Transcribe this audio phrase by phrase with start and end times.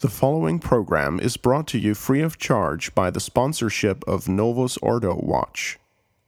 [0.00, 4.78] The following program is brought to you free of charge by the sponsorship of Novus
[4.78, 5.78] Ordo Watch.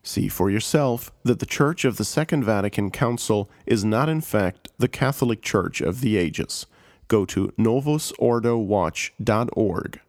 [0.03, 4.69] See for yourself that the Church of the Second Vatican Council is not, in fact,
[4.77, 6.67] the Catholic Church of the ages.
[7.09, 10.01] Go to novusordowatch.org.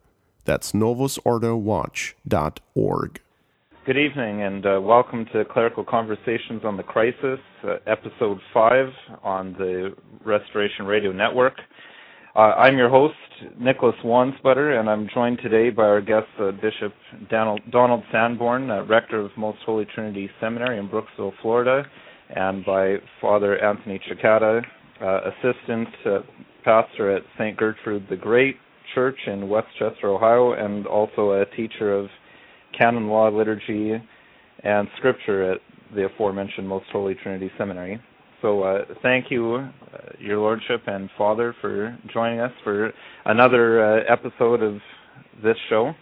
[0.43, 3.21] That's novusordowatch.org.
[3.85, 8.87] Good evening and uh, welcome to Clerical Conversations on the Crisis, uh, episode 5
[9.23, 9.95] on the
[10.25, 11.53] Restoration Radio Network.
[12.35, 13.13] Uh, I'm your host,
[13.59, 16.91] Nicholas Wansbutter, and I'm joined today by our guest, uh, Bishop
[17.29, 21.85] Donald, Donald Sanborn, uh, Rector of Most Holy Trinity Seminary in Brooksville, Florida,
[22.35, 24.63] and by Father Anthony Cekada,
[24.99, 26.19] uh, Assistant uh,
[26.65, 27.55] Pastor at St.
[27.55, 28.55] Gertrude the Great
[28.95, 32.07] Church in West Chester, Ohio, and also a teacher of
[32.75, 33.93] canon law, liturgy,
[34.63, 35.59] and scripture at
[35.93, 38.01] the aforementioned Most Holy Trinity Seminary.
[38.43, 42.91] So uh, thank you, uh, Your Lordship and Father, for joining us for
[43.23, 44.79] another uh, episode of
[45.41, 45.93] this show.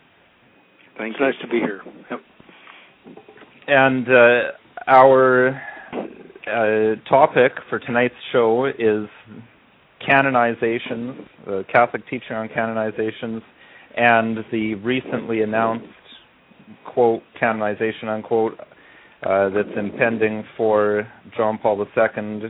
[0.97, 1.17] Thanks.
[1.21, 1.81] Nice to be here.
[2.09, 2.19] Yep.
[3.67, 4.41] And uh,
[4.87, 5.49] our
[6.47, 9.07] uh, topic for tonight's show is
[10.09, 13.41] canonizations, the Catholic teaching on canonizations,
[13.95, 15.85] and the recently announced
[16.91, 18.57] quote canonization unquote
[19.23, 22.49] uh, that's impending for John Paul II,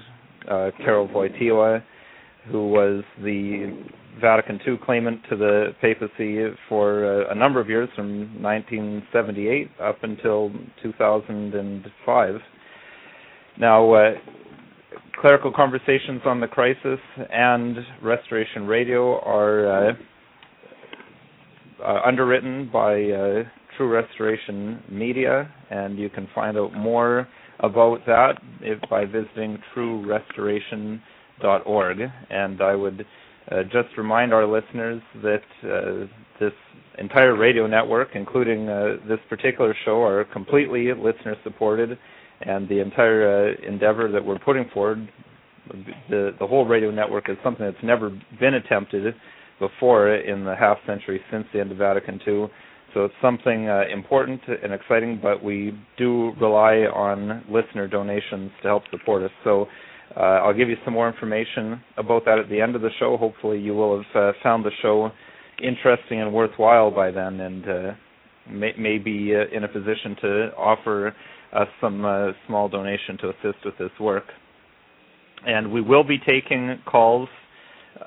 [0.49, 1.83] uh, Karol Wojtyla,
[2.51, 3.77] who was the
[4.19, 10.03] Vatican II claimant to the papacy for uh, a number of years, from 1978 up
[10.03, 12.35] until 2005.
[13.59, 14.11] Now, uh,
[15.19, 16.99] Clerical Conversations on the Crisis
[17.31, 19.93] and Restoration Radio are uh,
[21.83, 22.95] uh, underwritten by
[23.81, 27.27] True Restoration Media, and you can find out more
[27.61, 28.33] about that
[28.91, 31.97] by visiting truerestoration.org.
[32.29, 33.03] And I would
[33.51, 36.05] uh, just remind our listeners that uh,
[36.39, 36.53] this
[36.99, 41.97] entire radio network, including uh, this particular show, are completely listener supported,
[42.41, 45.11] and the entire uh, endeavor that we're putting forward,
[46.07, 49.15] the the whole radio network is something that's never been attempted
[49.57, 52.47] before in the half century since the end of Vatican II
[52.93, 58.67] so it's something uh, important and exciting, but we do rely on listener donations to
[58.67, 59.31] help support us.
[59.43, 59.67] So
[60.15, 63.15] uh, I'll give you some more information about that at the end of the show.
[63.17, 65.09] Hopefully, you will have uh, found the show
[65.63, 67.91] interesting and worthwhile by then, and uh,
[68.49, 71.13] may, may be uh, in a position to offer
[71.53, 74.25] us some uh, small donation to assist with this work.
[75.45, 77.29] And we will be taking calls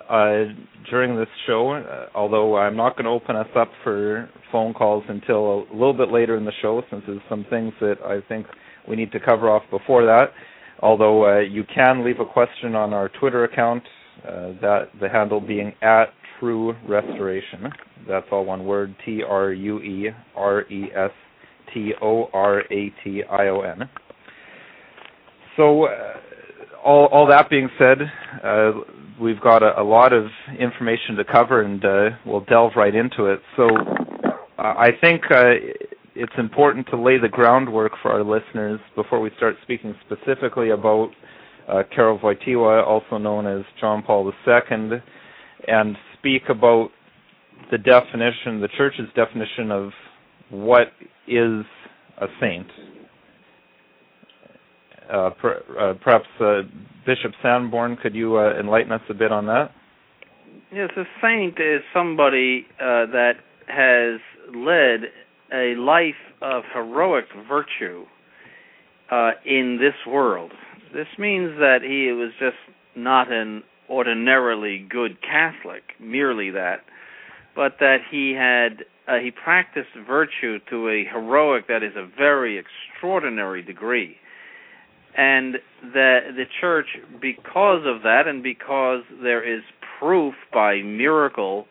[0.08, 0.44] uh,
[0.90, 5.04] during this show, uh, although I'm not going to open us up for phone calls
[5.08, 8.46] until a little bit later in the show, since there's some things that I think
[8.88, 10.32] we need to cover off before that.
[10.80, 13.82] Although uh, you can leave a question on our Twitter account,
[14.26, 16.06] uh, that the handle being at
[16.38, 17.72] True Restoration.
[18.08, 21.10] That's all one word: T R U E R E S
[21.72, 23.88] T O R A T I O N.
[25.56, 26.14] So, uh,
[26.84, 27.98] all all that being said,
[28.42, 28.72] uh,
[29.20, 30.26] we've got a, a, lot of
[30.58, 33.40] information to cover, and uh, we'll delve right into it.
[33.56, 33.68] So,
[34.58, 35.54] uh, I think uh,
[36.14, 41.10] it's important to lay the groundwork for our listeners before we start speaking specifically about
[41.68, 44.98] uh, Karol Wojtyla, also known as John Paul II,
[45.66, 46.90] and speak about
[47.70, 49.90] the definition, the Church's definition of
[50.50, 50.88] what
[51.26, 51.64] is
[52.20, 52.66] a saint.
[55.10, 56.62] Uh, per, uh, perhaps uh,
[57.04, 59.70] Bishop Sanborn, could you uh, enlighten us a bit on that?
[60.72, 63.34] Yes, a saint is somebody uh, that
[63.68, 64.20] has
[64.54, 65.10] led
[65.52, 68.04] a life of heroic virtue
[69.44, 70.50] in this world.
[70.92, 72.56] This means that he was just
[72.96, 76.80] not an ordinarily good Catholic, merely that,
[77.54, 78.84] but that he had
[79.22, 84.16] he practiced virtue to a heroic that is a very extraordinary degree
[85.16, 86.86] and the the church
[87.20, 89.62] because of that and because there is
[89.98, 91.66] proof by miracle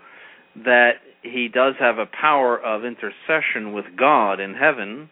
[0.56, 5.10] that he does have a power of intercession with God in heaven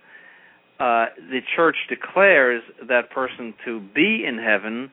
[0.81, 4.89] uh, the church declares that person to be in heaven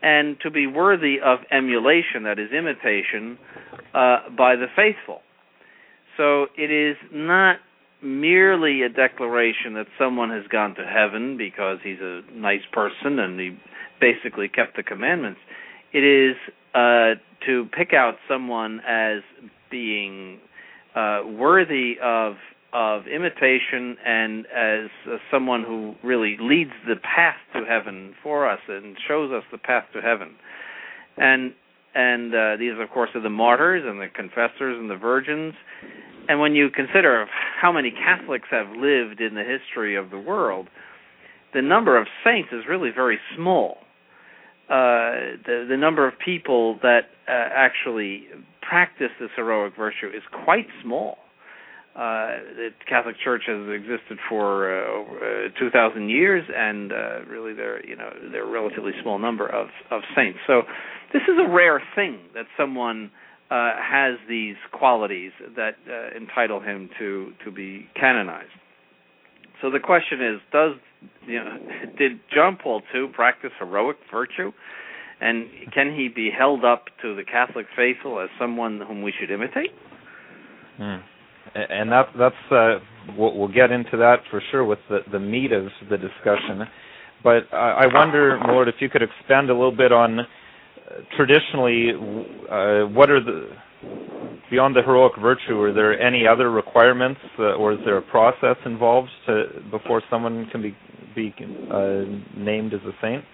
[0.00, 3.36] and to be worthy of emulation that is imitation
[3.92, 5.20] uh, by the faithful.
[6.16, 7.56] So it is not
[8.02, 13.38] merely a declaration that someone has gone to heaven because he's a nice person and
[13.38, 13.58] he
[14.00, 15.40] basically kept the commandments.
[15.92, 16.36] It is
[16.74, 17.14] uh,
[17.46, 19.22] to pick out someone as
[19.70, 20.40] being
[20.94, 22.34] uh, worthy of
[22.74, 28.60] of imitation and as uh, someone who really leads the path to heaven for us
[28.66, 30.34] and shows us the path to heaven.
[31.18, 31.52] And
[31.94, 35.52] and uh, these, of course, are the martyrs and the confessors and the virgins.
[36.32, 37.26] And when you consider
[37.60, 40.68] how many Catholics have lived in the history of the world,
[41.52, 43.76] the number of saints is really very small.
[44.66, 48.28] Uh, the the number of people that uh, actually
[48.62, 51.18] practice this heroic virtue is quite small.
[51.94, 56.96] Uh, the Catholic Church has existed for uh, uh, 2,000 years, and uh,
[57.28, 60.38] really, there you know there are a relatively small number of of saints.
[60.46, 60.62] So,
[61.12, 63.10] this is a rare thing that someone
[63.52, 68.50] uh, has these qualities that uh, entitle him to to be canonized.
[69.60, 70.72] So the question is, does
[71.26, 71.58] you know,
[71.98, 74.52] did John Paul II practice heroic virtue?
[75.20, 79.30] And can he be held up to the Catholic faithful as someone whom we should
[79.30, 79.70] imitate?
[80.78, 80.96] Hmm
[81.54, 82.78] and that that's uh,
[83.16, 86.66] we'll, we'll, get into that for sure with the the meat of the discussion.
[87.24, 90.26] But I, wonder, Lord, if you could expand a little bit on
[91.16, 91.92] traditionally
[92.50, 93.48] uh, what are the
[94.50, 95.58] beyond the heroic virtue.
[95.60, 100.46] Are there any other requirements, uh, or is there a process involved to, before someone
[100.52, 100.76] can be
[101.14, 101.34] be
[101.70, 102.04] uh,
[102.36, 103.24] named as a saint?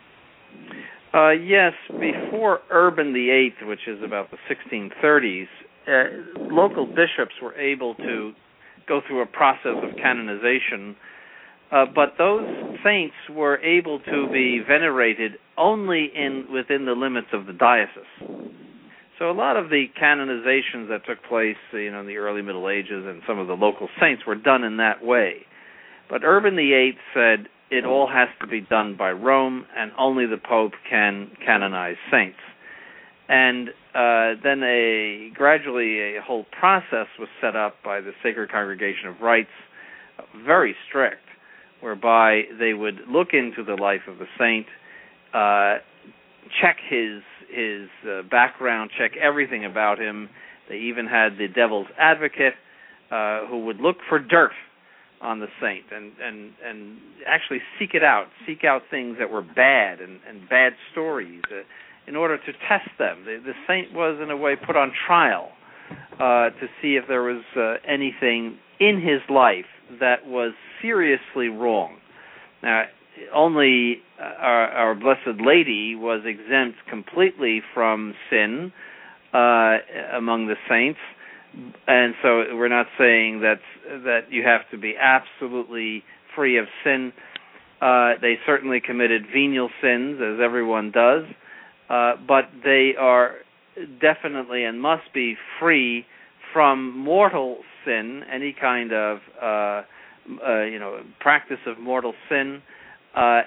[1.14, 5.46] Uh, yes, before Urban VIII, which is about the 1630s,
[5.86, 8.32] uh, local bishops were able to
[8.88, 10.96] go through a process of canonization,
[11.72, 12.46] uh, but those
[12.84, 18.04] saints were able to be venerated only in within the limits of the diocese.
[19.18, 22.68] So a lot of the canonizations that took place, you know, in the early Middle
[22.68, 25.46] Ages and some of the local saints were done in that way.
[26.08, 30.38] But Urban VIII said it all has to be done by Rome, and only the
[30.38, 32.38] Pope can canonize saints
[33.28, 39.08] and uh, then a gradually a whole process was set up by the Sacred Congregation
[39.08, 39.48] of Rites,
[40.44, 41.27] very strict,
[41.80, 44.66] whereby they would look into the life of the saint,
[45.34, 45.82] uh,
[46.60, 50.28] check his his uh, background, check everything about him.
[50.68, 52.54] They even had the devil's advocate
[53.10, 54.52] uh, who would look for dirt
[55.20, 59.42] on the saint and and and actually seek it out, seek out things that were
[59.42, 61.42] bad and and bad stories.
[61.50, 61.62] Uh,
[62.08, 63.24] in order to test them.
[63.26, 65.50] The, the saint was, in a way, put on trial
[66.14, 69.66] uh, to see if there was uh, anything in his life
[70.00, 70.52] that was
[70.82, 71.96] seriously wrong.
[72.62, 72.84] Now,
[73.34, 78.72] only uh, our, our Blessed Lady was exempt completely from sin
[79.32, 79.78] uh,
[80.16, 81.00] among the saints,
[81.86, 83.60] and so we're not saying that
[84.04, 86.04] that you have to be absolutely
[86.36, 87.12] free of sin.
[87.80, 91.24] Uh, they certainly committed venial sins, as everyone does,
[91.88, 93.36] uh, but they are
[94.00, 96.04] definitely and must be free
[96.52, 102.62] from mortal sin, any kind of uh, uh, you know practice of mortal sin,
[103.14, 103.40] uh,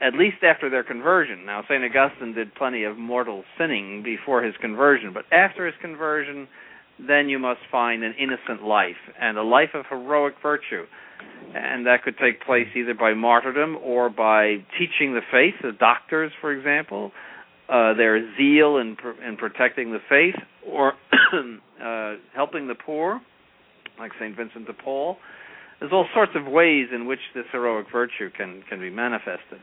[0.00, 1.44] at least after their conversion.
[1.44, 6.48] Now, Saint Augustine did plenty of mortal sinning before his conversion, but after his conversion,
[7.06, 10.84] then you must find an innocent life and a life of heroic virtue.
[11.54, 16.32] And that could take place either by martyrdom or by teaching the faith, the doctors,
[16.40, 17.12] for example,
[17.68, 18.96] uh, their zeal in,
[19.26, 20.34] in protecting the faith
[20.66, 20.94] or
[21.82, 23.20] uh, helping the poor,
[23.98, 24.36] like St.
[24.36, 25.16] Vincent de Paul.
[25.80, 29.60] There's all sorts of ways in which this heroic virtue can, can be manifested.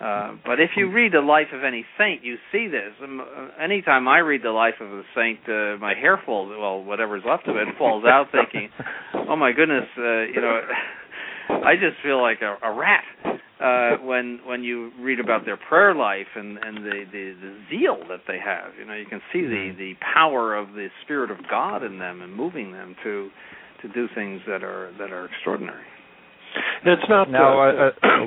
[0.00, 2.92] Uh, but if you read the life of any saint, you see this.
[3.02, 6.82] Um, uh, anytime I read the life of a saint, uh, my hair falls, well,
[6.82, 8.68] whatever's left of it falls out thinking,
[9.14, 10.60] oh my goodness, uh, you know,
[11.48, 13.04] I just feel like a, a rat
[13.62, 17.98] uh, when when you read about their prayer life and and the, the the zeal
[18.08, 18.72] that they have.
[18.78, 19.78] You know, you can see the mm-hmm.
[19.78, 23.30] the power of the spirit of God in them and moving them to
[23.82, 25.84] to do things that are that are extraordinary.
[26.84, 28.26] And it's not now, uh, uh, uh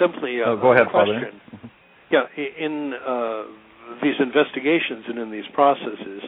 [0.00, 1.40] simply a, oh, go ahead, a question.
[1.50, 1.70] Father.
[2.10, 3.42] Yeah, in uh,
[4.02, 6.22] these investigations and in these processes,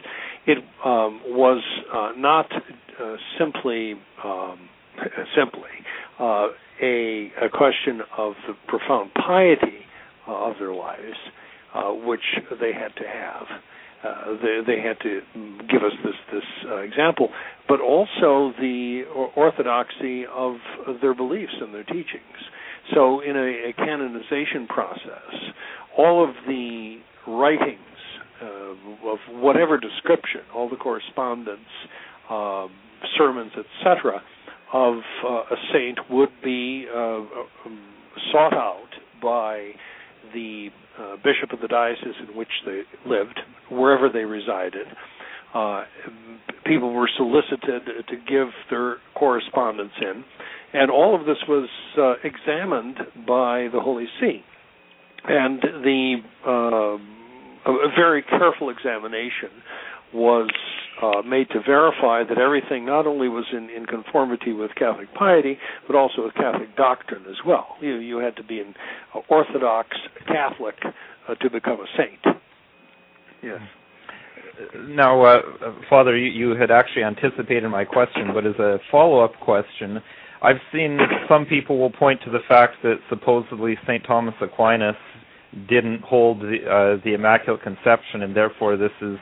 [0.45, 1.63] it um, was
[1.93, 4.69] uh, not uh, simply um,
[5.35, 5.69] simply
[6.19, 6.47] uh,
[6.81, 9.85] a, a question of the profound piety
[10.27, 11.17] uh, of their lives,
[11.73, 12.21] uh, which
[12.59, 13.47] they had to have.
[14.03, 15.21] Uh, they, they had to
[15.69, 17.29] give us this this uh, example,
[17.67, 19.03] but also the
[19.35, 20.57] orthodoxy of,
[21.01, 22.37] their beliefs and their teachings.
[22.93, 25.33] So, in a, a canonization process,
[25.97, 27.79] all of the writings
[28.41, 31.59] uh, of whatever description, all the correspondence,
[32.29, 32.69] um,
[33.17, 34.21] sermons, etc.,
[34.73, 37.21] of uh, a saint would be uh,
[38.31, 38.89] sought out
[39.21, 39.71] by
[40.33, 40.69] the
[40.99, 43.39] uh, bishop of the diocese in which they lived,
[43.71, 44.87] wherever they resided.
[45.53, 45.83] Uh,
[46.65, 50.23] people were solicited to give their correspondence in,
[50.73, 54.41] and all of this was uh, examined by the Holy See.
[55.25, 59.49] And the uh, a very careful examination
[60.13, 60.49] was
[61.01, 65.57] uh, made to verify that everything not only was in, in conformity with Catholic piety,
[65.85, 67.75] but also with Catholic doctrine as well.
[67.81, 68.73] You, you had to be an
[69.29, 69.89] Orthodox
[70.27, 70.75] Catholic
[71.27, 72.37] uh, to become a saint.
[73.43, 73.59] Yes.
[74.87, 75.41] Now, uh,
[75.89, 80.01] Father, you, you had actually anticipated my question, but as a follow-up question,
[80.41, 80.97] I've seen
[81.29, 84.03] some people will point to the fact that supposedly St.
[84.05, 84.95] Thomas Aquinas
[85.69, 89.17] didn't hold the, uh, the Immaculate Conception, and therefore this is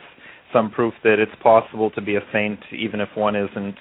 [0.52, 3.76] some proof that it's possible to be a saint even if one isn't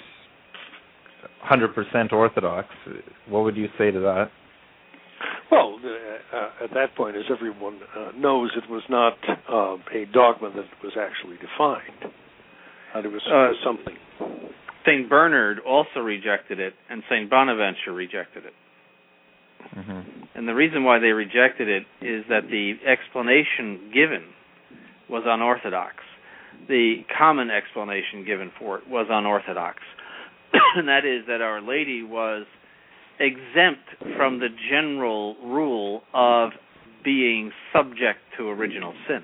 [1.49, 2.67] 100% Orthodox.
[3.29, 4.29] What would you say to that?
[5.51, 10.05] Well, uh, uh, at that point, as everyone uh, knows, it was not uh, a
[10.11, 12.13] dogma that was actually defined.
[12.95, 13.95] it was uh, something.
[14.85, 15.09] St.
[15.09, 17.29] Bernard also rejected it, and St.
[17.29, 18.53] Bonaventure rejected it.
[19.75, 20.01] Mm-hmm.
[20.35, 24.23] And the reason why they rejected it is that the explanation given
[25.09, 25.95] was unorthodox.
[26.67, 29.79] The common explanation given for it was unorthodox,
[30.75, 32.45] and that is that Our Lady was
[33.19, 36.51] exempt from the general rule of
[37.03, 39.23] being subject to original sin.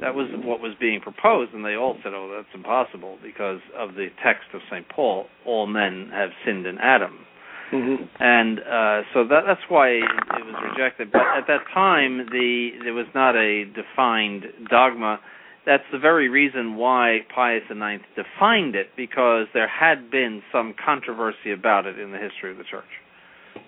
[0.00, 3.94] That was what was being proposed, and they all said, "Oh, that's impossible," because of
[3.94, 7.26] the text of Saint Paul: "All men have sinned in Adam."
[7.72, 8.04] Mm-hmm.
[8.20, 11.10] And uh, so that, that's why it, it was rejected.
[11.10, 15.20] But at that time, the there was not a defined dogma
[15.66, 21.52] that's the very reason why Pius IX defined it, because there had been some controversy
[21.52, 22.84] about it in the history of the church.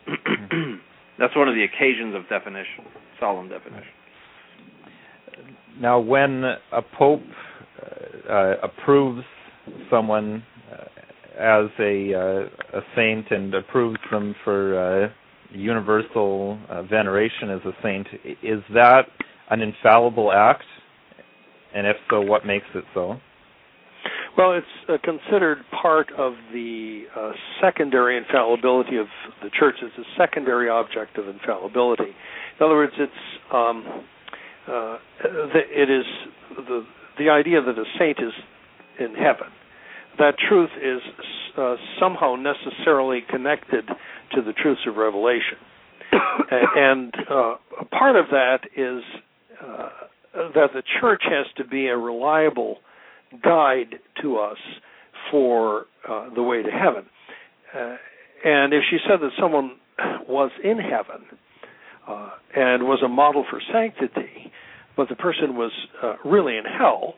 [1.19, 2.85] That's one of the occasions of definition,
[3.19, 3.85] solemn definition.
[5.81, 7.23] Now, when a pope
[7.81, 9.23] uh, uh, approves
[9.91, 10.85] someone uh,
[11.39, 15.09] as a uh, a saint and approves them for uh,
[15.51, 18.07] universal uh, veneration as a saint,
[18.43, 19.03] is that
[19.51, 20.65] an infallible act?
[21.77, 23.21] And if so, what makes it so?
[24.39, 29.07] Well, it's uh, considered part of the uh, secondary infallibility of
[29.43, 29.75] the church.
[29.83, 32.05] It's a secondary object of infallibility.
[32.59, 33.13] In other words, it's
[33.53, 33.85] um,
[34.67, 36.07] uh, it is
[36.57, 36.87] the
[37.19, 38.33] the idea that a saint is
[38.99, 39.53] in heaven.
[40.19, 41.01] That truth is
[41.59, 43.87] uh, somehow necessarily connected
[44.33, 45.59] to the truths of Revelation,
[46.51, 49.03] and uh, a part of that is
[49.63, 49.89] uh,
[50.55, 52.79] that the church has to be a reliable
[53.43, 54.59] guide to us
[55.31, 57.05] for uh, the way to heaven.
[57.75, 57.97] Uh,
[58.45, 59.77] and if she said that someone
[60.29, 61.27] was in heaven
[62.07, 64.53] uh, and was a model for sanctity,
[64.97, 67.15] but the person was uh, really in hell,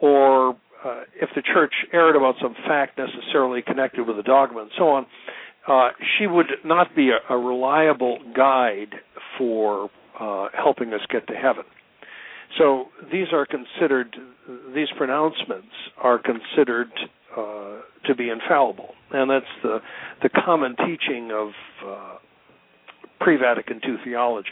[0.00, 0.50] or
[0.84, 4.88] uh, if the church erred about some fact necessarily connected with the dogma and so
[4.88, 5.06] on,
[5.66, 8.94] uh, she would not be a, a reliable guide
[9.38, 9.90] for
[10.56, 11.64] helping us get to heaven.
[12.58, 14.14] So these are considered,
[14.74, 16.90] these pronouncements are considered
[17.36, 19.78] uh, to be infallible, and that's the
[20.22, 21.48] the common teaching of
[21.84, 22.16] uh,
[23.20, 24.50] pre-Vatican II theology.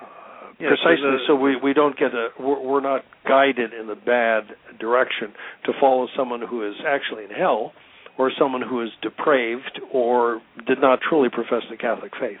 [0.00, 3.88] Uh, precisely, so, the, so we we don't get a we're, we're not guided in
[3.88, 4.44] the bad
[4.78, 5.32] direction
[5.64, 7.72] to follow someone who is actually in hell,
[8.18, 12.38] or someone who is depraved or did not truly profess the Catholic faith.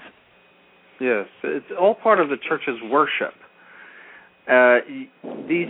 [1.00, 3.34] Yes, it's all part of the church's worship
[4.50, 4.78] uh,
[5.48, 5.68] these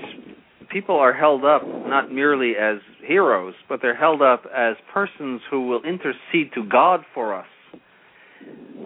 [0.71, 5.67] people are held up not merely as heroes, but they're held up as persons who
[5.67, 7.47] will intercede to God for us,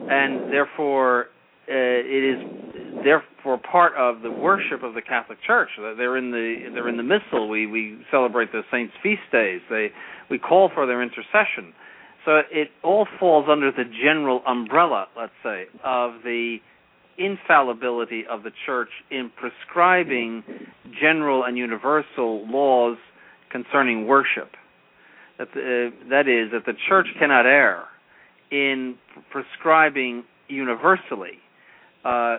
[0.08, 1.26] and therefore
[1.68, 5.68] uh, it is therefore part of the worship of the Catholic Church.
[5.78, 7.48] They're in the they're in the missal.
[7.48, 9.60] We we celebrate the saints' feast days.
[9.70, 9.88] They
[10.30, 11.72] we call for their intercession.
[12.24, 16.58] So it all falls under the general umbrella, let's say, of the
[17.18, 20.42] infallibility of the church in prescribing
[21.00, 22.96] general and universal laws
[23.50, 24.52] concerning worship.
[25.38, 27.84] That, uh, that is, that the church cannot err
[28.50, 28.96] in
[29.30, 31.38] prescribing universally
[32.04, 32.38] uh,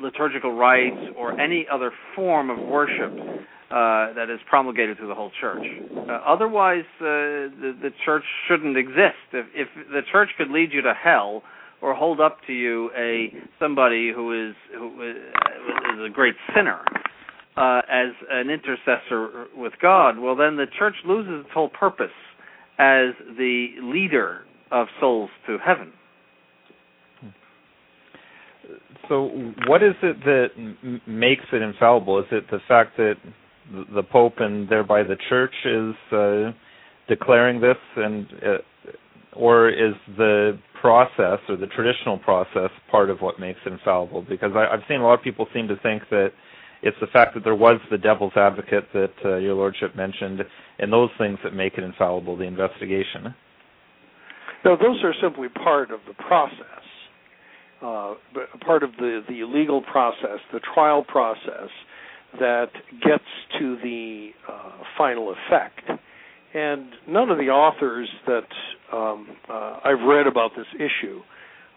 [0.00, 3.12] liturgical rites or any other form of worship
[3.70, 5.64] uh, that is promulgated through the whole church.
[5.96, 9.16] Uh, otherwise, uh, the, the church shouldn't exist.
[9.32, 11.42] If, if the church could lead you to hell,
[11.84, 13.28] or hold up to you a
[13.60, 16.80] somebody who is who is a great sinner
[17.58, 22.06] uh, as an intercessor with God, well, then the church loses its whole purpose
[22.78, 25.92] as the leader of souls to heaven.
[29.08, 29.28] So,
[29.66, 32.18] what is it that m- makes it infallible?
[32.18, 33.16] Is it the fact that
[33.94, 36.52] the Pope and thereby the Church is uh,
[37.08, 43.40] declaring this, and uh, or is the process or the traditional process part of what
[43.40, 44.20] makes it infallible?
[44.20, 46.28] Because I, I've seen a lot of people seem to think that
[46.82, 50.42] it's the fact that there was the devil's advocate that uh, your lordship mentioned,
[50.78, 52.36] and those things that make it infallible.
[52.36, 53.34] The investigation.
[54.62, 56.84] No, those are simply part of the process,
[57.80, 58.14] uh,
[58.66, 61.70] part of the the legal process, the trial process
[62.38, 62.68] that
[63.02, 63.24] gets
[63.58, 65.88] to the uh, final effect.
[66.52, 68.46] And none of the authors that
[68.94, 71.20] um, uh, I've read about this issue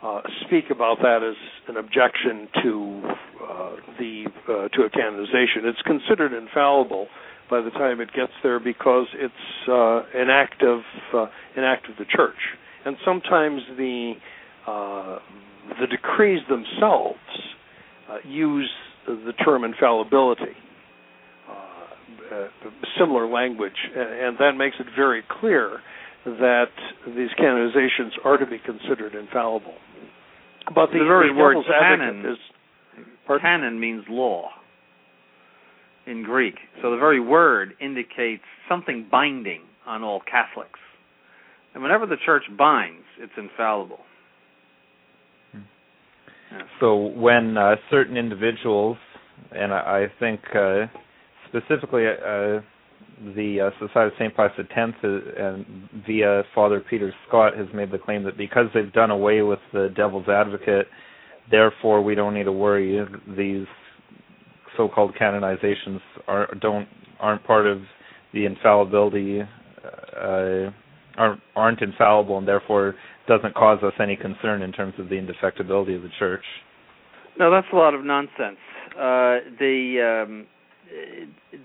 [0.03, 1.35] uh, speak about that as
[1.67, 3.01] an objection to
[3.43, 5.65] uh, the uh, to a canonization.
[5.65, 7.07] It's considered infallible
[7.49, 10.81] by the time it gets there because it's uh, an act of
[11.13, 12.37] uh, an act of the church,
[12.85, 14.13] and sometimes the
[14.67, 15.17] uh,
[15.79, 17.17] the decrees themselves
[18.23, 18.69] use
[19.07, 20.55] the term infallibility.
[22.99, 25.79] similar language, and that makes it very clear
[26.27, 26.71] that
[27.05, 29.75] these canonizations are to be considered infallible.
[30.75, 32.37] But the, the very the word canon is
[33.41, 34.49] canon means law
[36.05, 36.55] in Greek.
[36.81, 40.79] So the very word indicates something binding on all Catholics.
[41.73, 43.99] And whenever the church binds, it's infallible.
[45.53, 45.61] Hmm.
[46.79, 48.97] So when uh, certain individuals,
[49.51, 50.87] and I, I think uh,
[51.47, 52.59] specifically uh,
[53.35, 54.35] the uh, Society of St.
[54.35, 54.69] Pius X,
[55.03, 55.65] uh, and
[56.05, 59.89] via Father Peter Scott, has made the claim that because they've done away with the
[59.95, 60.87] devil's advocate,
[61.49, 63.05] therefore we don't need to worry.
[63.37, 63.65] These
[64.75, 66.87] so-called canonizations are don't
[67.19, 67.81] aren't part of
[68.33, 70.69] the infallibility, uh,
[71.17, 72.95] aren't aren't infallible, and therefore
[73.27, 76.43] doesn't cause us any concern in terms of the indefectibility of the church.
[77.39, 78.57] No, that's a lot of nonsense.
[78.95, 80.47] Uh, the um,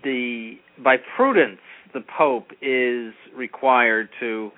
[0.02, 1.60] the by prudence
[1.94, 4.50] the pope is required to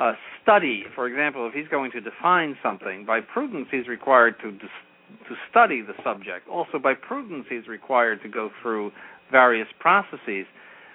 [0.00, 0.84] uh, study.
[0.94, 5.82] For example, if he's going to define something, by prudence he's required to to study
[5.82, 6.48] the subject.
[6.48, 8.92] Also, by prudence he's required to go through
[9.30, 10.46] various processes.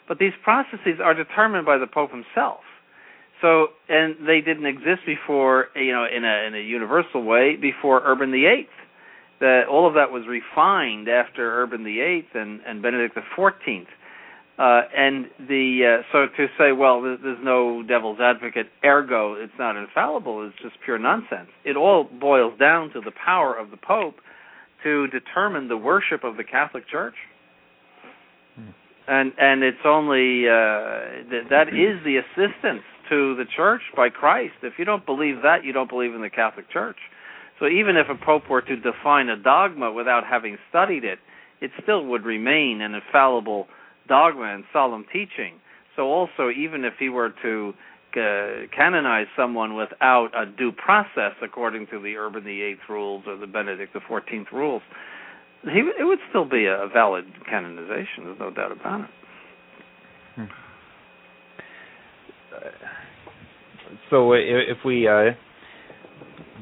[0.07, 2.61] But these processes are determined by the pope himself.
[3.41, 8.01] So, and they didn't exist before, you know, in a in a universal way before
[8.05, 8.69] Urban the Eighth
[9.43, 13.85] that all of that was refined after Urban VIII and, and Benedict XIV.
[14.57, 19.51] Uh, and the uh, so to say, well, there's, there's no devil's advocate, ergo it's
[19.59, 21.49] not infallible, is just pure nonsense.
[21.65, 24.15] It all boils down to the power of the Pope
[24.83, 27.15] to determine the worship of the Catholic Church.
[29.07, 34.53] And and it's only uh, th- that is the assistance to the Church by Christ.
[34.61, 36.95] If you don't believe that, you don't believe in the Catholic Church.
[37.63, 41.19] So even if a pope were to define a dogma without having studied it,
[41.61, 43.67] it still would remain an infallible
[44.09, 45.61] dogma and solemn teaching.
[45.95, 47.73] So also, even if he were to
[48.17, 53.47] uh, canonize someone without a due process according to the Urban VIII rules or the
[53.47, 54.81] Benedict XIV rules,
[55.63, 58.25] he, it would still be a valid canonization.
[58.25, 59.09] There's no doubt about it.
[60.35, 60.43] Hmm.
[64.09, 65.31] So if we uh,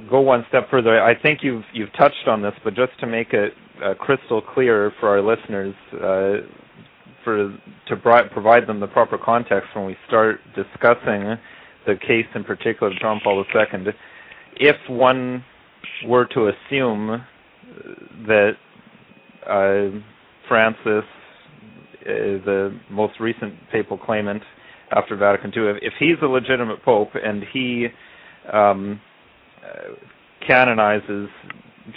[0.09, 3.33] go one step further, I think you've you've touched on this, but just to make
[3.33, 6.45] it uh, crystal clear for our listeners, uh,
[7.23, 11.35] for to provide them the proper context when we start discussing
[11.85, 13.93] the case in particular of John Paul II,
[14.57, 15.43] if one
[16.05, 17.25] were to assume
[18.27, 18.51] that
[19.47, 19.97] uh,
[20.47, 21.03] Francis,
[22.01, 24.43] uh, the most recent papal claimant
[24.91, 27.87] after Vatican II, if, if he's a legitimate pope and he
[28.51, 28.99] um,
[30.45, 31.29] canonizes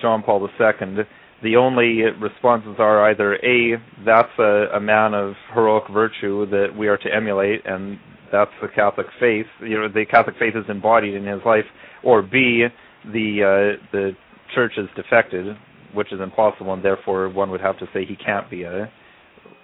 [0.00, 1.04] John Paul II,
[1.42, 6.88] the only responses are either a that's a, a man of heroic virtue that we
[6.88, 7.98] are to emulate, and
[8.32, 9.46] that's the Catholic faith.
[9.60, 11.66] You know, the Catholic faith is embodied in his life,
[12.02, 12.66] or b
[13.04, 14.12] the uh, the
[14.54, 15.56] church is defected,
[15.92, 18.90] which is impossible, and therefore one would have to say he can't be a,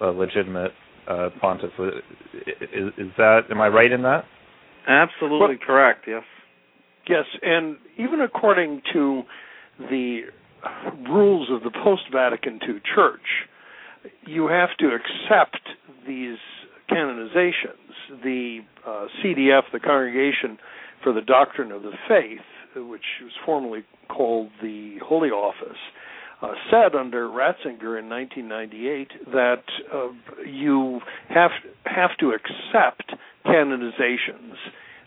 [0.03, 0.73] a legitimate
[1.09, 1.71] uh, pontiff.
[1.79, 4.25] Is, is that am I right in that?
[4.87, 6.05] Absolutely well, correct.
[6.07, 6.25] Yes.
[7.09, 9.23] Yes, and even according to
[9.79, 10.23] the
[11.09, 13.47] rules of the post Vatican II Church,
[14.27, 15.61] you have to accept
[16.07, 16.39] these
[16.91, 17.77] canonizations.
[18.23, 20.59] The uh, CDF, the Congregation
[21.03, 22.41] for the Doctrine of the Faith,
[22.77, 25.79] which was formerly called the Holy Office,
[26.43, 30.09] uh, said under Ratzinger in 1998 that uh,
[30.47, 31.51] you have
[31.85, 33.13] have to accept
[33.47, 34.55] canonizations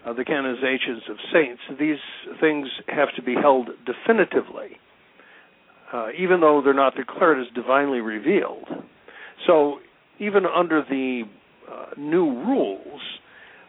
[0.05, 1.97] uh, the canonizations of saints, these
[2.39, 4.77] things have to be held definitively,
[5.93, 8.67] uh, even though they're not declared as divinely revealed.
[9.47, 9.79] So,
[10.19, 11.23] even under the
[11.71, 13.01] uh, new rules,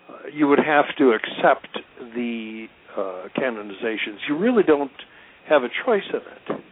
[0.09, 1.79] uh, you would have to accept
[2.15, 2.67] the
[2.97, 4.91] uh, canonizations, you really don't
[5.49, 6.21] have a choice in
[6.57, 6.65] it.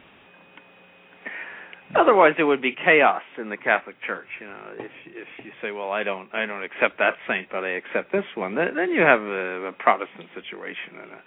[1.94, 4.28] Otherwise, it would be chaos in the Catholic Church.
[4.40, 7.64] You know, if if you say, "Well, I don't, I don't accept that saint, but
[7.64, 11.20] I accept this one," then, then you have a, a Protestant situation, and a,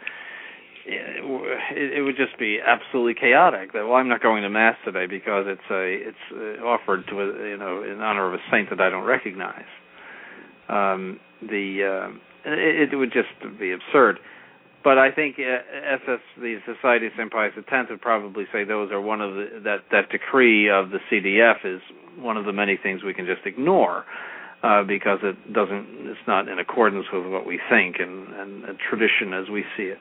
[0.87, 3.73] it, it would just be absolutely chaotic.
[3.73, 7.21] That well, I'm not going to mass today because it's a it's uh, offered to
[7.21, 9.69] a, you know in honor of a saint that I don't recognize.
[10.69, 14.19] Um, the uh, it, it would just be absurd.
[14.85, 17.31] But I think uh, SS, the Society of St.
[17.31, 20.99] Pius X, would probably say those are one of the that that decree of the
[21.09, 21.81] CDF is
[22.19, 24.05] one of the many things we can just ignore
[24.61, 28.77] uh, because it doesn't it's not in accordance with what we think and and, and
[28.77, 29.97] tradition as we see it.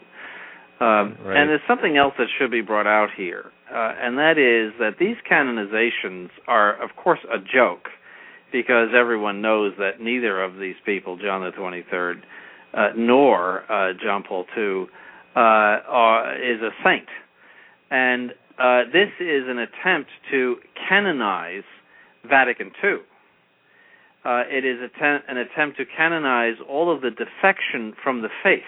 [0.81, 1.41] Um, right.
[1.41, 4.99] And there's something else that should be brought out here, uh, and that is that
[5.01, 7.89] these canonizations are, of course, a joke,
[8.53, 12.21] because everyone knows that neither of these people, John the 23rd,
[12.77, 14.87] uh, nor uh, John Paul II,
[15.37, 17.09] uh, are, is a saint,
[17.91, 20.57] and uh, this is an attempt to
[20.89, 21.65] canonize
[22.29, 22.97] Vatican II.
[24.25, 28.63] Uh, it is an attempt to canonize all of the defection from the faith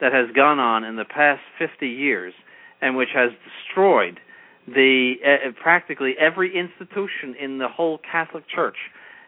[0.00, 2.32] that has gone on in the past 50 years
[2.80, 4.18] and which has destroyed
[4.66, 5.14] the
[5.60, 8.76] practically every institution in the whole Catholic Church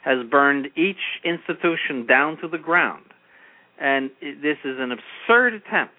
[0.02, 3.04] has burned each institution down to the ground.
[3.80, 5.94] And this is an absurd attempt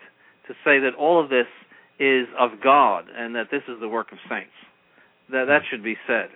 [0.47, 1.47] to say that all of this
[1.99, 4.53] is of God and that this is the work of saints.
[5.31, 6.29] That that should be said.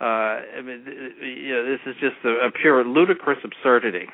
[0.00, 0.84] Uh, I mean,
[1.22, 4.06] you know, this is just a, a pure ludicrous absurdity.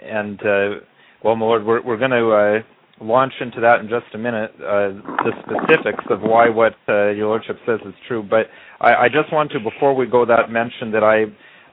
[0.00, 0.80] And uh,
[1.22, 4.52] well, my lord, we're, we're going to uh, launch into that in just a minute,
[4.56, 4.90] uh,
[5.24, 8.22] the specifics of why what uh, your lordship says is true.
[8.22, 8.46] But
[8.80, 11.24] I, I, just want to, before we go, that mention that I,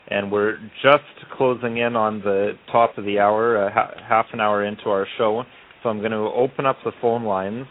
[0.10, 1.04] And we're just
[1.36, 5.08] closing in on the top of the hour, uh, ha- half an hour into our
[5.18, 5.44] show.
[5.84, 7.68] So I'm going to open up the phone lines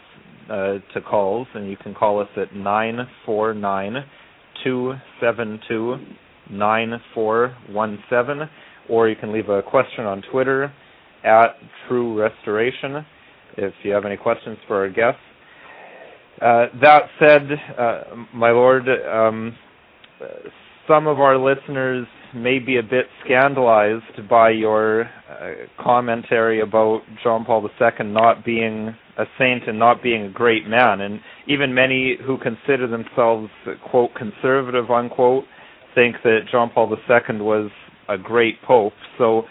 [0.49, 4.05] uh, to calls, and you can call us at 949
[4.63, 5.95] 272
[6.51, 8.49] 9417,
[8.89, 10.71] or you can leave a question on Twitter
[11.23, 11.55] at
[11.87, 13.03] True Restoration
[13.57, 15.19] if you have any questions for our guests.
[16.41, 17.49] Uh, that said,
[17.79, 18.01] uh,
[18.33, 19.55] my lord, um,
[20.87, 27.45] some of our listeners may be a bit scandalized by your uh, commentary about John
[27.45, 32.17] Paul II not being a saint and not being a great man, and even many
[32.25, 33.49] who consider themselves
[33.89, 35.43] quote conservative unquote
[35.93, 37.69] think that John Paul II was
[38.09, 38.93] a great pope.
[39.17, 39.43] So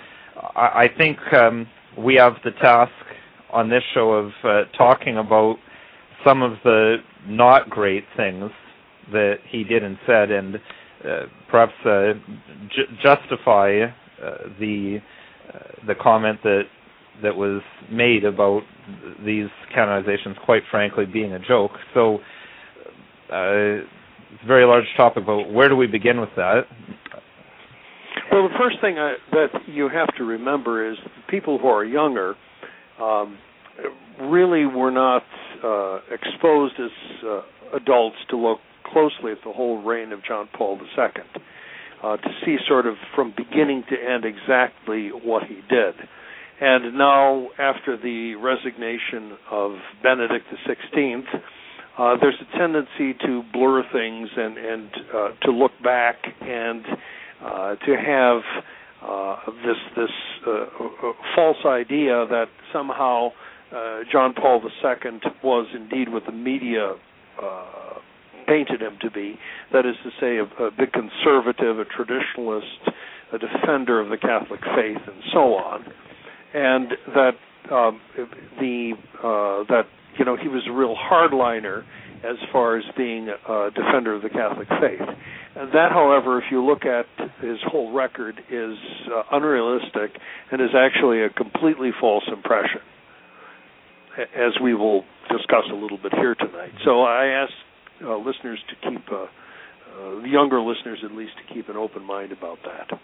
[0.57, 1.67] I, I think um,
[1.97, 2.93] we have the task
[3.53, 5.57] on this show of uh, talking about
[6.27, 8.51] some of the not great things
[9.13, 10.57] that he did and said, and
[11.51, 12.13] perhaps uh,
[12.75, 13.83] ju- justify
[14.23, 14.99] uh, the
[15.53, 16.63] uh, the comment that
[17.23, 18.63] that was made about
[19.25, 21.73] these canonizations, quite frankly, being a joke.
[21.95, 22.17] So,
[23.31, 23.85] uh,
[24.33, 26.63] it's a very large topic, but where do we begin with that?
[28.31, 30.97] Well, the first thing I, that you have to remember is
[31.29, 32.35] people who are younger
[33.01, 33.39] um,
[34.23, 35.23] really were not
[35.63, 36.91] uh, exposed as
[37.27, 38.59] uh, adults to look
[38.93, 41.07] closely at the whole reign of John Paul II,
[42.03, 45.95] uh, to see sort of from beginning to end exactly what he did.
[46.61, 51.25] And now, after the resignation of Benedict XVI,
[51.99, 56.85] uh, there's a tendency to blur things and and uh, to look back and
[57.45, 58.43] uh, to have
[59.03, 60.11] uh, this this
[60.47, 63.31] uh, uh, false idea that somehow
[64.13, 66.95] John Paul II was indeed what the media
[68.53, 69.39] painted him to be.
[69.73, 72.93] That is to say, a, a big conservative, a traditionalist,
[73.33, 75.85] a defender of the Catholic faith, and so on,
[76.53, 77.33] and that
[77.73, 78.01] um,
[78.61, 79.85] the uh, that
[80.19, 81.85] you know he was a real hardliner
[82.25, 85.09] as far as being a defender of the Catholic faith.
[85.55, 87.07] That, however, if you look at
[87.41, 88.77] his whole record, is
[89.13, 90.19] uh, unrealistic
[90.51, 92.81] and is actually a completely false impression,
[94.19, 96.73] as we will discuss a little bit here tonight.
[96.85, 97.53] So I ask
[98.05, 99.27] uh, listeners to keep, uh,
[99.97, 102.99] uh younger listeners at least, to keep an open mind about that.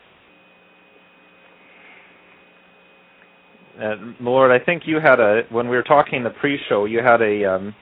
[3.80, 7.22] Uh, Lord, I think you had a when we were talking the pre-show, you had
[7.22, 7.74] a um,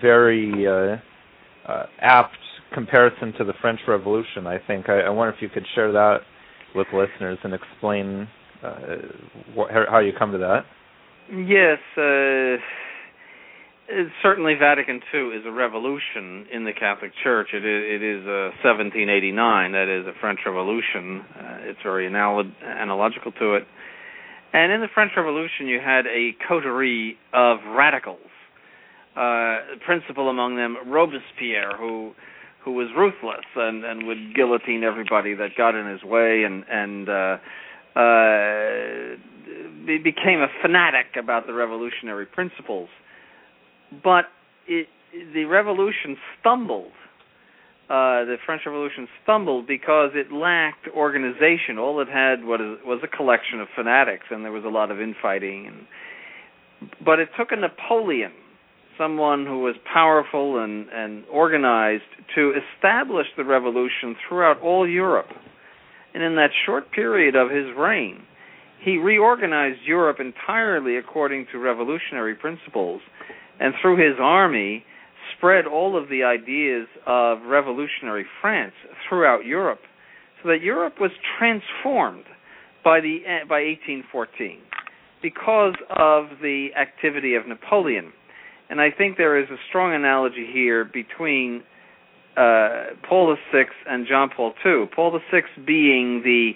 [0.00, 0.96] very uh,
[1.70, 2.36] uh, apt
[2.72, 4.46] comparison to the French Revolution.
[4.46, 6.18] I think I, I, wonder if you could share that
[6.74, 8.28] with listeners and explain
[8.62, 8.96] uh,
[9.56, 10.64] wh- how you come to that.
[11.30, 12.62] Yes, uh,
[14.22, 17.48] certainly Vatican II is a revolution in the Catholic Church.
[17.52, 18.24] It is, it is
[18.64, 19.72] 1789.
[19.72, 21.24] That is a French Revolution.
[21.68, 23.66] it's very anal- analogical to it.
[24.52, 28.20] And in the French Revolution, you had a coterie of radicals.
[29.16, 32.12] Uh, principal among them, Robespierre, who
[32.64, 37.08] who was ruthless and and would guillotine everybody that got in his way, and and
[37.08, 37.36] uh,
[37.94, 39.16] uh,
[40.02, 42.88] became a fanatic about the revolutionary principles.
[44.02, 44.26] But
[44.66, 44.88] it,
[45.34, 46.92] the revolution stumbled
[47.84, 51.78] uh, the French Revolution stumbled because it lacked organization.
[51.78, 55.02] All it had was, was a collection of fanatics, and there was a lot of
[55.02, 55.66] infighting.
[55.66, 58.32] And, but it took a Napoleon,
[58.96, 65.28] someone who was powerful and, and organized, to establish the revolution throughout all Europe.
[66.14, 68.22] And in that short period of his reign,
[68.82, 73.02] he reorganized Europe entirely according to revolutionary principles.
[73.60, 74.84] And through his army,
[75.36, 78.74] spread all of the ideas of revolutionary France
[79.08, 79.80] throughout Europe,
[80.42, 82.24] so that Europe was transformed
[82.84, 84.58] by the by 1814
[85.22, 88.12] because of the activity of Napoleon.
[88.68, 91.62] And I think there is a strong analogy here between
[92.36, 94.86] uh, Paul VI and John Paul II.
[94.94, 96.52] Paul VI being the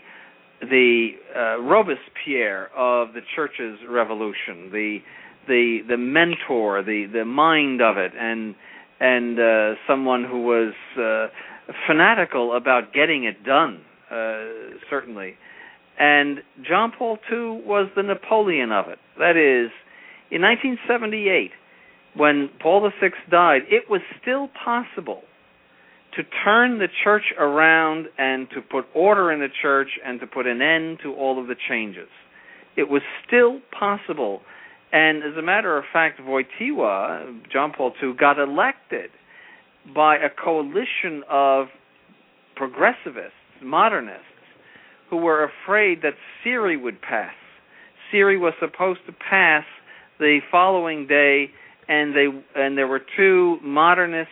[0.60, 4.98] the uh, Robespierre of the church's revolution, the
[5.48, 8.54] the the mentor, the the mind of it, and
[9.00, 11.28] and uh, someone who was uh,
[11.86, 13.80] fanatical about getting it done,
[14.10, 15.34] uh, certainly.
[15.98, 18.98] And John Paul II was the Napoleon of it.
[19.18, 19.70] That is,
[20.30, 21.50] in 1978,
[22.16, 25.22] when Paul VI died, it was still possible
[26.16, 30.46] to turn the church around and to put order in the church and to put
[30.46, 32.08] an end to all of the changes.
[32.76, 34.42] It was still possible
[34.92, 39.10] and as a matter of fact, Wojtyła, John Paul II, got elected
[39.94, 41.66] by a coalition of
[42.56, 44.24] progressivists, modernists,
[45.10, 47.34] who were afraid that Siri would pass.
[48.10, 49.64] Siri was supposed to pass
[50.18, 51.50] the following day,
[51.88, 54.30] and they and there were two modernist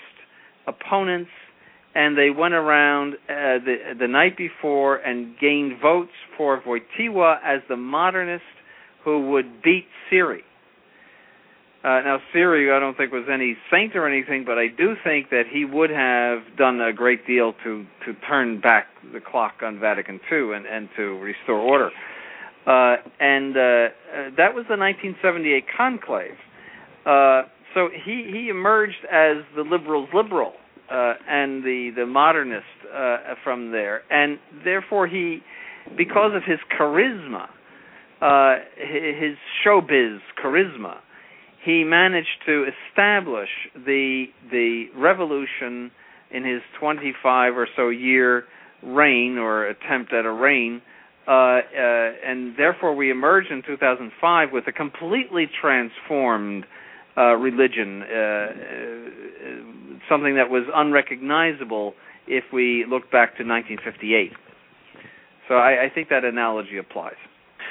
[0.66, 1.30] opponents,
[1.94, 7.60] and they went around uh, the the night before and gained votes for Wojtyła as
[7.68, 8.44] the modernist
[9.06, 10.42] who would beat Siri.
[11.84, 15.30] Uh, now, Siri, I don't think was any saint or anything, but I do think
[15.30, 19.78] that he would have done a great deal to to turn back the clock on
[19.78, 21.90] Vatican II and and to restore order.
[22.66, 23.90] Uh, and uh, uh
[24.36, 26.34] that was the 1978 conclave.
[27.06, 27.42] Uh,
[27.74, 30.54] so he he emerged as the liberals' liberal
[30.90, 32.66] uh, and the the modernist
[33.44, 35.40] from there, and therefore he,
[35.96, 37.46] because of his charisma,
[38.20, 40.98] his showbiz charisma
[41.66, 45.90] he managed to establish the the revolution
[46.30, 48.44] in his 25 or so year
[48.84, 50.80] reign or attempt at a reign,
[51.26, 51.60] uh, uh,
[52.24, 56.64] and therefore we emerged in 2005 with a completely transformed
[57.16, 58.52] uh, religion, uh, uh,
[60.08, 61.94] something that was unrecognizable
[62.28, 64.32] if we look back to 1958.
[65.48, 67.16] So I, I think that analogy applies.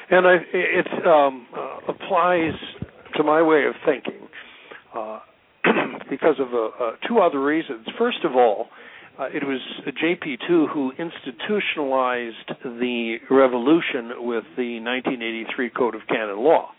[0.10, 2.54] And I, it um, uh, applies
[3.16, 4.28] to my way of thinking
[4.96, 5.20] uh,
[6.10, 7.88] because of uh, uh, two other reasons.
[7.98, 8.68] First of all,
[9.18, 16.70] uh, it was JP2 who institutionalized the revolution with the 1983 Code of Canon Law.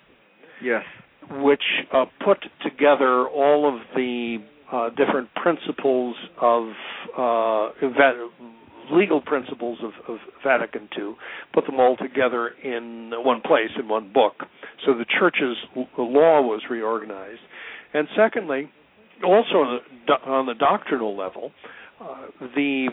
[0.62, 0.82] Yes.
[1.30, 1.62] Which
[1.92, 4.38] uh, put together all of the
[4.96, 6.68] different principles of
[7.16, 7.70] uh,
[8.90, 11.14] legal principles of, of, Vatican II,
[11.52, 14.34] put them all together in one place in one book.
[14.84, 15.56] So the church's
[15.98, 17.40] law was reorganized,
[17.94, 18.70] and secondly,
[19.24, 21.52] also on the, on the doctrinal level,
[22.00, 22.88] uh, the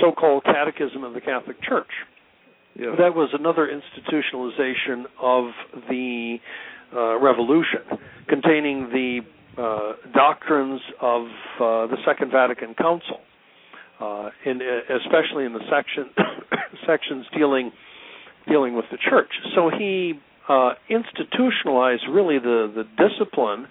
[0.00, 1.90] so-called Catechism of the Catholic Church.
[2.74, 2.96] Yeah.
[2.98, 5.52] That was another institutionalization of
[5.88, 6.38] the
[6.94, 7.80] uh, revolution,
[8.28, 9.20] containing the
[9.56, 13.20] uh, doctrines of uh, the Second Vatican Council,
[14.04, 14.60] uh, in,
[15.04, 16.10] especially in the section
[16.86, 17.72] sections dealing
[18.46, 19.30] dealing with the church.
[19.54, 20.14] So he
[20.48, 23.66] uh, institutionalized really the the discipline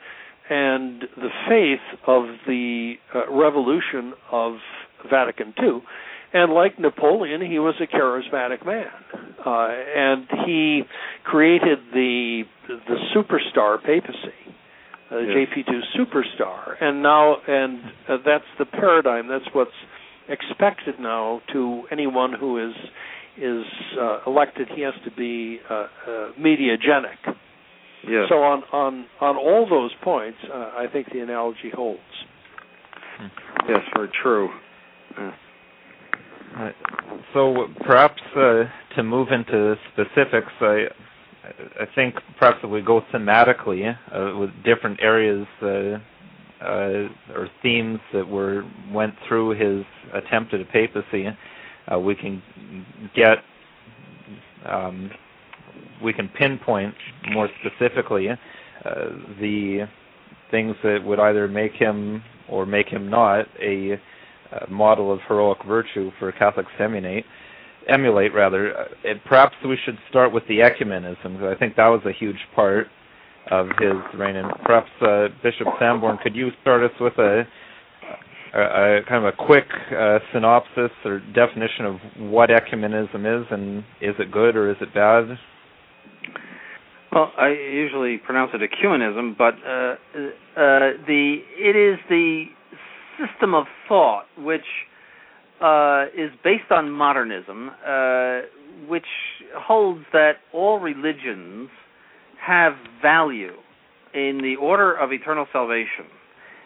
[0.49, 4.57] and the faith of the uh, revolution of
[5.09, 5.81] Vatican II.
[6.33, 8.87] And like Napoleon, he was a charismatic man,
[9.45, 10.81] uh, and he
[11.23, 14.33] created the the superstar papacy,
[15.11, 15.47] uh, yes.
[15.55, 19.27] JP2 superstar, and now and uh, that's the paradigm.
[19.27, 19.69] That's what's
[20.29, 22.75] expected now to anyone who is
[23.37, 23.65] is
[23.99, 24.67] uh, elected.
[24.75, 25.87] He has to be uh, uh,
[26.39, 27.35] mediagenic.
[28.07, 28.25] Yes.
[28.29, 32.01] So on on on all those points, uh, I think the analogy holds.
[33.67, 34.49] Yes, very true.
[35.17, 35.31] Uh,
[37.33, 38.63] so perhaps uh,
[38.95, 40.85] to move into specifics, I
[41.79, 45.45] I think perhaps if we go thematically uh, with different areas
[46.63, 51.27] uh, uh, or themes that were went through his attempt at a papacy,
[51.91, 52.41] uh, we can
[53.15, 53.39] get
[54.65, 55.11] um,
[56.03, 56.93] we can pinpoint
[57.31, 58.35] more specifically uh,
[59.39, 59.87] the
[60.51, 63.93] things that would either make him or make him not a,
[64.51, 67.25] a model of heroic virtue for Catholics to emulate.
[67.87, 68.77] Emulate rather.
[68.77, 71.33] Uh, perhaps we should start with the ecumenism.
[71.33, 72.87] Because I think that was a huge part
[73.61, 74.35] of his reign.
[74.35, 77.43] And perhaps uh, Bishop Sanborn, could you start us with a,
[78.53, 81.95] a, a kind of a quick uh, synopsis or definition of
[82.31, 85.37] what ecumenism is, and is it good or is it bad?
[87.11, 92.45] Well, I usually pronounce it ecumenism, but uh, uh, the it is the
[93.19, 94.61] system of thought which
[95.61, 98.39] uh, is based on modernism, uh,
[98.87, 99.05] which
[99.55, 101.69] holds that all religions
[102.45, 103.53] have value
[104.13, 106.05] in the order of eternal salvation,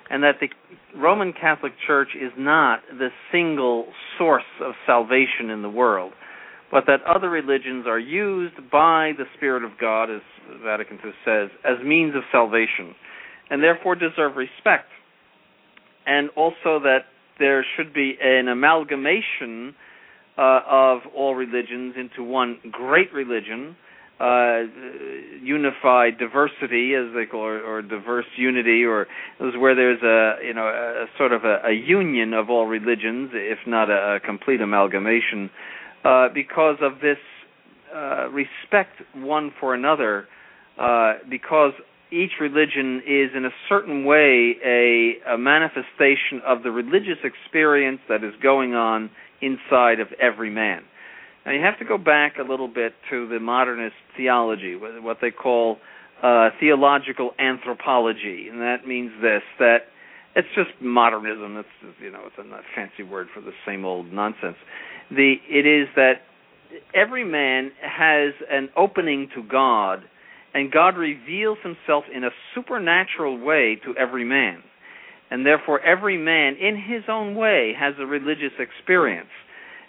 [0.09, 0.49] and that the
[0.97, 3.87] Roman Catholic Church is not the single
[4.17, 6.13] source of salvation in the world,
[6.71, 10.21] but that other religions are used by the Spirit of God, as
[10.63, 12.93] Vatican II says, as means of salvation,
[13.49, 14.87] and therefore deserve respect.
[16.05, 17.05] And also that
[17.39, 19.75] there should be an amalgamation
[20.37, 23.75] uh, of all religions into one great religion
[24.19, 24.63] uh,
[25.43, 29.03] unified diversity, as they call it, or diverse unity, or
[29.39, 33.29] is where there's a you know a, sort of a, a union of all religions,
[33.33, 35.49] if not a, a complete amalgamation,
[36.03, 37.17] uh, because of this
[37.95, 40.27] uh, respect one for another,
[40.79, 41.73] uh, because
[42.11, 48.23] each religion is in a certain way a, a manifestation of the religious experience that
[48.23, 49.09] is going on
[49.41, 50.81] inside of every man.
[51.47, 55.31] Now you have to go back a little bit to the modernist theology, what they
[55.31, 55.77] call
[56.21, 59.77] uh, theological anthropology, and that means this: that
[60.35, 61.55] it's just modernism.
[61.55, 62.43] That's you know, it's a
[62.75, 64.57] fancy word for the same old nonsense.
[65.09, 66.15] The it is that
[66.93, 70.03] every man has an opening to God,
[70.53, 74.63] and God reveals Himself in a supernatural way to every man,
[75.31, 79.29] and therefore every man, in his own way, has a religious experience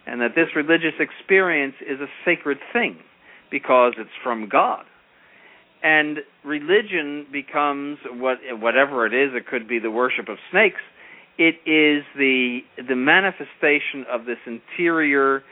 [0.08, 2.98] and that this religious experience is a sacred thing
[3.50, 4.84] because it's from God.
[5.82, 9.34] And religion becomes what whatever it is.
[9.34, 10.80] It could be the worship of snakes.
[11.38, 15.44] It is the the manifestation of this interior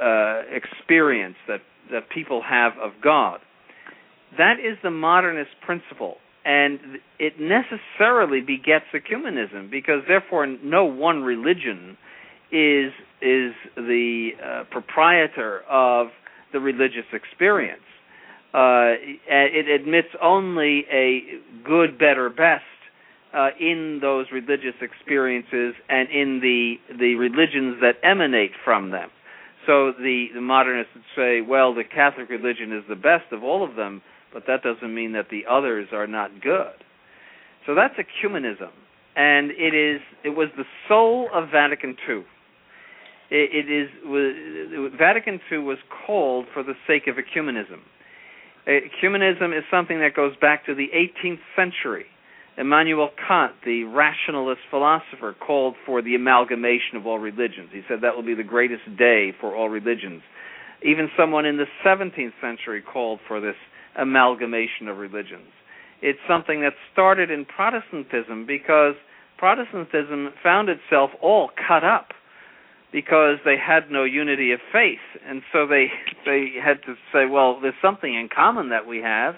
[0.00, 3.40] uh, experience that that people have of God.
[4.38, 6.78] That is the modernist principle, and
[7.18, 11.98] it necessarily begets ecumenism because therefore no one religion
[12.50, 16.08] is is the uh, proprietor of
[16.52, 17.82] the religious experience.
[18.54, 18.96] Uh,
[19.28, 21.20] it admits only a
[21.64, 22.64] good, better, best
[23.34, 29.10] uh, in those religious experiences and in the the religions that emanate from them.
[29.66, 33.62] So the, the modernists would say, well, the Catholic religion is the best of all
[33.62, 34.00] of them,
[34.32, 36.72] but that doesn't mean that the others are not good.
[37.66, 38.72] So that's ecumenism,
[39.14, 42.24] and it is it was the soul of Vatican II
[43.30, 43.88] it, is
[44.98, 47.80] Vatican II was called for the sake of ecumenism.
[48.66, 52.06] Ecumenism is something that goes back to the 18th century,
[52.58, 57.70] Immanuel Kant, the rationalist philosopher, called for the amalgamation of all religions.
[57.72, 60.22] He said that will be the greatest day for all religions.
[60.82, 63.56] Even someone in the 17th century called for this
[63.96, 65.48] amalgamation of religions.
[66.00, 68.94] It's something that started in Protestantism because
[69.38, 72.08] Protestantism found itself all cut up
[72.92, 75.86] because they had no unity of faith, and so they
[76.24, 79.34] they had to say, well, there's something in common that we have,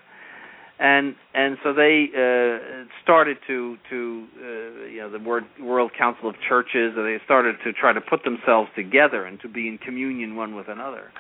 [0.79, 6.29] and and so they uh, started to to uh, you know the word World Council
[6.29, 9.79] of Churches, and they started to try to put themselves together and to be in
[9.79, 11.11] communion one with another.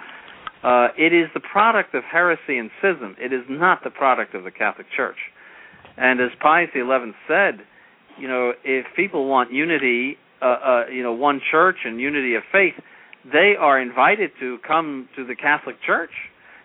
[0.62, 3.16] Uh, it is the product of heresy and schism.
[3.18, 5.16] It is not the product of the Catholic Church.
[5.96, 6.82] And as Pius XI
[7.26, 7.60] said,
[8.18, 12.42] you know, if people want unity, uh, uh, you know, one church and unity of
[12.50, 12.74] faith,
[13.24, 16.10] they are invited to come to the Catholic Church.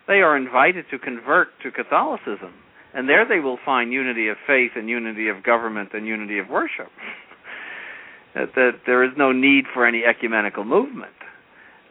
[0.07, 2.53] They are invited to convert to Catholicism,
[2.93, 6.49] and there they will find unity of faith and unity of government and unity of
[6.49, 6.89] worship.
[8.35, 11.11] that, that there is no need for any ecumenical movement.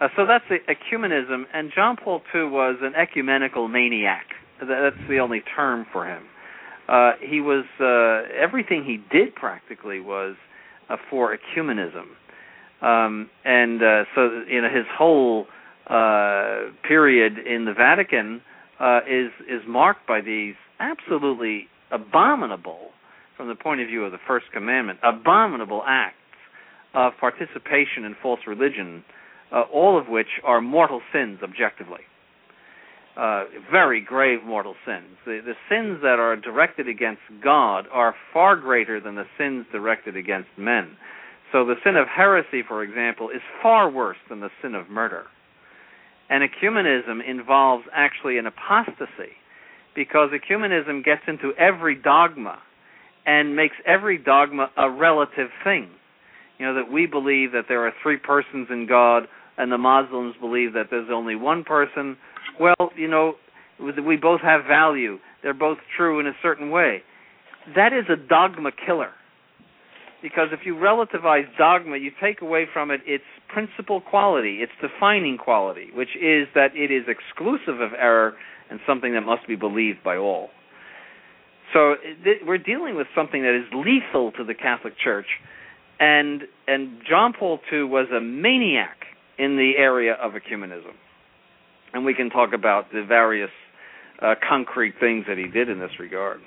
[0.00, 4.26] Uh, so that's the ecumenism, and John Paul II was an ecumenical maniac.
[4.60, 6.24] That's the only term for him.
[6.88, 10.36] Uh, he was uh, everything he did practically was
[10.88, 12.06] uh, for ecumenism,
[12.82, 15.46] um, and uh, so you know his whole
[15.88, 18.40] uh, period in the Vatican
[18.80, 22.90] uh, is is marked by these absolutely abominable,
[23.36, 26.16] from the point of view of the First Commandment, abominable acts
[26.94, 29.04] of participation in false religion,
[29.72, 32.00] all of which are mortal sins objectively
[33.16, 35.16] uh, very grave mortal sins.
[35.24, 40.16] The, the sins that are directed against God are far greater than the sins directed
[40.16, 40.96] against men.
[41.52, 45.24] So the sin of heresy, for example, is far worse than the sin of murder.
[46.28, 49.36] And ecumenism involves actually an apostasy
[49.94, 52.58] because ecumenism gets into every dogma
[53.26, 55.88] and makes every dogma a relative thing.
[56.58, 59.24] You know, that we believe that there are three persons in God,
[59.56, 62.16] and the Muslims believe that there's only one person,
[62.60, 63.34] well, you know,
[63.78, 65.18] we both have value.
[65.42, 67.02] They're both true in a certain way.
[67.74, 69.10] That is a dogma killer.
[70.22, 75.36] Because if you relativize dogma, you take away from it its principal quality, its defining
[75.36, 78.34] quality, which is that it is exclusive of error
[78.70, 80.48] and something that must be believed by all.
[81.74, 81.96] So
[82.46, 85.26] we're dealing with something that is lethal to the Catholic Church,
[86.00, 88.96] and and John Paul II was a maniac
[89.38, 90.94] in the area of ecumenism
[91.94, 93.50] and we can talk about the various
[94.20, 96.40] uh, concrete things that he did in this regard.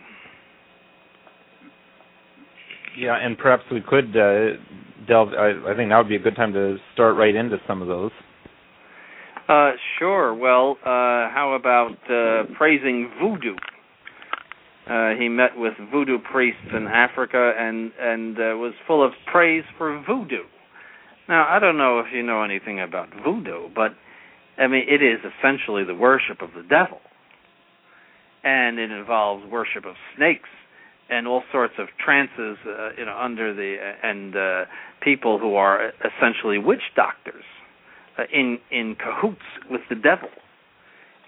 [2.97, 4.57] Yeah, and perhaps we could uh,
[5.07, 5.29] delve.
[5.29, 7.87] I, I, think now would be a good time to start right into some of
[7.87, 8.11] those.
[9.47, 10.33] Uh, sure.
[10.33, 13.55] Well, uh, how about uh, praising voodoo?
[14.89, 20.03] Uh, he met with voodoo priests in Africa and and was full of praise for
[20.07, 20.43] voodoo.
[21.29, 23.91] Now, I don't know if you know anything about voodoo, but
[24.57, 26.99] I mean, it is essentially the worship of the devil,
[28.43, 30.49] and it involves worship of snakes
[31.09, 34.65] and all sorts of trances, uh, you know, under the and uh,
[35.01, 37.43] people who are essentially witch doctors
[38.17, 40.29] uh, in in cahoots with the devil.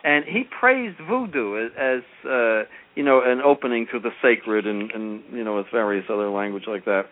[0.01, 2.63] And he praised voodoo as, as uh,
[2.95, 6.63] you know an opening to the sacred, and, and you know with various other language
[6.67, 7.03] like that.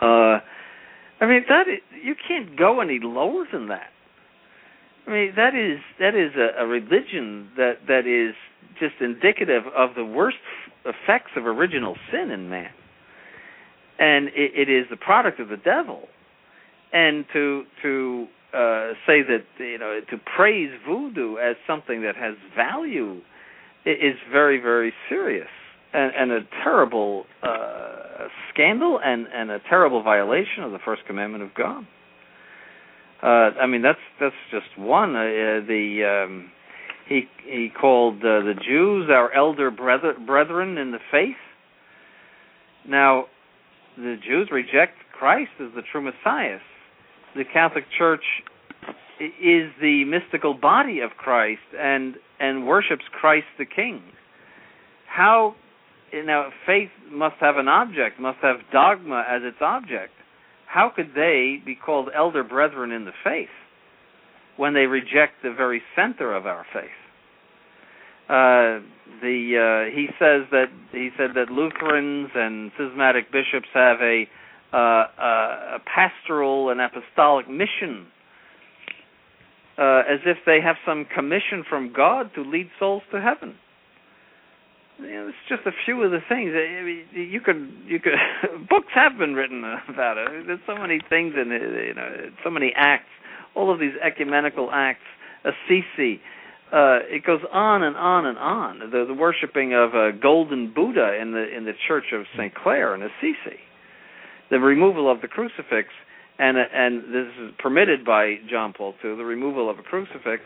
[0.00, 0.40] Uh,
[1.20, 3.90] I mean that is, you can't go any lower than that.
[5.06, 8.34] I mean, that is that is a, a religion that that is
[8.78, 10.36] just indicative of the worst
[10.84, 12.70] effects of original sin in man,
[13.98, 16.08] and it, it is the product of the devil.
[16.92, 22.34] And to to uh, say that you know to praise voodoo as something that has
[22.54, 23.20] value
[23.84, 25.48] is very very serious
[25.92, 31.42] and, and a terrible uh, scandal and and a terrible violation of the first commandment
[31.42, 31.86] of God.
[33.22, 35.10] Uh, I mean, that's that's just one.
[35.10, 36.50] Uh, the um,
[37.08, 41.36] he he called uh, the Jews our elder brethren in the faith.
[42.86, 43.26] Now,
[43.96, 46.58] the Jews reject Christ as the true Messiah.
[47.36, 48.24] The Catholic Church
[49.20, 54.02] is the mystical body of Christ and and worships Christ the King.
[55.06, 55.54] How
[56.12, 60.12] know faith must have an object, must have dogma as its object
[60.72, 63.52] how could they be called elder brethren in the faith
[64.56, 66.98] when they reject the very center of our faith?
[68.26, 68.80] Uh,
[69.20, 74.24] the uh, he says that he said that Lutherans and schismatic bishops have a,
[74.72, 78.06] uh, a pastoral and apostolic mission,
[79.76, 83.56] uh, as if they have some commission from God to lead souls to heaven.
[85.04, 86.52] You know, it's just a few of the things.
[86.54, 88.14] I mean, you could you could
[88.68, 90.46] books have been written about it.
[90.46, 91.88] There's so many things in it.
[91.88, 93.10] You know, so many acts.
[93.54, 95.04] All of these ecumenical acts.
[95.44, 96.20] Assisi.
[96.72, 98.78] Uh, it goes on and on and on.
[98.78, 102.94] The, the worshiping of a golden Buddha in the in the Church of Saint Clare
[102.94, 103.60] in Assisi.
[104.50, 105.88] The removal of the crucifix,
[106.38, 109.16] and and this is permitted by John Paul II.
[109.16, 110.42] The removal of a crucifix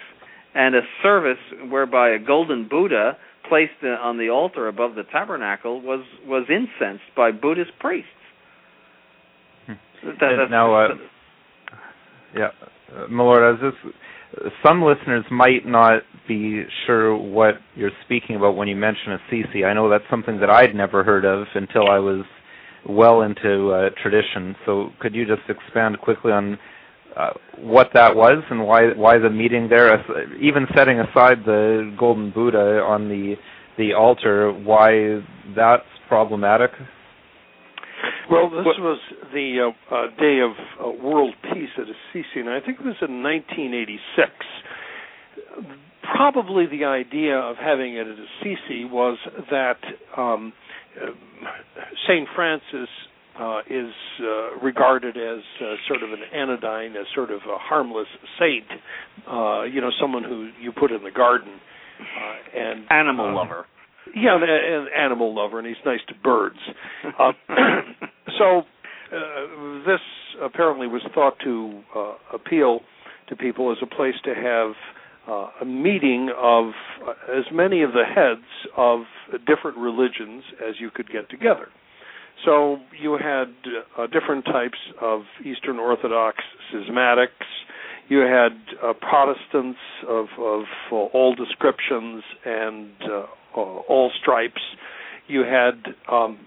[0.57, 1.39] and a service
[1.69, 7.31] whereby a golden Buddha placed on the altar above the tabernacle was was incensed by
[7.31, 8.09] Buddhist priests.
[9.67, 9.75] Hmm.
[10.21, 10.89] That, now, uh,
[12.35, 12.49] yeah,
[12.97, 13.93] uh, my lord, as this,
[14.65, 19.65] some listeners might not be sure what you're speaking about when you mention Assisi.
[19.65, 22.25] I know that's something that I'd never heard of until I was
[22.89, 24.57] well into uh, tradition.
[24.65, 26.59] So, could you just expand quickly on
[27.17, 30.05] uh, what that was and why why the meeting there,
[30.41, 33.37] even setting aside the golden Buddha on the
[33.79, 35.21] the altar, why
[35.55, 36.71] that's problematic?
[38.31, 38.99] Well, this was
[39.33, 40.53] the uh, uh, day of
[40.85, 44.31] uh, world peace at Assisi, and I think it was in 1986.
[46.03, 49.19] Probably the idea of having it at Assisi was
[49.51, 49.79] that
[50.17, 50.53] um,
[51.01, 51.11] uh,
[52.09, 52.89] Saint Francis
[53.39, 58.09] uh, is uh, regarded as uh, sort of an anodyne, as sort of a harmless
[58.39, 58.66] saint,
[59.30, 61.61] uh, you know, someone who you put in the garden,
[62.01, 63.66] uh, and animal uh, lover.
[64.14, 66.59] Yeah, an animal lover, and he's nice to birds.
[67.18, 67.32] Uh,
[68.39, 68.62] so
[69.12, 70.01] uh, this
[70.43, 72.80] apparently was thought to uh, appeal
[73.28, 74.72] to people as a place to have
[75.28, 76.66] uh, a meeting of
[77.07, 79.01] uh, as many of the heads of
[79.47, 81.68] different religions as you could get together.
[82.45, 83.55] So you had
[83.99, 86.39] uh, different types of Eastern Orthodox
[86.70, 87.28] schismatics.
[88.09, 89.78] You had uh, Protestants
[90.09, 93.26] of, of uh, all descriptions and uh,
[93.57, 94.61] uh, all stripes.
[95.26, 96.39] You had um,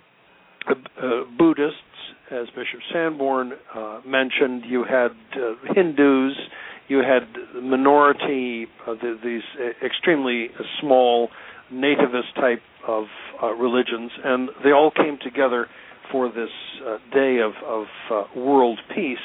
[0.68, 0.74] uh,
[1.38, 1.76] Buddhists,
[2.32, 3.54] as Bishop Sanborn
[4.06, 4.64] mentioned.
[4.68, 5.10] You had
[5.76, 6.38] Hindus.
[6.88, 7.28] You had
[7.62, 9.42] minority, the, these
[9.84, 11.30] extremely small
[11.74, 13.06] nativist type of
[13.42, 15.68] uh, religions, and they all came together
[16.12, 16.50] for this
[16.86, 19.18] uh, day of, of uh, world peace.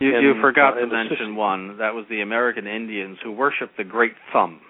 [0.00, 1.78] You, in, you forgot uh, to mention one.
[1.78, 4.60] That was the American Indians who worshiped the Great Thumb.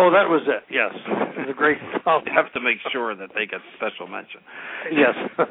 [0.00, 0.62] Oh, that was it.
[0.70, 0.94] Yes,
[1.48, 2.22] the Great Thumb.
[2.32, 4.40] have to make sure that they get special mention.
[4.92, 5.14] yes,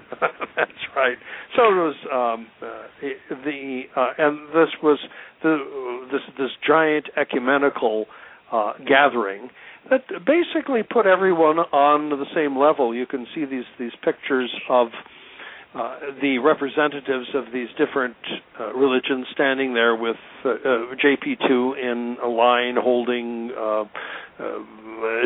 [0.56, 1.18] that's right.
[1.56, 3.06] So it was um, uh,
[3.44, 5.00] the uh, and this was
[5.44, 8.06] the this this giant ecumenical
[8.52, 9.50] uh, gathering
[9.90, 12.94] that basically put everyone on the same level.
[12.94, 14.88] You can see these these pictures of
[15.76, 18.16] uh, the representatives of these different
[18.60, 20.56] uh, religions standing there with uh, uh
[20.96, 23.84] JP2 in a line holding uh,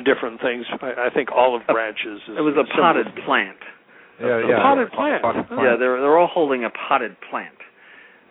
[0.04, 0.66] different things.
[0.82, 2.22] I, I, think olive branches.
[2.28, 3.58] it was a potted plant.
[4.20, 4.58] Yeah, yeah.
[4.58, 5.22] A potted plant.
[5.22, 5.62] Potted plant.
[5.62, 7.56] Yeah, they're they're all holding a potted plant.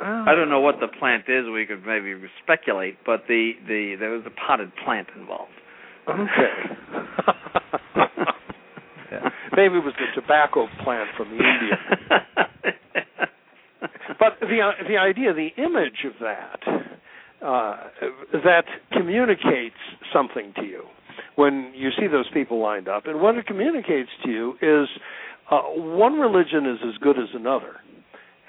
[0.03, 0.24] Oh.
[0.26, 1.44] I don't know what the plant is.
[1.53, 5.53] We could maybe speculate, but the the there was a potted plant involved.
[6.09, 6.24] Okay.
[9.12, 9.28] yeah.
[9.53, 11.78] Maybe it was the tobacco plant from the Indian.
[14.18, 16.61] but the uh, the idea, the image of that,
[17.44, 17.76] uh,
[18.32, 19.76] that communicates
[20.12, 20.84] something to you
[21.36, 24.88] when you see those people lined up, and what it communicates to you is
[25.51, 27.80] uh, one religion is as good as another,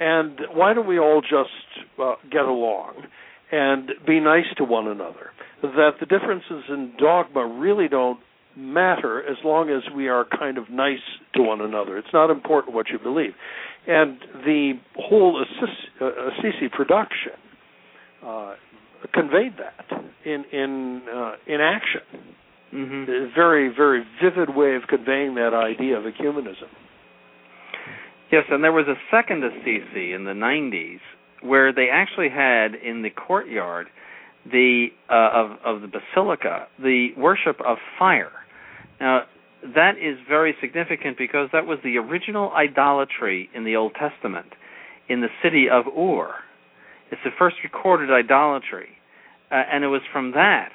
[0.02, 3.04] and why don't we all just uh, get along
[3.52, 5.32] and be nice to one another?
[5.62, 8.20] that the differences in dogma really don't
[8.58, 10.98] matter as long as we are kind of nice
[11.36, 11.98] to one another.
[11.98, 13.34] It's not important what you believe.
[13.88, 17.34] And the whole Assisi, uh, Assisi production
[18.26, 18.56] uh,
[19.14, 22.02] conveyed that in in uh, in action.
[22.74, 23.12] Mm-hmm.
[23.12, 26.70] A very very vivid way of conveying that idea of ecumenism.
[28.32, 31.00] Yes, and there was a second Assisi in the 90s
[31.42, 33.88] where they actually had in the courtyard
[34.46, 38.32] the uh, of of the basilica the worship of fire.
[39.00, 39.24] Now
[39.76, 44.48] that is very significant because that was the original idolatry in the Old Testament
[45.10, 46.34] in the city of Ur.
[47.12, 48.90] It's the first recorded idolatry,
[49.52, 50.70] uh, and it was from that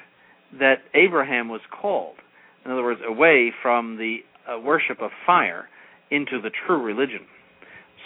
[0.61, 2.17] that Abraham was called.
[2.65, 5.69] In other words, away from the uh, worship of fire
[6.11, 7.27] into the true religion.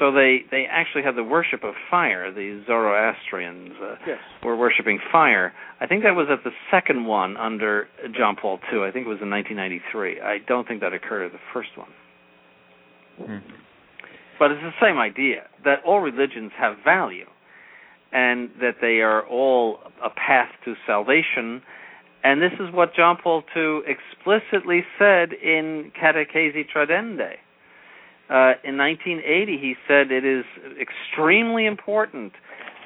[0.01, 2.33] So they they actually had the worship of fire.
[2.33, 4.19] The Zoroastrians uh, yes.
[4.43, 5.53] were worshiping fire.
[5.79, 7.87] I think that was at the second one under
[8.17, 8.81] John Paul II.
[8.81, 10.23] I think it was in 1993.
[10.23, 11.91] I don't think that occurred at the first one.
[13.19, 13.47] Hmm.
[14.39, 17.27] But it's the same idea that all religions have value,
[18.11, 21.61] and that they are all a path to salvation,
[22.25, 27.37] And this is what John Paul II explicitly said in Catechesi Tradendae.
[28.31, 30.45] Uh, in 1980, he said it is
[30.81, 32.33] extremely important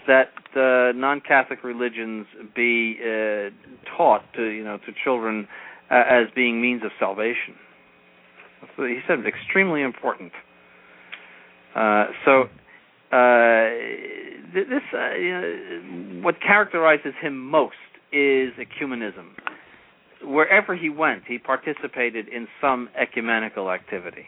[0.06, 2.26] that the non-Catholic religions
[2.56, 3.50] be uh,
[3.96, 5.46] taught to you know to children
[5.90, 7.54] uh, as being means of salvation.
[8.76, 10.32] So he said it's extremely important.
[11.76, 12.42] Uh, so
[13.12, 13.68] uh,
[14.54, 17.74] this uh, you know, what characterizes him most
[18.12, 19.32] is ecumenism.
[20.22, 24.26] Wherever he went, he participated in some ecumenical activity.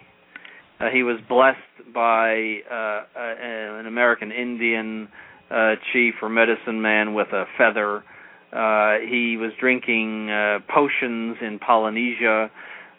[0.79, 5.09] Uh, he was blessed by uh, uh, an American Indian
[5.51, 8.05] uh, chief or medicine man with a feather.
[8.53, 12.51] Uh, he was drinking uh, potions in Polynesia.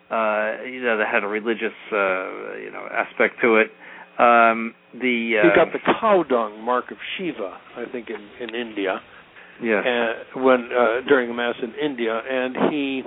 [0.10, 3.68] Uh, you know, that had a religious, uh, you know, aspect to it.
[4.18, 8.56] Um, the uh, he got the cow dung mark of Shiva, I think, in in
[8.56, 9.02] India.
[9.62, 9.84] Yes.
[9.86, 13.04] And when uh, during a mass in India, and he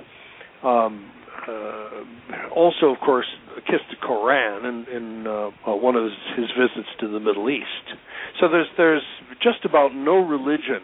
[0.63, 1.11] um,
[1.47, 3.25] uh, also, of course,
[3.67, 6.03] kissed the Koran in, in uh, uh, one of
[6.35, 7.97] his, visits to the Middle East.
[8.39, 9.03] So there's there's
[9.41, 10.81] just about no religion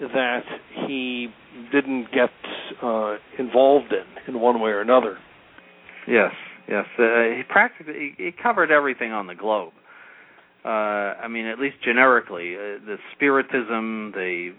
[0.00, 0.44] that
[0.86, 1.28] he
[1.72, 2.30] didn't get
[2.82, 5.18] uh, involved in in one way or another.
[6.06, 6.32] Yes,
[6.68, 6.84] yes.
[6.98, 9.72] Uh, he practically he covered everything on the globe.
[10.64, 14.50] Uh, I mean, at least generically, uh, the Spiritism, the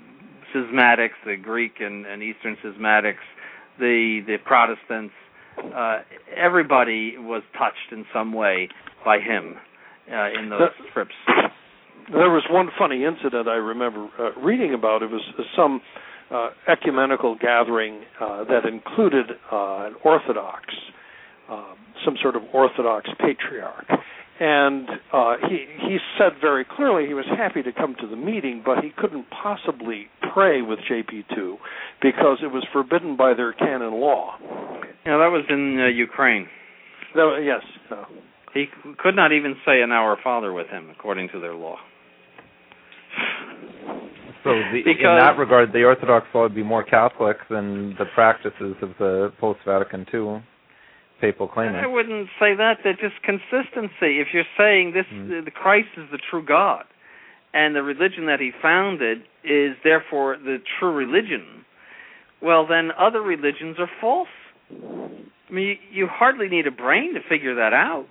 [0.54, 3.26] schismatics, the Greek and, and Eastern schismatics,
[3.80, 5.14] the the Protestants,
[5.76, 6.00] uh,
[6.36, 8.70] everybody was touched in some way
[9.06, 9.56] by him
[10.12, 11.14] uh, in those the, trips.
[12.12, 15.04] There was one funny incident I remember uh, reading about.
[15.04, 15.22] It was
[15.56, 15.82] some
[16.32, 20.66] uh, ecumenical gathering uh, that included uh, an Orthodox,
[21.50, 23.88] um, some sort of Orthodox patriarch,
[24.40, 28.62] and uh, he he said very clearly he was happy to come to the meeting,
[28.64, 31.56] but he couldn't possibly pray with JP2
[32.02, 34.36] because it was forbidden by their canon law.
[35.06, 36.48] Yeah, that was in uh, Ukraine.
[37.16, 37.62] That, yes.
[37.92, 38.04] Uh,
[38.54, 38.66] he
[38.98, 41.78] could not even say an Our Father with him, according to their law.
[44.44, 48.06] So, the, because, in that regard, the Orthodox law would be more Catholic than the
[48.16, 50.06] practices of the post Vatican
[51.22, 51.78] II papal claimant.
[51.78, 52.80] I wouldn't say that.
[52.84, 54.20] They're just consistency.
[54.20, 55.46] If you're saying this, mm.
[55.46, 56.84] the Christ is the true God,
[57.54, 61.66] and the religion that He founded is therefore the true religion,
[62.42, 64.28] well, then other religions are false.
[64.72, 68.08] I mean, you, you hardly need a brain to figure that out,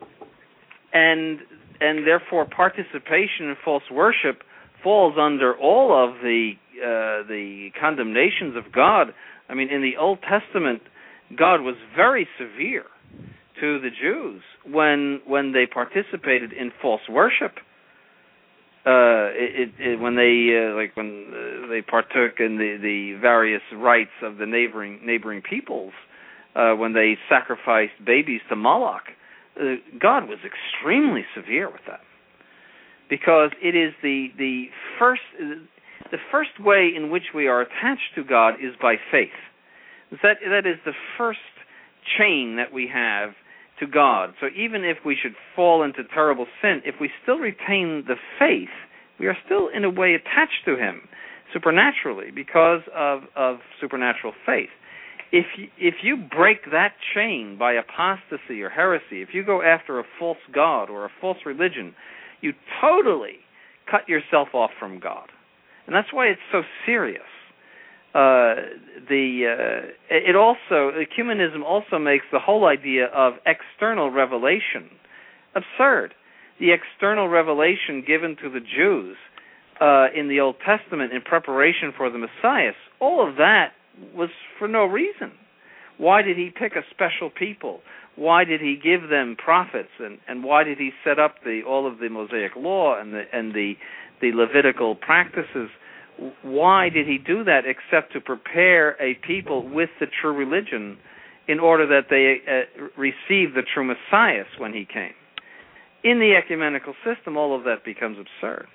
[0.92, 1.40] and
[1.80, 4.42] and therefore participation in false worship
[4.82, 9.08] falls under all of the uh, the condemnations of God.
[9.48, 10.82] I mean, in the Old Testament,
[11.36, 12.84] God was very severe
[13.60, 17.52] to the Jews when when they participated in false worship.
[18.84, 23.62] Uh, it, it, when they uh, like when uh, they partook in the, the various
[23.74, 25.92] rites of the neighboring neighboring peoples,
[26.54, 29.02] uh, when they sacrificed babies to Moloch,
[29.60, 31.98] uh, God was extremely severe with that,
[33.10, 34.66] because it is the the
[35.00, 35.22] first
[36.12, 39.34] the first way in which we are attached to God is by faith.
[40.22, 41.40] That that is the first
[42.16, 43.30] chain that we have
[43.80, 44.34] to God.
[44.40, 48.74] So even if we should fall into terrible sin, if we still retain the faith,
[49.18, 51.08] we are still in a way attached to Him
[51.52, 54.70] supernaturally because of of supernatural faith.
[55.32, 59.98] If you, if you break that chain by apostasy or heresy, if you go after
[59.98, 61.94] a false god or a false religion,
[62.40, 63.40] you totally
[63.90, 65.28] cut yourself off from God,
[65.86, 67.22] and that's why it's so serious.
[68.16, 68.72] Uh,
[69.10, 74.88] the uh, it also ecumenism also makes the whole idea of external revelation
[75.54, 76.14] absurd.
[76.58, 79.18] The external revelation given to the Jews
[79.82, 83.72] uh, in the Old Testament in preparation for the Messiah, all of that
[84.14, 85.32] was for no reason.
[85.98, 87.80] Why did he pick a special people?
[88.16, 89.92] Why did he give them prophets?
[89.98, 93.24] And, and why did he set up the all of the Mosaic law and the
[93.30, 93.74] and the
[94.22, 95.68] the Levitical practices?
[96.42, 100.98] Why did he do that except to prepare a people with the true religion
[101.48, 105.12] in order that they uh, receive the true Messiah when he came?
[106.02, 108.66] In the ecumenical system, all of that becomes absurd.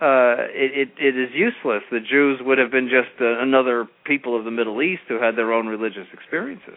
[0.00, 1.82] Uh, it, it, it is useless.
[1.90, 5.36] The Jews would have been just uh, another people of the Middle East who had
[5.36, 6.76] their own religious experiences.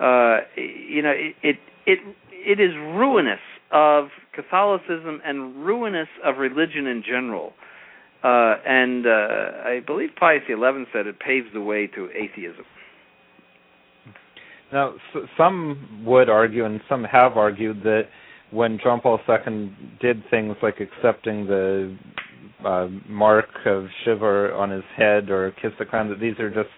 [0.00, 1.56] Uh, you know, it, it
[1.86, 1.98] it
[2.32, 3.40] it is ruinous
[3.72, 7.52] of Catholicism and ruinous of religion in general
[8.22, 9.10] uh, and uh,
[9.64, 10.54] I believe Pius XI
[10.92, 12.64] said it paves the way to atheism.
[14.72, 14.94] Now,
[15.36, 18.08] some would argue, and some have argued, that
[18.50, 21.96] when John Paul II did things like accepting the
[22.64, 26.70] uh, mark of Shiva on his head or kiss the Koran, that these are just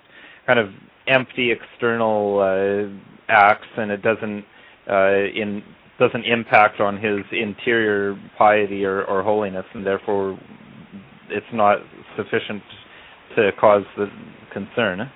[0.46, 0.68] kind of
[1.06, 4.44] empty external uh, acts, and it doesn't
[4.90, 5.62] uh, in
[5.98, 10.38] doesn't impact on his interior piety or, or holiness, and therefore
[11.30, 11.78] it's not
[12.16, 12.62] sufficient
[13.36, 14.06] to cause the
[14.52, 15.10] concern.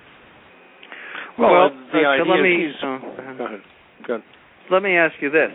[1.37, 2.99] Well, well the uh, idea let me is, uh,
[3.37, 3.61] go ahead.
[4.07, 4.25] Go ahead.
[4.71, 5.51] let me ask you this: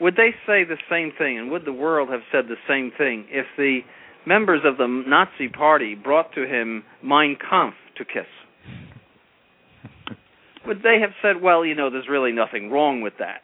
[0.00, 3.26] Would they say the same thing, and would the world have said the same thing
[3.28, 3.80] if the
[4.26, 8.26] members of the Nazi Party brought to him Mein Kampf to kiss?
[10.66, 13.42] would they have said, "Well, you know, there's really nothing wrong with that"?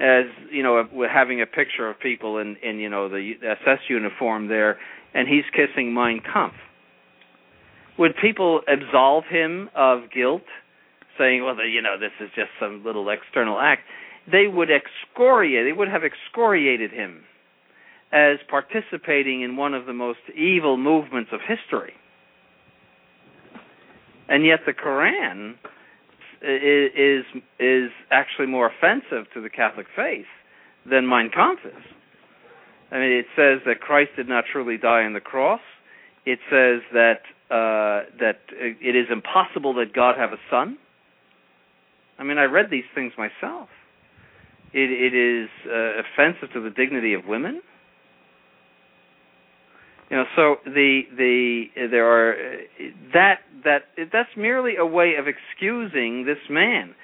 [0.00, 3.78] As you know, with having a picture of people in in you know the SS
[3.88, 4.78] uniform there,
[5.14, 6.56] and he's kissing Mein Kampf.
[7.98, 10.44] Would people absolve him of guilt,
[11.16, 13.82] saying, "Well, you know, this is just some little external act"?
[14.26, 15.64] They would excoriate.
[15.64, 17.24] They would have excoriated him
[18.12, 21.94] as participating in one of the most evil movements of history.
[24.28, 25.54] And yet, the Quran
[26.42, 27.24] is
[27.58, 30.26] is actually more offensive to the Catholic faith
[30.84, 31.84] than Mein Kampf is.
[32.94, 35.60] I mean, it says that Christ did not truly die on the cross.
[36.24, 40.78] It says that uh, that it is impossible that God have a son.
[42.18, 43.68] I mean, I read these things myself.
[44.72, 47.62] It, it is uh, offensive to the dignity of women.
[50.10, 52.36] You know, so the the there are
[53.12, 53.82] that that
[54.12, 56.94] that's merely a way of excusing this man.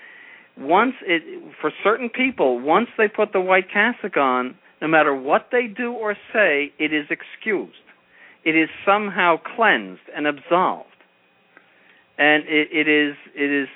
[0.57, 1.22] Once it
[1.61, 5.92] for certain people, once they put the white cassock on, no matter what they do
[5.92, 7.74] or say, it is excused.
[8.44, 10.86] It is somehow cleansed and absolved.
[12.18, 13.68] And it, it is it is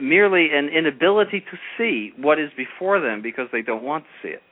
[0.00, 4.34] merely an inability to see what is before them because they don't want to see
[4.34, 4.42] it.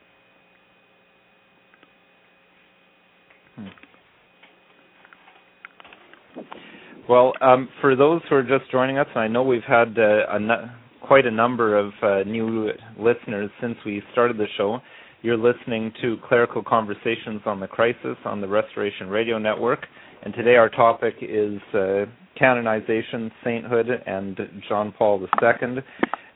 [7.09, 10.26] Well, um, for those who are just joining us, and I know we've had uh,
[10.28, 10.76] a,
[11.07, 14.80] quite a number of uh, new listeners since we started the show.
[15.27, 19.85] You're listening to Clerical Conversations on the Crisis on the Restoration Radio Network,
[20.22, 22.05] and today our topic is uh,
[22.39, 25.79] canonization, sainthood, and John Paul II.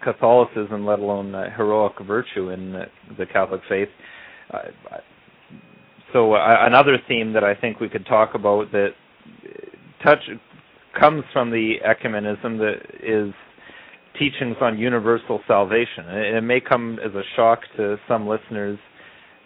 [0.02, 2.84] Catholicism, let alone uh, heroic virtue in the,
[3.18, 3.88] the Catholic faith.
[4.52, 4.58] Uh,
[6.12, 8.90] so uh, another theme that I think we could talk about that
[10.02, 10.20] touch
[10.98, 13.34] comes from the ecumenism that is
[14.18, 16.06] teachings on universal salvation.
[16.08, 18.78] It may come as a shock to some listeners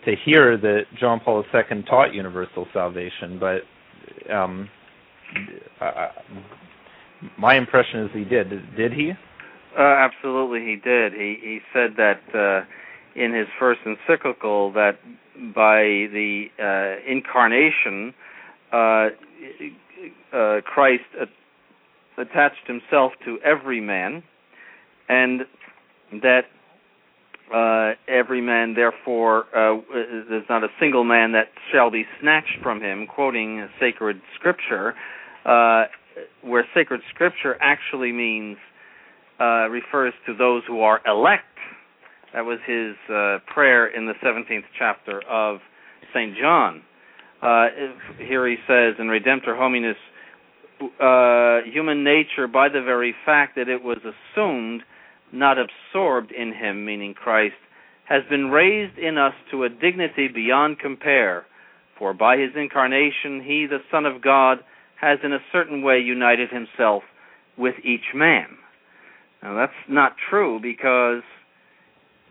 [0.05, 3.63] to hear that John Paul II taught universal salvation, but
[4.33, 4.69] um,
[7.39, 8.77] my impression is he did.
[8.77, 9.13] Did he?
[9.77, 11.15] Uh, absolutely, he did.
[11.15, 12.67] He he said that uh,
[13.15, 14.99] in his first encyclical that
[15.55, 18.13] by the uh, incarnation,
[18.71, 19.09] uh,
[20.33, 21.05] uh, Christ
[22.19, 24.23] attached himself to every man,
[25.09, 25.43] and
[26.23, 26.45] that
[27.55, 33.07] uh, every man, therefore, there's not a single man that shall be snatched from him.
[33.07, 34.95] Quoting sacred scripture,
[36.43, 38.59] where sacred scripture actually means
[39.43, 41.43] uh, refers to those who are elect.
[42.33, 45.59] That was his uh, prayer in the 17th chapter of
[46.15, 46.37] St.
[46.41, 46.83] John.
[47.43, 47.67] Uh,
[48.19, 49.99] here he says, in Redemptor Hominis,
[51.01, 54.83] uh, human nature, by the very fact that it was assumed,
[55.33, 57.55] not absorbed in him, meaning Christ,
[58.05, 61.47] has been raised in us to a dignity beyond compare.
[61.99, 64.59] For by his incarnation, he, the Son of God,
[65.01, 67.03] has in a certain way united himself
[67.59, 68.47] with each man.
[69.43, 71.23] Now, that's not true because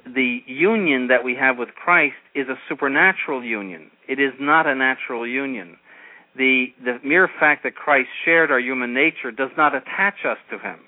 [0.05, 3.91] the union that we have with Christ is a supernatural union.
[4.07, 5.78] It is not a natural union.
[6.36, 10.57] The, the mere fact that Christ shared our human nature does not attach us to
[10.57, 10.80] him.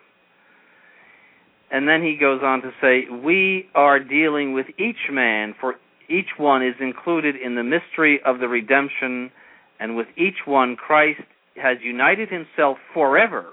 [1.69, 5.75] And then he goes on to say, We are dealing with each man, for
[6.07, 9.31] each one is included in the mystery of the redemption,
[9.79, 11.21] and with each one Christ
[11.61, 13.47] has united himself forever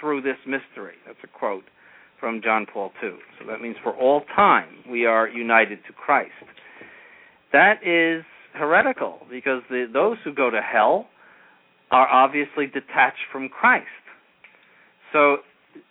[0.00, 0.94] through this mystery.
[1.06, 1.64] That's a quote
[2.20, 3.10] from John Paul II.
[3.38, 6.32] So that means for all time we are united to Christ.
[7.52, 11.06] That is heretical because the, those who go to hell
[11.90, 13.86] are obviously detached from Christ.
[15.12, 15.38] So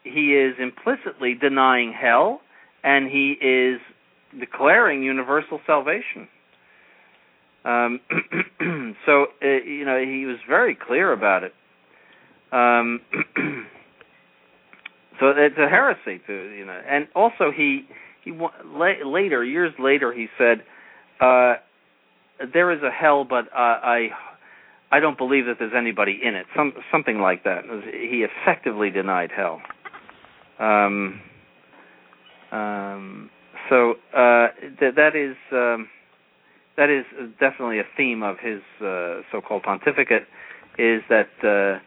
[0.03, 2.41] he is implicitly denying hell
[2.83, 3.79] and he is
[4.39, 6.27] declaring universal salvation.
[7.63, 7.99] Um,
[9.05, 11.53] so uh, you know he was very clear about it.
[12.51, 13.01] Um,
[15.19, 17.87] so it's a heresy to you know, and also he
[18.23, 18.31] he
[18.65, 20.63] later years later he said
[21.21, 21.55] uh,
[22.53, 24.09] there is a hell, but uh, I
[24.91, 26.45] I don't believe that there's anybody in it.
[26.55, 27.63] Some something like that.
[27.91, 29.61] He effectively denied hell.
[30.59, 31.21] Um,
[32.51, 33.29] um,
[33.69, 34.47] so uh,
[34.79, 35.89] th- that is um,
[36.77, 37.05] that is
[37.39, 40.27] definitely a theme of his uh, so-called pontificate,
[40.77, 41.79] is that uh,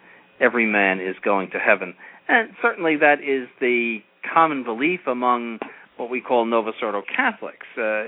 [0.42, 1.94] every man is going to heaven,
[2.28, 3.98] and certainly that is the
[4.32, 5.58] common belief among
[5.96, 7.66] what we call Novus Ordo Catholics.
[7.72, 8.04] Uh,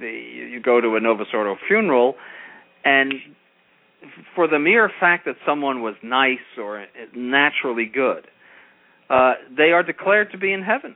[0.00, 2.14] the, you go to a Novus Ordo funeral,
[2.84, 3.14] and
[4.34, 8.26] for the mere fact that someone was nice or naturally good,
[9.10, 10.94] uh, they are declared to be in heaven.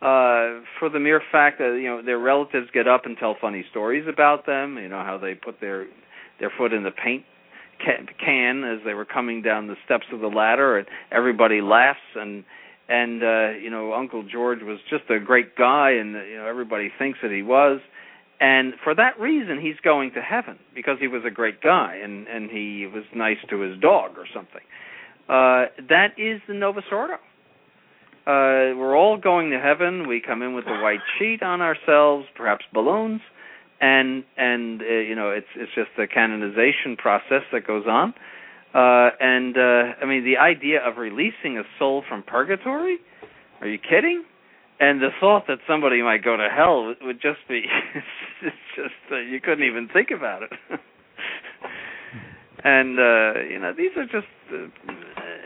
[0.00, 3.64] Uh, for the mere fact that you know their relatives get up and tell funny
[3.70, 5.86] stories about them, you know how they put their
[6.38, 7.24] their foot in the paint
[7.78, 12.44] can as they were coming down the steps of the ladder, and everybody laughs and
[12.88, 16.90] and uh, you know Uncle George was just a great guy, and you know everybody
[16.98, 17.80] thinks that he was,
[18.40, 22.26] and for that reason he's going to heaven because he was a great guy and
[22.28, 24.62] and he was nice to his dog or something.
[25.28, 27.18] Uh, that is the Novus Ordo
[28.28, 30.06] uh, we're all going to heaven.
[30.06, 33.22] We come in with a white sheet on ourselves, perhaps balloons,
[33.80, 38.14] and and uh, you know it's it's just the canonization process that goes on.
[38.74, 42.98] Uh, and uh, I mean the idea of releasing a soul from purgatory?
[43.60, 44.24] Are you kidding?
[44.80, 47.64] And the thought that somebody might go to hell would, just be
[48.42, 50.52] it's just uh, you couldn't even think about it.
[52.64, 54.92] and uh, you know these are just uh,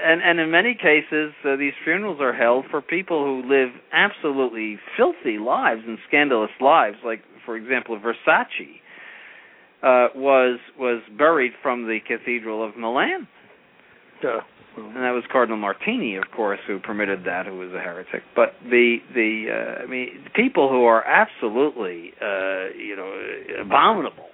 [0.01, 4.79] and and in many cases, uh, these funerals are held for people who live absolutely
[4.97, 6.97] filthy lives and scandalous lives.
[7.05, 8.81] Like, for example, Versace
[9.83, 13.29] uh, was was buried from the Cathedral of Milan.
[14.23, 14.41] Yeah.
[14.75, 18.23] And that was Cardinal Martini, of course, who permitted that, who was a heretic.
[18.35, 23.13] But the the uh, I mean, people who are absolutely uh, you know
[23.61, 24.31] abominable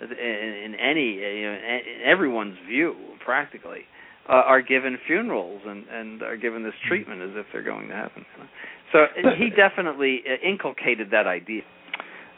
[0.00, 3.97] in, in any you know, in everyone's view, practically uh,
[4.34, 6.88] are given funerals and and are given this hmm.
[6.88, 8.24] treatment as if they're going to heaven.
[8.92, 9.06] So
[9.38, 11.62] he definitely uh, inculcated that idea.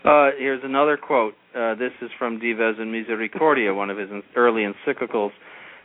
[0.04, 1.34] Uh, here's another quote.
[1.54, 5.32] Uh, this is from Dives in Misericordia, one of his early encyclicals.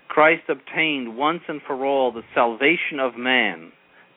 [0.07, 3.71] Christ obtained once and for all the salvation of man,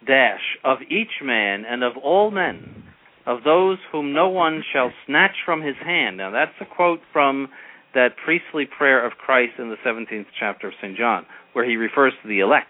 [0.07, 2.84] dash, of each man and of all men,
[3.26, 6.18] of those whom no one shall snatch from his hand.
[6.18, 7.49] Now that's a quote from
[7.95, 10.97] that priestly prayer of Christ in the 17th chapter of St.
[10.97, 12.68] John where he refers to the elect.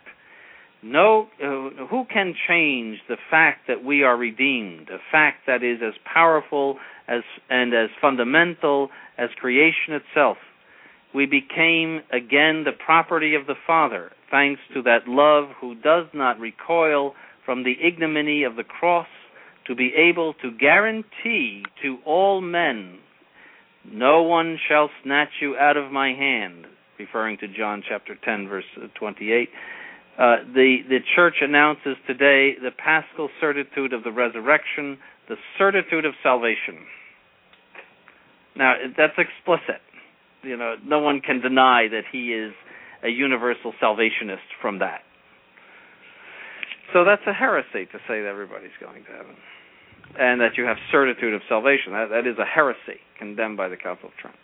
[0.82, 5.78] No, uh, who can change the fact that we are redeemed, a fact that is
[5.84, 10.36] as powerful as and as fundamental as creation itself?
[11.14, 16.38] We became again the property of the Father, thanks to that love who does not
[16.38, 17.14] recoil
[17.44, 19.08] from the ignominy of the cross
[19.66, 22.98] to be able to guarantee to all men,
[23.84, 26.66] No one shall snatch you out of my hand,
[26.98, 28.64] referring to John chapter 10, verse
[28.98, 29.48] 28.
[30.18, 36.12] Uh, the the church announces today the paschal certitude of the resurrection, the certitude of
[36.24, 36.82] salvation.
[38.56, 39.80] Now that's explicit.
[40.42, 42.52] You know, no one can deny that he is
[43.04, 45.02] a universal salvationist from that.
[46.92, 49.36] So that's a heresy to say that everybody's going to heaven,
[50.18, 51.92] and that you have certitude of salvation.
[51.92, 54.36] That that is a heresy condemned by the Council of Trent.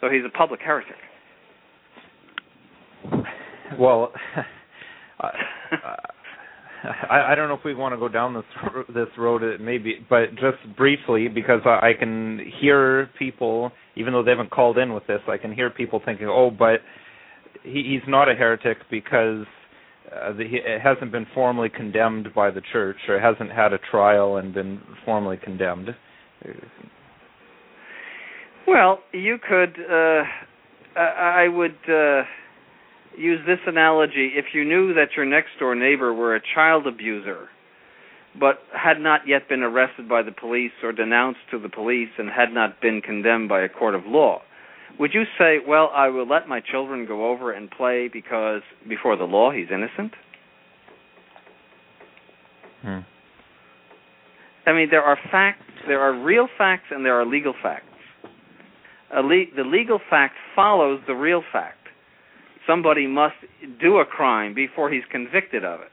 [0.00, 0.96] So he's a public heretic.
[3.78, 4.12] Well,
[6.82, 8.44] I, I don't know if we want to go down this
[8.94, 14.50] this road, maybe, but just briefly because I can hear people, even though they haven't
[14.50, 16.80] called in with this, I can hear people thinking, "Oh, but
[17.62, 19.44] he, he's not a heretic because
[20.10, 24.36] uh, the, it hasn't been formally condemned by the church, or hasn't had a trial
[24.38, 25.90] and been formally condemned."
[28.70, 29.76] Well, you could.
[29.80, 30.22] Uh,
[30.96, 32.22] I would uh,
[33.18, 34.30] use this analogy.
[34.36, 37.48] If you knew that your next door neighbor were a child abuser,
[38.38, 42.30] but had not yet been arrested by the police or denounced to the police and
[42.30, 44.40] had not been condemned by a court of law,
[45.00, 49.16] would you say, well, I will let my children go over and play because before
[49.16, 50.12] the law he's innocent?
[52.82, 53.00] Hmm.
[54.64, 57.89] I mean, there are facts, there are real facts, and there are legal facts.
[59.14, 61.88] Le- the legal fact follows the real fact.
[62.66, 63.36] Somebody must
[63.80, 65.90] do a crime before he's convicted of it.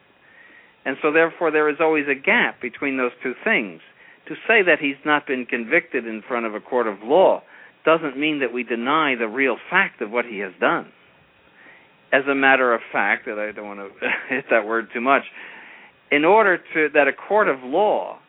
[0.86, 3.82] And so, therefore, there is always a gap between those two things.
[4.28, 7.42] To say that he's not been convicted in front of a court of law
[7.86, 10.92] doesn't mean that we deny the real fact of what he has done.
[12.12, 15.24] As a matter of fact, that I don't want to hit that word too much,
[16.12, 18.20] in order to that a court of law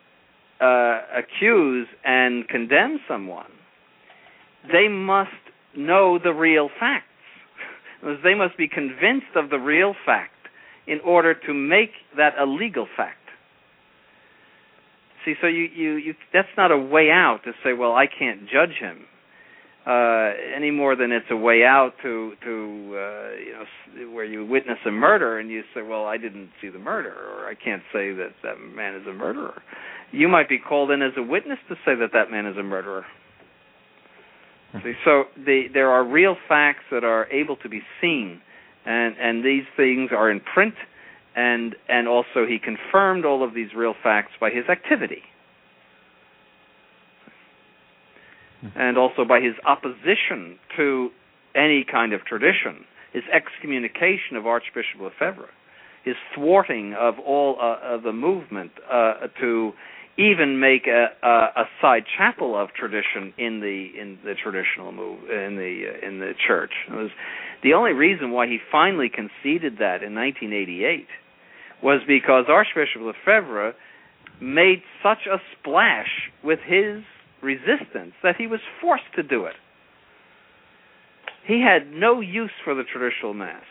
[0.59, 3.51] uh, accuse and condemn someone,
[4.71, 5.29] they must
[5.75, 7.05] know the real facts.
[8.23, 10.31] they must be convinced of the real fact
[10.87, 13.17] in order to make that a legal fact.
[15.25, 18.41] See, so you, you, you that's not a way out to say, well, I can't
[18.49, 19.05] judge him
[19.85, 24.45] uh, any more than it's a way out to to uh, you know where you
[24.45, 27.81] witness a murder and you say, well, I didn't see the murder, or I can't
[27.93, 29.61] say that that man is a murderer.
[30.11, 32.63] You might be called in as a witness to say that that man is a
[32.63, 33.05] murderer.
[34.83, 38.41] See, so the, there are real facts that are able to be seen,
[38.85, 40.75] and and these things are in print,
[41.35, 45.23] and and also he confirmed all of these real facts by his activity,
[48.75, 51.09] and also by his opposition to
[51.55, 55.49] any kind of tradition, his excommunication of Archbishop Lefebvre,
[56.03, 59.71] his thwarting of all uh, of the movement uh, to
[60.19, 65.19] even make a, a, a side chapel of tradition in the in the traditional move
[65.29, 66.71] in the uh, in the church.
[66.89, 67.09] It was
[67.63, 71.07] the only reason why he finally conceded that in 1988
[71.81, 73.73] was because Archbishop Lefebvre
[74.41, 77.01] made such a splash with his
[77.41, 79.55] resistance that he was forced to do it.
[81.47, 83.63] He had no use for the traditional mass,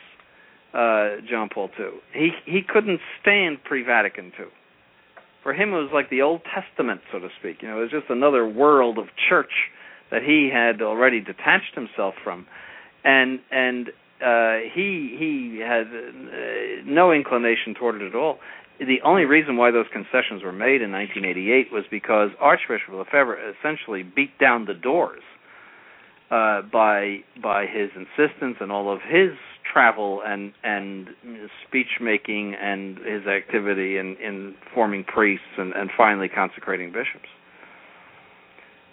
[0.73, 2.01] uh, John Paul II.
[2.11, 4.47] He he couldn't stand pre-Vatican II
[5.43, 7.61] for him it was like the Old Testament, so to speak.
[7.61, 9.51] You know, it was just another world of church
[10.11, 12.45] that he had already detached himself from,
[13.03, 13.89] and and
[14.21, 18.39] uh, he he had uh, no inclination toward it at all.
[18.79, 24.03] The only reason why those concessions were made in 1988 was because Archbishop Lefebvre essentially
[24.03, 25.21] beat down the doors
[26.31, 29.31] uh, by by his insistence and all of his
[29.71, 31.09] travel and and
[31.67, 37.29] speech making and his activity in in forming priests and and finally consecrating bishops.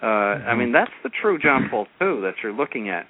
[0.03, 0.49] Uh, mm-hmm.
[0.49, 3.07] I mean that's the true John Paul II that you're looking at,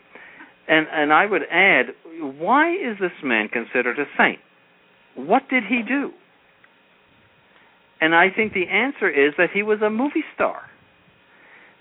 [0.69, 1.87] and and I would add,
[2.21, 4.39] why is this man considered a saint?
[5.14, 6.11] What did he do?
[8.01, 10.61] And I think the answer is that he was a movie star.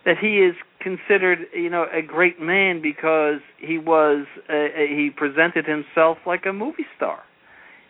[0.05, 5.65] That he is considered, you know, a great man because he was uh, he presented
[5.65, 7.23] himself like a movie star.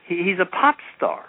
[0.07, 1.25] He, he's a pop star.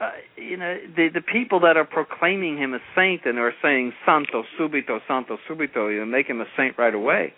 [0.00, 3.92] Uh, you know, the the people that are proclaiming him a saint and are saying
[4.06, 7.34] "Santo subito, Santo subito," you know, make him a saint right away.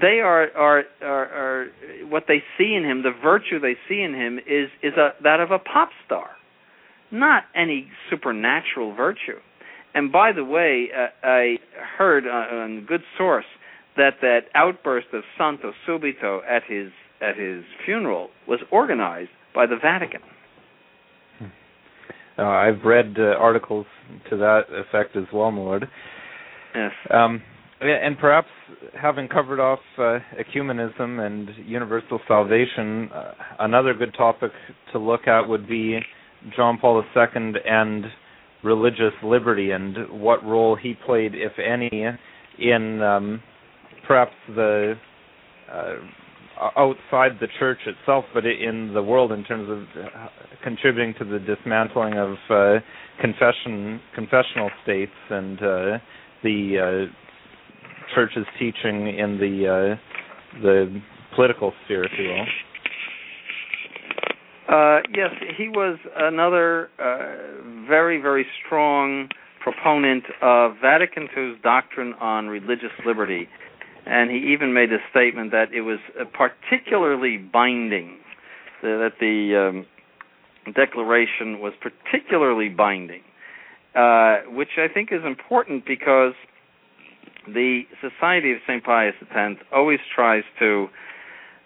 [0.00, 1.66] They are, are are are
[2.08, 3.02] what they see in him.
[3.02, 6.30] The virtue they see in him is is a that of a pop star,
[7.10, 9.38] not any supernatural virtue.
[9.98, 11.56] And by the way, uh, I
[11.96, 13.44] heard on good source
[13.96, 19.74] that that outburst of Santo Subito at his at his funeral was organized by the
[19.82, 20.20] Vatican.
[22.38, 23.86] Uh, I've read uh, articles
[24.30, 25.88] to that effect as well, my lord.
[26.76, 26.92] Yes.
[27.12, 27.42] Um,
[27.80, 28.46] and perhaps
[28.94, 34.52] having covered off uh, ecumenism and universal salvation, uh, another good topic
[34.92, 35.98] to look at would be
[36.56, 38.06] John Paul II and
[38.64, 42.04] religious liberty and what role he played, if any,
[42.58, 43.42] in um,
[44.06, 44.94] perhaps the
[45.72, 45.94] uh,
[46.76, 50.26] outside the church itself, but in the world in terms of uh,
[50.64, 52.80] contributing to the dismantling of uh,
[53.20, 55.98] confession confessional states and uh,
[56.42, 61.00] the uh, church's teaching in the uh, the
[61.36, 62.46] political sphere, if you will.
[64.68, 69.28] Uh, yes, he was another uh, very, very strong
[69.62, 73.48] proponent of Vatican II's doctrine on religious liberty.
[74.04, 78.18] And he even made a statement that it was uh, particularly binding,
[78.82, 79.86] that the um,
[80.74, 83.22] declaration was particularly binding,
[83.94, 86.34] uh, which I think is important because
[87.46, 88.84] the Society of St.
[88.84, 90.88] Pius X always tries to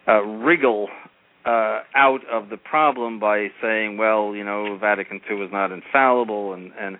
[0.06, 0.88] uh, wriggle
[1.44, 6.52] uh, out of the problem by saying, well, you know, Vatican II was not infallible,
[6.52, 6.98] and and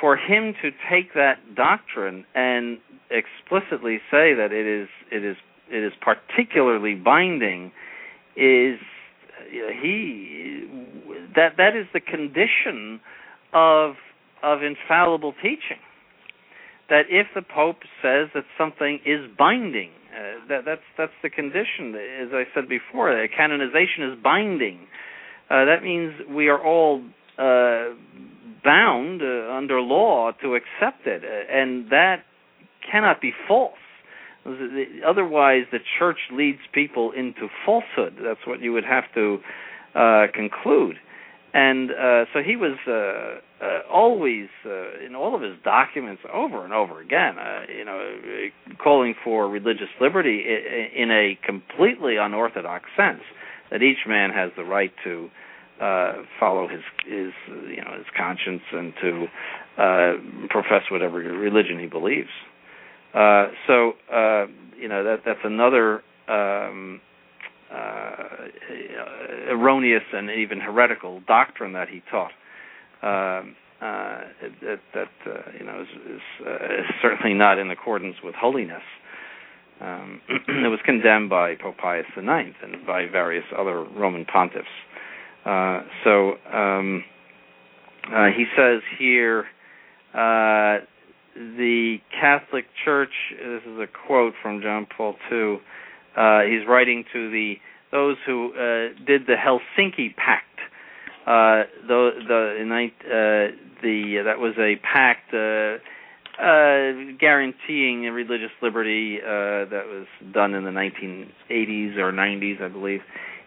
[0.00, 2.78] for him to take that doctrine and
[3.10, 5.36] explicitly say that it is it is
[5.70, 7.72] it is particularly binding
[8.36, 8.78] is
[9.82, 10.66] he
[11.34, 13.00] that that is the condition
[13.52, 13.94] of
[14.42, 15.80] of infallible teaching.
[16.88, 21.94] That if the pope says that something is binding uh, that that's that's the condition
[21.94, 24.86] as i said before canonization is binding
[25.50, 27.02] uh, that means we are all
[27.38, 27.94] uh,
[28.64, 32.24] bound uh, under law to accept it uh, and that
[32.90, 33.74] cannot be false
[35.06, 38.16] Otherwise, the church leads people into falsehood.
[38.22, 39.38] That's what you would have to
[39.94, 40.96] uh, conclude.
[41.52, 46.64] And uh, so he was uh, uh, always, uh, in all of his documents, over
[46.64, 48.18] and over again, uh, you know,
[48.82, 50.44] calling for religious liberty
[50.96, 53.22] in a completely unorthodox sense,
[53.70, 55.28] that each man has the right to
[55.80, 57.32] uh, follow his his
[57.68, 59.26] you know his conscience and to
[59.78, 60.12] uh,
[60.50, 62.28] profess whatever religion he believes.
[63.14, 64.46] Uh, so uh,
[64.78, 67.00] you know that that's another um,
[67.72, 68.18] uh,
[69.50, 72.32] erroneous and even heretical doctrine that he taught.
[73.02, 74.20] Um, uh,
[74.60, 78.82] that, that uh, you know is, is, is, certainly not in accordance with holiness.
[79.80, 84.64] Um, it was condemned by Pope Pius IX and by various other Roman pontiffs.
[86.04, 87.04] so um,
[88.36, 89.46] he says here
[91.34, 93.12] the Catholic Church.
[93.30, 95.58] This is a quote from John Paul II.
[96.20, 97.54] Uh, he's writing to the
[97.92, 100.44] those who uh, did the Helsinki Pact.
[101.26, 105.78] Uh, the the uh, the that was a pact uh,
[106.40, 113.00] uh, guaranteeing religious liberty that was done in the 1980s or 90s, I believe.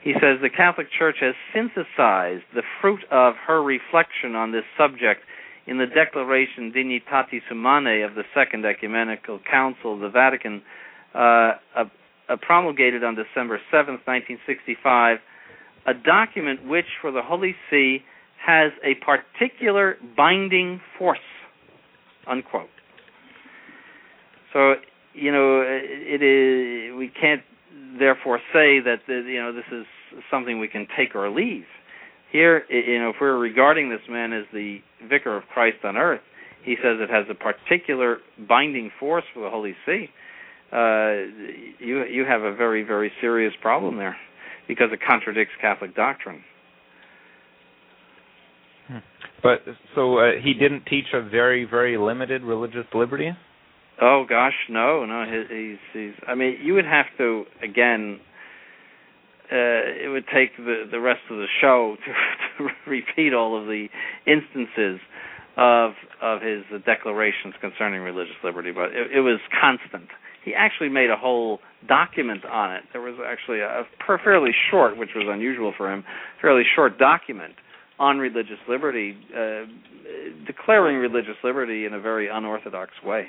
[0.04, 5.22] He says the Catholic Church has synthesized the fruit of her reflection on this subject
[5.66, 10.62] in the Declaration Dignitatis Humanae of the Second Ecumenical Council of the Vatican,
[11.16, 11.54] uh,
[12.34, 15.20] uh, promulgated on December 7, 1965,
[15.86, 18.00] a document which, for the Holy See,
[18.46, 21.20] has a particular binding force.
[22.28, 22.70] Unquote.
[24.54, 24.76] So,
[25.14, 26.98] you know, it is.
[26.98, 27.42] We can't
[28.00, 29.86] therefore say that you know this is
[30.32, 31.66] something we can take or leave.
[32.32, 36.22] Here, you know, if we're regarding this man as the vicar of Christ on earth,
[36.64, 38.18] he says it has a particular
[38.48, 40.10] binding force for the Holy See.
[40.74, 41.30] Uh,
[41.80, 44.16] you you have a very very serious problem there
[44.68, 46.44] because it contradicts Catholic doctrine.
[48.88, 48.98] Hmm.
[49.44, 49.60] But
[49.94, 53.30] so uh, he didn't teach a very very limited religious liberty.
[54.02, 55.26] Oh gosh, no, no.
[55.26, 56.14] He's he's.
[56.28, 58.20] I mean, you would have to again
[59.52, 61.96] uh, it would take the the rest of the show
[62.58, 63.88] to, to repeat all of the
[64.26, 65.00] instances
[65.56, 70.10] of of his declarations concerning religious liberty, but it, it was constant.
[70.44, 72.84] He actually made a whole document on it.
[72.92, 76.04] There was actually a, a fairly short, which was unusual for him,
[76.42, 77.54] fairly short document
[78.00, 79.66] on religious liberty, uh,
[80.46, 83.28] declaring religious liberty in a very unorthodox way.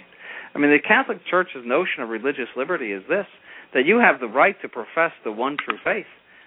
[0.54, 3.26] I mean, the Catholic Church's notion of religious liberty is this:
[3.74, 6.06] that you have the right to profess the one true faith,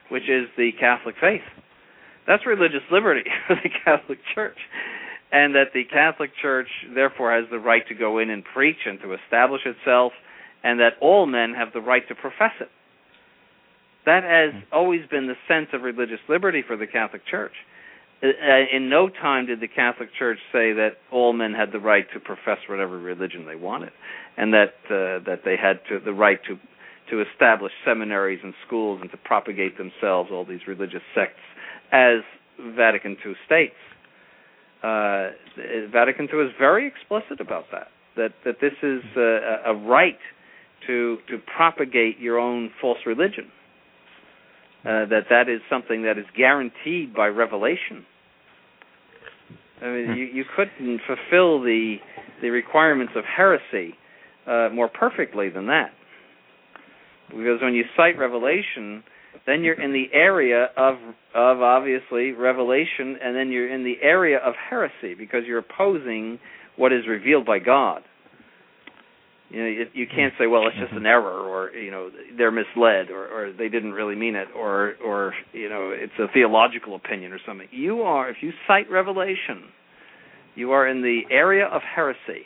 [0.09, 1.45] which is the Catholic faith.
[2.25, 4.57] That's religious liberty for the Catholic Church.
[5.29, 8.97] And that the Catholic Church, therefore, has the right to go in and preach and
[9.01, 10.13] to establish itself,
[10.63, 12.69] and that all men have the right to profess it.
[14.05, 17.51] That has always been the sense of religious liberty for the Catholic Church.
[18.23, 18.27] Uh,
[18.73, 22.19] in no time did the Catholic Church say that all men had the right to
[22.19, 23.91] profess whatever religion they wanted,
[24.37, 26.57] and that uh, that they had to, the right to
[27.11, 31.39] to establish seminaries and schools and to propagate themselves, all these religious sects,
[31.91, 32.21] as
[32.75, 33.75] Vatican II states.
[34.81, 35.29] Uh,
[35.91, 37.89] Vatican II is very explicit about that.
[38.15, 40.17] That that this is a, a right
[40.87, 43.51] to to propagate your own false religion.
[44.83, 48.05] Uh, that that is something that is guaranteed by revelation.
[49.81, 50.13] I mean, hmm.
[50.13, 51.97] you, you couldn't fulfill the
[52.41, 53.95] the requirements of heresy
[54.47, 55.91] uh, more perfectly than that.
[57.29, 59.03] Because when you cite revelation,
[59.45, 60.95] then you're in the area of
[61.35, 66.39] of obviously revelation, and then you're in the area of heresy because you're opposing
[66.77, 68.03] what is revealed by God.
[69.49, 72.51] You know, you, you can't say, well, it's just an error, or you know, they're
[72.51, 76.95] misled, or, or they didn't really mean it, or or you know, it's a theological
[76.95, 77.67] opinion or something.
[77.71, 79.71] You are, if you cite revelation,
[80.55, 82.43] you are in the area of heresy.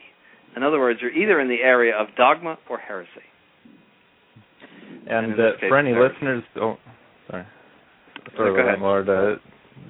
[0.55, 3.09] In other words, you're either in the area of dogma or heresy.
[5.07, 6.77] And, uh, for any listeners, oh,
[7.29, 7.45] sorry,
[8.35, 9.09] sorry, no, Lord.
[9.09, 9.35] Uh,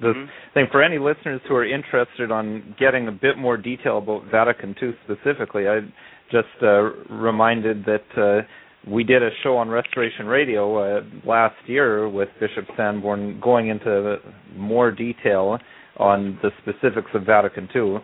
[0.00, 0.24] the mm-hmm.
[0.54, 4.74] thing for any listeners who are interested on getting a bit more detail about Vatican
[4.80, 5.80] II specifically, I
[6.32, 6.82] just uh,
[7.12, 12.64] reminded that uh, we did a show on Restoration Radio uh, last year with Bishop
[12.76, 14.16] Sanborn going into
[14.56, 15.58] more detail
[15.98, 17.98] on the specifics of Vatican II.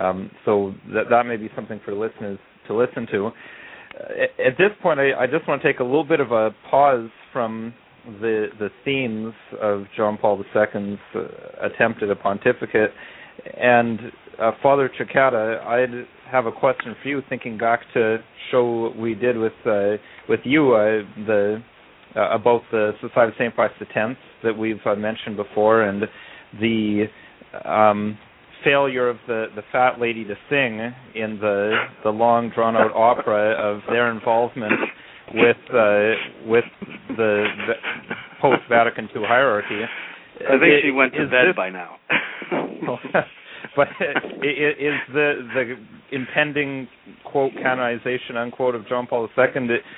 [0.00, 2.38] Um, so that that may be something for listeners
[2.68, 3.26] to listen to.
[3.26, 6.50] Uh, at this point, I, I just want to take a little bit of a
[6.70, 7.74] pause from
[8.20, 11.20] the the themes of John Paul II's uh,
[11.66, 12.92] attempt at a pontificate.
[13.56, 13.98] And
[14.40, 17.22] uh, Father Cekada, I'd have a question for you.
[17.28, 18.18] Thinking back to
[18.50, 19.96] show we did with uh,
[20.28, 21.62] with you uh, the
[22.16, 26.02] uh, about the Society of Saint Pius X that we've uh, mentioned before, and
[26.60, 27.04] the
[27.64, 28.18] um,
[28.64, 30.80] failure of the the fat lady to sing
[31.14, 31.72] in the
[32.04, 34.72] the long drawn out opera of their involvement
[35.34, 36.64] with uh, with
[37.16, 37.74] the, the
[38.40, 39.82] post Vatican II hierarchy.
[40.48, 41.96] I think it, she went to bed this, by now.
[43.76, 45.74] but is the the
[46.12, 46.88] impending
[47.24, 49.44] quote canonization unquote of John Paul II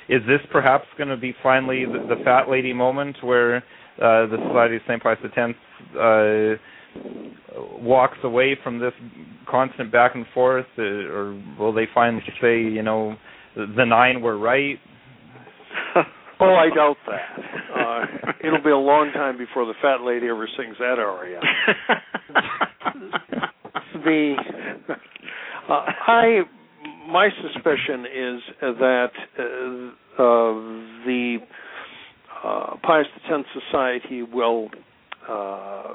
[0.09, 4.37] is this perhaps going to be finally the, the, fat lady moment where uh, the
[4.49, 5.55] Society of Saint Pius X
[5.99, 6.55] uh,
[7.81, 8.93] walks away from this
[9.49, 13.17] constant back and forth, uh, or will they finally say, you know,
[13.55, 14.79] the nine were right?
[16.43, 17.39] oh, I doubt that.
[17.75, 18.07] Uh,
[18.45, 21.41] it'll be a long time before the fat lady ever sings that aria.
[24.05, 24.37] the
[25.69, 26.43] uh, I
[27.09, 30.55] my suspicion is that uh, uh,
[31.07, 31.39] the
[32.45, 34.71] uh, Pius X Society will
[35.29, 35.95] uh,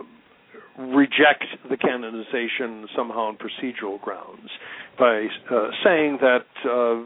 [0.77, 4.49] reject the canonization somehow on procedural grounds
[4.97, 7.01] by uh, saying that uh,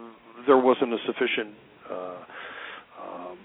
[0.46, 1.56] there wasn't a sufficient
[1.90, 2.18] uh,
[3.02, 3.38] um,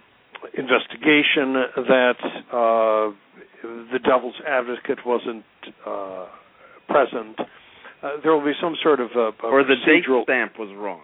[0.56, 1.54] investigation,
[1.88, 2.20] that
[2.52, 3.12] uh,
[3.92, 5.44] the devil's advocate wasn't
[5.86, 6.26] uh,
[6.88, 7.36] present.
[8.02, 10.20] Uh, there will be some sort of a, a or the procedural...
[10.20, 11.02] date stamp was wrong.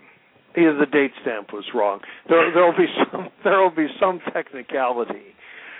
[0.57, 2.01] Yeah, the date stamp was wrong.
[2.29, 5.33] There will be some there will be some technicality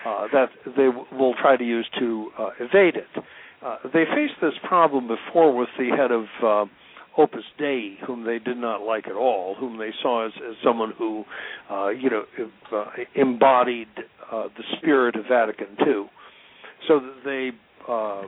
[0.07, 3.25] uh, that they w- will try to use to uh, evade it.
[3.65, 6.71] Uh, they faced this problem before with the head of uh,
[7.19, 10.93] Opus Dei, whom they did not like at all, whom they saw as, as someone
[10.97, 11.25] who,
[11.71, 12.25] uh, you know,
[12.73, 12.85] uh,
[13.15, 13.89] embodied
[14.31, 16.07] uh, the spirit of Vatican II.
[16.89, 17.51] So they
[17.89, 18.23] uh,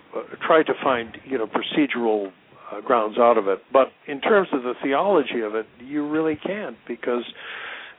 [0.47, 2.31] tried to find, you know, procedural
[2.73, 3.61] uh, grounds out of it.
[3.73, 7.24] But in terms of the theology of it, you really can't because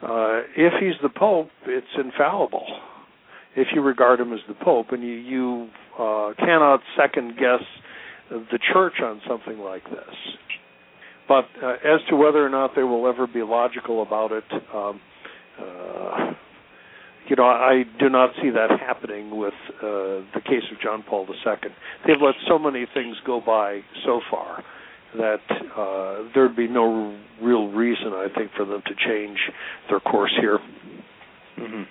[0.01, 2.65] uh, if he's the Pope, it's infallible
[3.55, 7.63] if you regard him as the Pope, and you you uh, cannot second guess
[8.29, 10.15] the Church on something like this.
[11.27, 14.43] But uh, as to whether or not they will ever be logical about it,
[14.73, 15.01] um,
[15.59, 16.33] uh,
[17.27, 21.25] you know, I do not see that happening with uh, the case of John Paul
[21.27, 21.71] II.
[22.05, 24.63] They've let so many things go by so far
[25.17, 25.41] that
[25.75, 29.37] uh, there'd be no real reason, I think, for them to change
[29.89, 30.59] their course here.
[31.57, 31.83] Mm-hmm.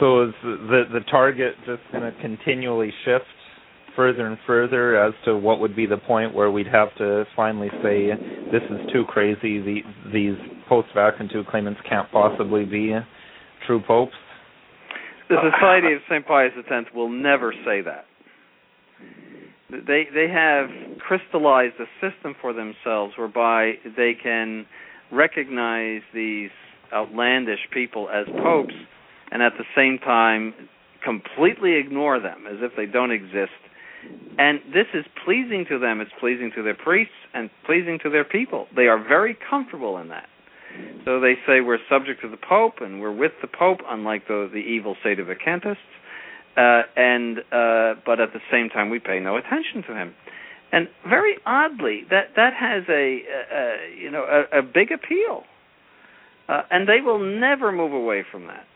[0.00, 3.24] So is the the target just going to continually shift
[3.96, 7.68] further and further as to what would be the point where we'd have to finally
[7.82, 8.10] say
[8.50, 9.60] this is too crazy.
[9.60, 9.80] The,
[10.12, 10.36] these
[10.68, 12.94] post Vatican II claimants can't possibly be
[13.66, 14.12] true popes.
[15.28, 16.26] The Society of St.
[16.26, 18.04] Pius X will never say that.
[19.70, 20.68] They they have
[21.00, 24.66] crystallized a system for themselves whereby they can
[25.10, 26.50] recognize these
[26.92, 28.74] outlandish people as popes
[29.32, 30.54] and at the same time
[31.04, 33.50] completely ignore them as if they don't exist.
[34.36, 36.00] And this is pleasing to them.
[36.00, 38.66] It's pleasing to their priests and pleasing to their people.
[38.74, 40.28] They are very comfortable in that.
[41.04, 44.48] So they say we're subject to the Pope and we're with the Pope, unlike the,
[44.52, 45.76] the evil sedevacantist.
[46.56, 50.14] Uh, and uh, but at the same time, we pay no attention to him.
[50.72, 55.42] And very oddly, that that has a, a, a you know a, a big appeal,
[56.48, 58.66] uh, and they will never move away from that.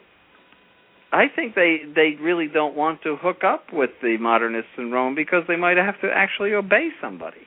[1.11, 5.15] I think they they really don't want to hook up with the modernists in Rome
[5.15, 7.47] because they might have to actually obey somebody.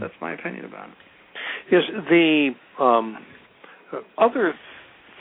[0.00, 0.94] That's my opinion about it.
[1.70, 3.18] Yes, the um,
[4.18, 4.54] other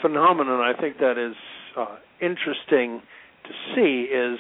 [0.02, 1.36] phenomenon I think that is
[1.78, 3.02] uh, interesting
[3.44, 4.40] to see is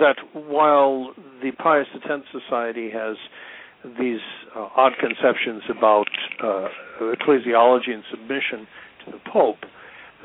[0.00, 1.12] that while
[1.42, 3.16] the Pius X Society has
[3.98, 4.20] these
[4.54, 6.08] uh, odd conceptions about
[6.42, 6.68] uh,
[7.00, 8.66] ecclesiology and submission
[9.04, 9.58] to the Pope,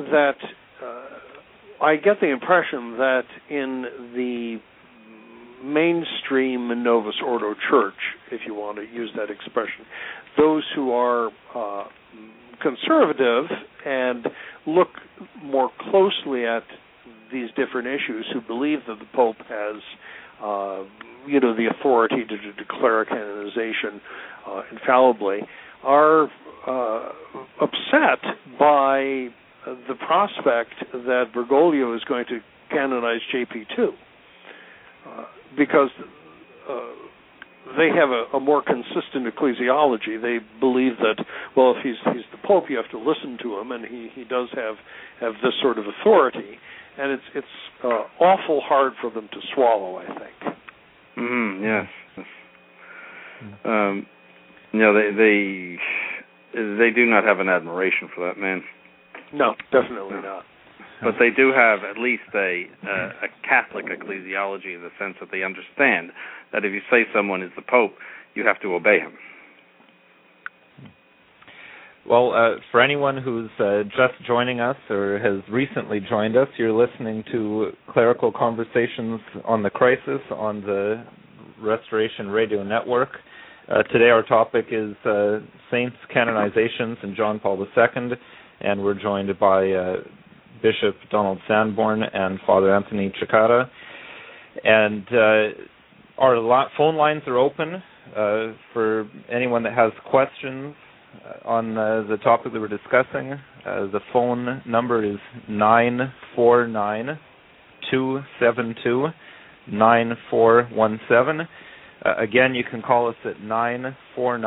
[0.05, 0.35] that
[0.83, 4.57] uh, I get the impression that in the
[5.63, 7.93] mainstream Novus Ordo Church,
[8.31, 9.85] if you want to use that expression,
[10.37, 11.85] those who are uh,
[12.61, 13.45] conservative
[13.85, 14.27] and
[14.65, 14.89] look
[15.43, 16.63] more closely at
[17.31, 19.81] these different issues, who believe that the Pope has,
[20.43, 20.83] uh,
[21.27, 24.01] you know the authority to, to declare canonization
[24.47, 25.39] uh, infallibly,
[25.83, 26.27] are
[26.67, 27.09] uh,
[27.61, 28.19] upset
[28.59, 29.27] by
[29.65, 32.39] the prospect that Bergoglio is going to
[32.69, 33.89] canonize JP2
[35.05, 35.25] uh,
[35.57, 35.89] because
[36.69, 36.79] uh,
[37.77, 40.21] they have a, a, more consistent ecclesiology.
[40.21, 41.23] They believe that
[41.55, 44.23] well, if he's he's the Pope, you have to listen to him, and he he
[44.23, 44.75] does have
[45.19, 46.57] have this sort of authority,
[46.97, 47.47] and it's it's
[47.83, 49.97] uh, awful hard for them to swallow.
[49.97, 50.55] I think.
[51.17, 52.25] Mm, yes.
[53.65, 54.05] Um,
[54.71, 55.77] you know, they they
[56.53, 58.63] they do not have an admiration for that man.
[59.33, 60.21] No, definitely no.
[60.21, 60.43] not.
[61.03, 65.29] But they do have at least a uh, a Catholic ecclesiology in the sense that
[65.31, 66.11] they understand
[66.53, 67.93] that if you say someone is the Pope,
[68.35, 69.13] you have to obey him.
[72.07, 76.73] Well, uh, for anyone who's uh, just joining us or has recently joined us, you're
[76.73, 81.05] listening to Clerical Conversations on the Crisis on the
[81.61, 83.09] Restoration Radio Network.
[83.69, 85.39] Uh, today, our topic is uh,
[85.69, 88.17] saints' canonizations and John Paul II,
[88.63, 89.95] and we're joined by uh,
[90.61, 93.69] Bishop Donald Sanborn and Father Anthony Cekada.
[94.63, 97.75] And uh, our phone lines are open
[98.15, 100.75] uh, for anyone that has questions
[101.25, 103.39] uh, on the topic that we're discussing.
[103.65, 105.17] the phone number is
[105.49, 107.17] nine four nine
[107.89, 109.07] two seven two
[109.71, 111.41] nine four one seven.
[112.03, 114.37] Uh, again, you can call us at nine four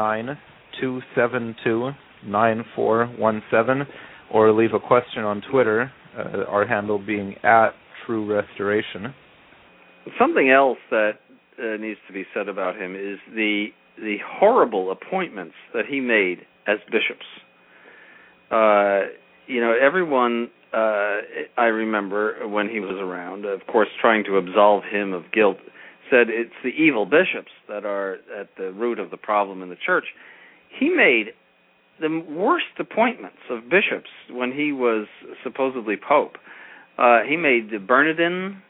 [2.26, 3.82] nine two seven two nine four one seven,
[4.32, 5.92] or leave a question on Twitter.
[6.16, 7.70] Uh, our handle being at
[8.06, 9.12] True Restoration.
[10.18, 11.12] Something else that
[11.58, 16.40] uh, needs to be said about him is the the horrible appointments that he made
[16.66, 17.26] as bishops.
[18.50, 19.12] Uh,
[19.46, 21.20] you know, everyone uh,
[21.56, 25.58] I remember when he was around, of course, trying to absolve him of guilt
[26.10, 29.76] said it's the evil bishops that are at the root of the problem in the
[29.86, 30.04] church.
[30.78, 31.28] He made
[32.00, 35.06] the worst appointments of bishops when he was
[35.42, 36.36] supposedly pope.
[36.98, 38.62] Uh, he made Bernardin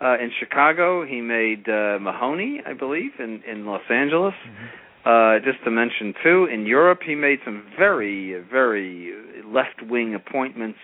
[0.00, 1.04] uh, in Chicago.
[1.06, 4.34] He made uh, Mahony, I believe, in in Los Angeles.
[4.34, 4.66] Mm-hmm.
[5.04, 9.12] Uh, just to mention two, in Europe he made some very, very
[9.44, 10.78] left wing appointments.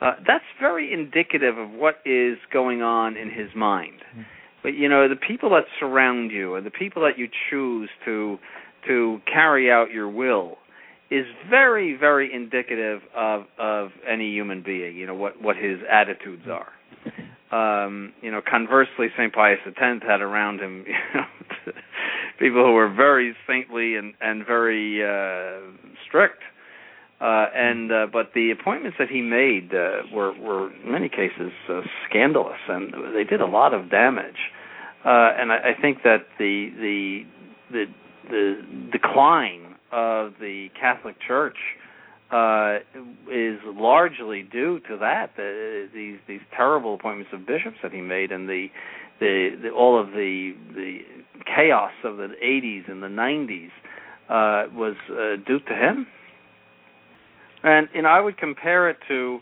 [0.00, 3.98] Uh, that's very indicative of what is going on in his mind.
[4.12, 4.22] Mm-hmm
[4.62, 8.38] but you know the people that surround you and the people that you choose to
[8.86, 10.56] to carry out your will
[11.10, 16.44] is very very indicative of of any human being you know what what his attitudes
[16.48, 16.72] are
[17.52, 19.76] um you know conversely st pius x
[20.06, 21.72] had around him you know
[22.38, 25.60] people who were very saintly and and very uh
[26.06, 26.42] strict
[27.20, 31.52] uh, and uh, but the appointments that he made uh, were were in many cases
[31.68, 34.38] uh, scandalous, and they did a lot of damage.
[35.04, 37.24] Uh, and I, I think that the the
[37.70, 37.84] the
[38.30, 41.56] the decline of the Catholic Church
[42.30, 42.78] uh,
[43.30, 45.32] is largely due to that.
[45.36, 48.68] The, these these terrible appointments of bishops that he made, and the
[49.18, 50.98] the, the all of the the
[51.44, 53.70] chaos of the 80s and the 90s
[54.28, 56.06] uh, was uh, due to him.
[57.62, 59.40] And you know, I would compare it to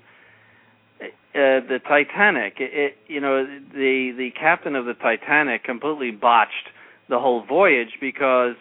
[1.01, 2.55] uh, the Titanic.
[2.59, 6.71] It, it, you know, the the captain of the Titanic completely botched
[7.09, 8.57] the whole voyage because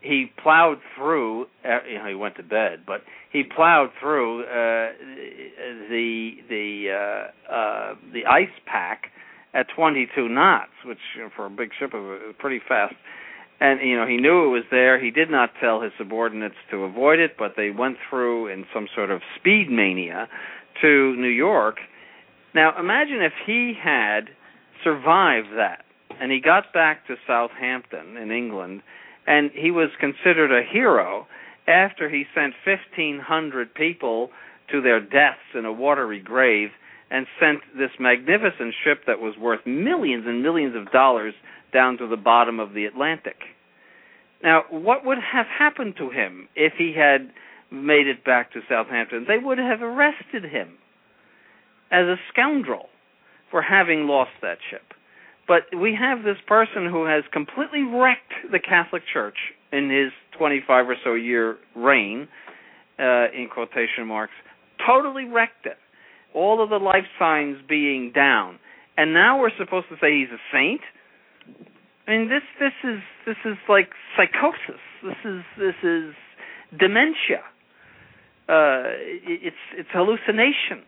[0.00, 1.46] he plowed through.
[1.64, 3.02] Uh, you know, he went to bed, but
[3.32, 4.92] he plowed through uh,
[5.88, 9.10] the the uh, uh, the ice pack
[9.54, 12.94] at 22 knots, which you know, for a big ship is pretty fast
[13.60, 16.84] and you know he knew it was there he did not tell his subordinates to
[16.84, 20.28] avoid it but they went through in some sort of speed mania
[20.80, 21.76] to new york
[22.54, 24.28] now imagine if he had
[24.84, 25.84] survived that
[26.20, 28.82] and he got back to southampton in england
[29.28, 31.26] and he was considered a hero
[31.68, 34.30] after he sent 1500 people
[34.72, 36.70] to their deaths in a watery grave
[37.10, 41.34] and sent this magnificent ship that was worth millions and millions of dollars
[41.74, 43.36] down to the bottom of the Atlantic.
[44.42, 47.30] Now, what would have happened to him if he had
[47.70, 49.26] made it back to Southampton?
[49.28, 50.78] They would have arrested him
[51.90, 52.88] as a scoundrel
[53.50, 54.94] for having lost that ship.
[55.48, 59.36] But we have this person who has completely wrecked the Catholic Church
[59.72, 62.28] in his 25 or so year reign,
[62.98, 64.32] uh, in quotation marks,
[64.86, 65.78] totally wrecked it.
[66.34, 68.58] All of the life signs being down.
[68.96, 70.80] And now we're supposed to say he's a saint?
[72.06, 74.80] I mean, this this is this is like psychosis.
[75.02, 76.14] This is this is
[76.78, 77.44] dementia.
[78.48, 80.84] Uh, it's it's hallucination.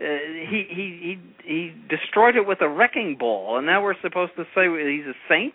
[0.00, 4.44] He he he he destroyed it with a wrecking ball, and now we're supposed to
[4.54, 5.54] say he's a saint.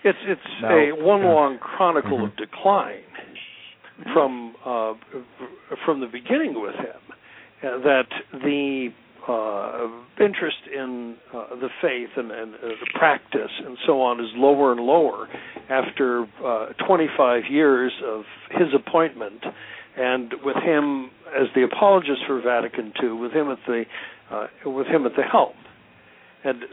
[0.03, 0.69] it's it's no.
[0.69, 2.25] a one long chronicle mm-hmm.
[2.25, 3.01] of decline
[4.13, 4.93] from uh,
[5.85, 7.01] from the beginning with him.
[7.63, 8.89] Uh, that the
[9.27, 9.87] uh,
[10.23, 14.71] interest in uh, the faith and, and uh, the practice and so on is lower
[14.71, 15.27] and lower
[15.69, 19.43] after uh, 25 years of his appointment,
[19.97, 23.83] and with him as the apologist for Vatican II, with him at the
[24.31, 25.53] uh, with him at the helm,
[26.43, 26.63] and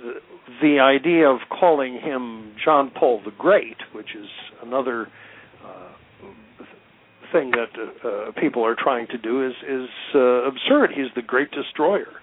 [0.60, 4.28] the idea of calling him John Paul the Great, which is
[4.62, 5.08] another
[5.64, 6.64] uh,
[7.32, 10.90] thing that people are trying to do, is is absurd.
[10.94, 12.20] He's the great destroyer.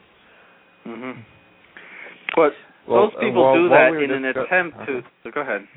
[0.86, 1.22] Mm-hmm.
[2.36, 2.54] But
[2.88, 4.98] well, most people well, do that we in an attempt to.
[5.00, 5.10] Uh-huh.
[5.24, 5.68] So go ahead.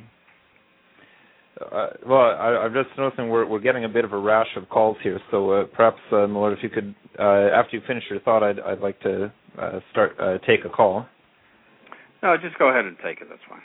[1.73, 4.69] Uh, well, I, am just noticing we're we're getting a bit of a rash of
[4.69, 5.21] calls here.
[5.31, 8.61] So uh, perhaps, uh, Lord, if you could, uh, after you finish your thought, I'd
[8.61, 11.07] I'd like to uh, start uh, take a call.
[12.23, 13.29] No, just go ahead and take it.
[13.29, 13.61] That's fine.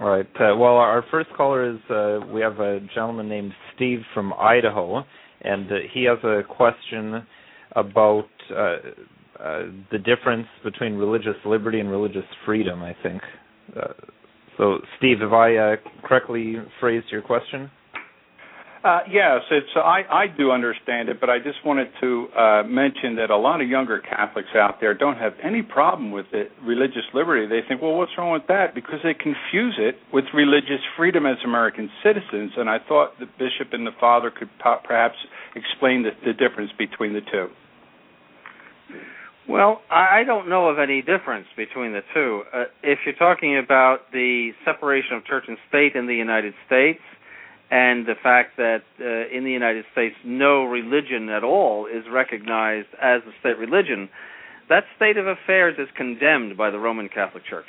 [0.00, 0.26] All right.
[0.36, 5.04] Uh, well, our first caller is uh, we have a gentleman named Steve from Idaho,
[5.42, 7.26] and uh, he has a question
[7.72, 12.82] about uh, uh, the difference between religious liberty and religious freedom.
[12.82, 13.22] I think.
[13.76, 13.92] Uh,
[14.58, 17.70] so, Steve, have I uh, correctly phrased your question?
[18.84, 23.16] Uh, yes, it's I, I do understand it, but I just wanted to uh, mention
[23.16, 27.02] that a lot of younger Catholics out there don't have any problem with it, religious
[27.12, 27.46] liberty.
[27.46, 28.74] They think, well, what's wrong with that?
[28.76, 32.52] Because they confuse it with religious freedom as American citizens.
[32.56, 34.48] And I thought the bishop and the father could
[34.84, 35.16] perhaps
[35.56, 37.48] explain the, the difference between the two.
[39.48, 42.42] Well, I don't know of any difference between the two.
[42.52, 47.00] Uh, if you're talking about the separation of church and state in the United States,
[47.70, 52.88] and the fact that uh, in the United States no religion at all is recognized
[53.00, 54.10] as a state religion,
[54.68, 57.68] that state of affairs is condemned by the Roman Catholic Church.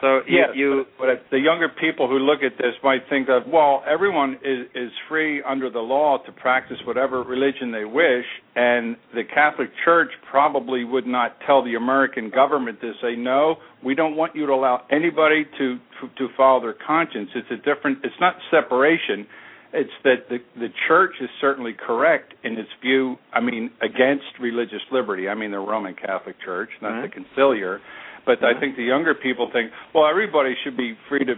[0.00, 3.48] So yes, you, but, but the younger people who look at this might think that
[3.48, 8.24] well, everyone is is free under the law to practice whatever religion they wish,
[8.54, 13.94] and the Catholic Church probably would not tell the American government to say no, we
[13.94, 17.30] don't want you to allow anybody to to, to follow their conscience.
[17.34, 17.98] It's a different.
[18.04, 19.26] It's not separation.
[19.72, 23.16] It's that the the church is certainly correct in its view.
[23.32, 25.28] I mean, against religious liberty.
[25.28, 27.18] I mean, the Roman Catholic Church, not mm-hmm.
[27.18, 27.80] the Conciliar
[28.26, 31.34] but I think the younger people think, well, everybody should be free to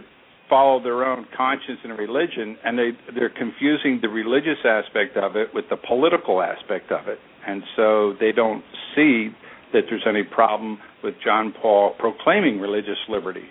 [0.49, 5.49] follow their own conscience and religion, and they they're confusing the religious aspect of it
[5.53, 8.63] with the political aspect of it, and so they don't
[8.95, 9.29] see
[9.71, 13.45] that there's any problem with John Paul proclaiming religious liberty.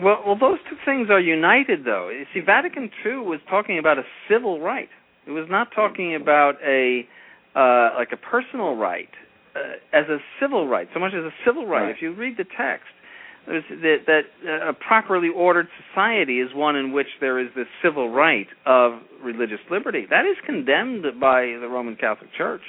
[0.00, 2.08] Well, well, those two things are united, though.
[2.08, 4.88] You see, Vatican II was talking about a civil right.
[5.26, 7.06] It was not talking about a
[7.54, 9.10] uh, like a personal right
[9.92, 11.84] as a civil right, so much as a civil right.
[11.84, 11.94] right.
[11.94, 12.88] If you read the text,
[13.46, 18.10] that, that uh, a properly ordered society is one in which there is this civil
[18.10, 20.06] right of religious liberty.
[20.08, 22.60] That is condemned by the Roman Catholic Church.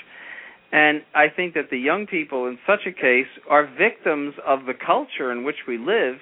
[0.72, 4.74] And I think that the young people in such a case are victims of the
[4.74, 6.18] culture in which we live,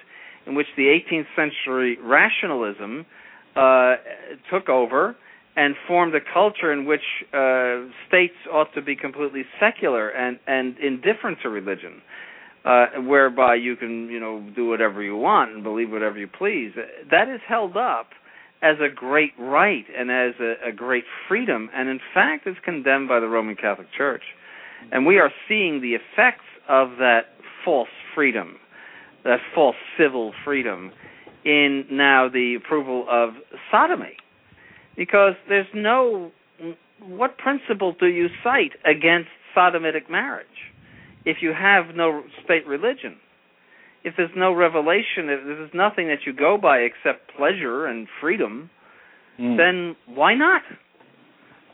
[0.46, 3.04] in which the 18th century rationalism
[3.54, 3.96] uh,
[4.50, 5.16] took over
[5.58, 7.00] and formed a culture in which
[7.34, 12.00] uh, states ought to be completely secular and, and indifferent to religion,
[12.64, 16.70] uh, whereby you can you know do whatever you want and believe whatever you please.
[17.10, 18.10] That is held up
[18.62, 23.08] as a great right and as a, a great freedom, and in fact is condemned
[23.08, 24.22] by the Roman Catholic Church.
[24.92, 27.22] And we are seeing the effects of that
[27.64, 28.58] false freedom,
[29.24, 30.92] that false civil freedom,
[31.44, 33.30] in now the approval of
[33.72, 34.18] sodomy
[34.98, 36.32] because there's no
[37.00, 40.46] what principle do you cite against sodomitic marriage
[41.24, 43.16] if you have no state religion?
[44.04, 48.70] If there's no revelation, if there's nothing that you go by except pleasure and freedom,
[49.38, 49.56] mm.
[49.56, 50.62] then why not?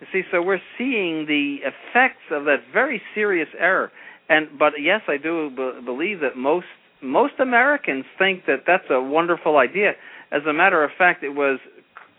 [0.00, 3.90] You see, so we're seeing the effects of that very serious error.
[4.28, 6.66] And but yes, I do b- believe that most
[7.02, 9.92] most Americans think that that's a wonderful idea.
[10.32, 11.60] As a matter of fact, it was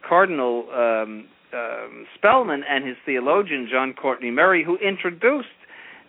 [0.07, 5.48] Cardinal um, um, Spellman and his theologian John Courtney Murray, who introduced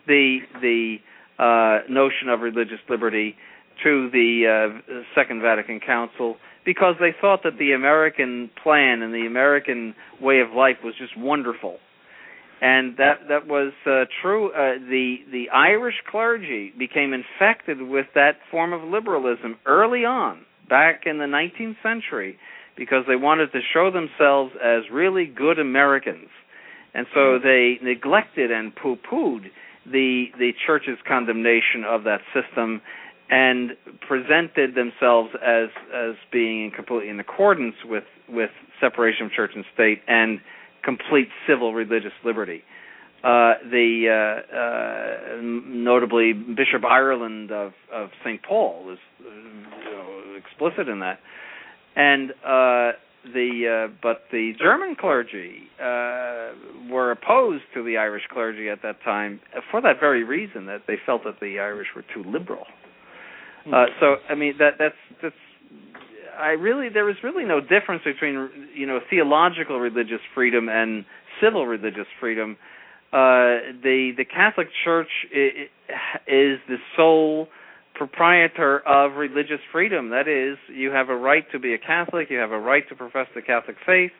[0.07, 0.97] the the
[1.39, 3.35] uh, notion of religious liberty
[3.83, 9.25] to the uh, Second Vatican Council because they thought that the American plan and the
[9.25, 11.77] American way of life was just wonderful.
[12.59, 14.49] And that that was uh, true.
[14.51, 21.03] Uh, the the Irish clergy became infected with that form of liberalism early on, back
[21.05, 22.37] in the 19th century,
[22.77, 26.29] because they wanted to show themselves as really good Americans.
[26.93, 29.49] and so they neglected and poo-pooed
[29.85, 32.81] the the church's condemnation of that system
[33.29, 33.71] and
[34.07, 40.01] presented themselves as as being completely in accordance with with separation of church and state
[40.07, 40.39] and
[40.83, 42.63] complete civil religious liberty.
[43.23, 48.41] Uh, the uh, uh, notably Bishop Ireland of of St.
[48.43, 51.19] Paul was you know, explicit in that,
[51.97, 52.91] and uh,
[53.33, 56.53] the uh, but the German clergy uh,
[56.89, 59.41] were opposed to the Irish clergy at that time
[59.71, 62.65] for that very reason that they felt that the Irish were too liberal.
[63.65, 63.73] Hmm.
[63.73, 65.35] Uh, so I mean that that's that's
[66.39, 71.03] I really there was really no difference between you know theological religious freedom and
[71.41, 72.57] civil religious freedom.
[73.11, 77.47] Uh, the the Catholic Church is the sole
[77.97, 80.09] proprietor of religious freedom.
[80.09, 82.95] That is, you have a right to be a Catholic, you have a right to
[82.95, 84.11] profess the Catholic faith.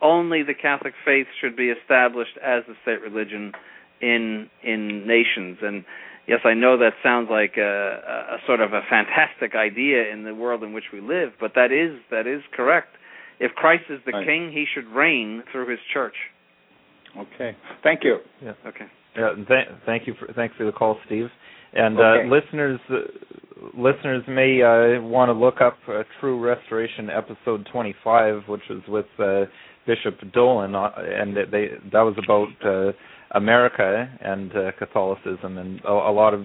[0.00, 3.52] Only the Catholic faith should be established as the state religion
[4.00, 5.58] in in nations.
[5.62, 5.84] And
[6.26, 10.34] yes, I know that sounds like a, a sort of a fantastic idea in the
[10.34, 12.96] world in which we live, but that is that is correct.
[13.38, 14.26] If Christ is the right.
[14.26, 16.14] king, he should reign through his church.
[17.16, 17.56] Okay.
[17.82, 18.18] Thank you.
[18.42, 18.52] Yeah.
[18.66, 18.86] Okay.
[19.16, 21.28] Yeah, th- thank you for thanks for the call, Steve.
[21.74, 22.28] And uh, okay.
[22.28, 22.96] uh, listeners uh,
[23.76, 29.06] listeners may uh, want to look up uh, True Restoration episode 25, which was with
[29.18, 29.50] uh,
[29.86, 32.94] Bishop Dolan, and they that was about
[33.32, 36.44] America and Catholicism, and a, a, lot of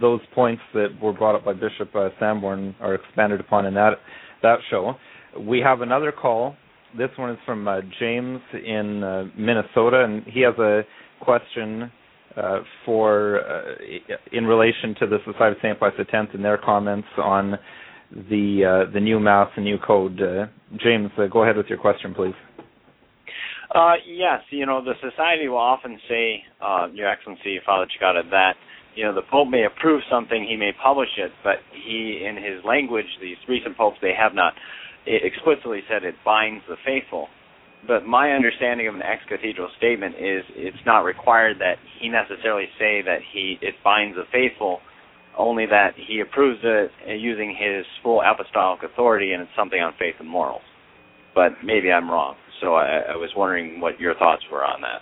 [0.00, 3.94] those points that were brought up by Bishop Sanborn are expanded upon in that
[4.42, 4.94] that show.
[5.38, 6.54] We have another call.
[6.96, 7.68] This one is from
[7.98, 10.82] James in Minnesota, and he has a
[11.20, 11.90] question
[12.36, 13.74] uh, for uh,
[14.32, 17.58] in relation to the Society of Saint Pius X and their comments on
[18.10, 20.20] the uh, the new mass and new code.
[20.20, 20.46] Uh,
[20.82, 22.34] James, uh, go ahead with your question, please.
[23.74, 26.42] Uh, yes, you know the society will often say,
[26.92, 28.54] Your Excellency, Father Cekada, that
[28.94, 32.64] you know the Pope may approve something, he may publish it, but he, in his
[32.64, 34.54] language, these recent popes, they have not
[35.06, 37.28] explicitly said it binds the faithful
[37.86, 42.66] but my understanding of an ex cathedra statement is it's not required that he necessarily
[42.78, 44.80] say that he it binds the faithful,
[45.38, 50.14] only that he approves it using his full apostolic authority and it's something on faith
[50.18, 50.62] and morals.
[51.34, 52.34] But maybe I'm wrong.
[52.60, 55.00] So I, I was wondering what your thoughts were on that.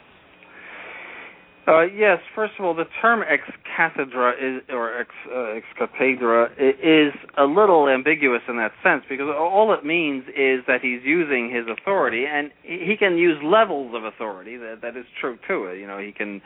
[1.69, 3.43] Uh, yes, first of all, the term ex
[3.77, 9.27] cathedra is, or ex, uh, ex cathedra is a little ambiguous in that sense because
[9.29, 14.05] all it means is that he's using his authority, and he can use levels of
[14.05, 14.57] authority.
[14.57, 15.75] That that is true too.
[15.79, 16.41] You know, he can,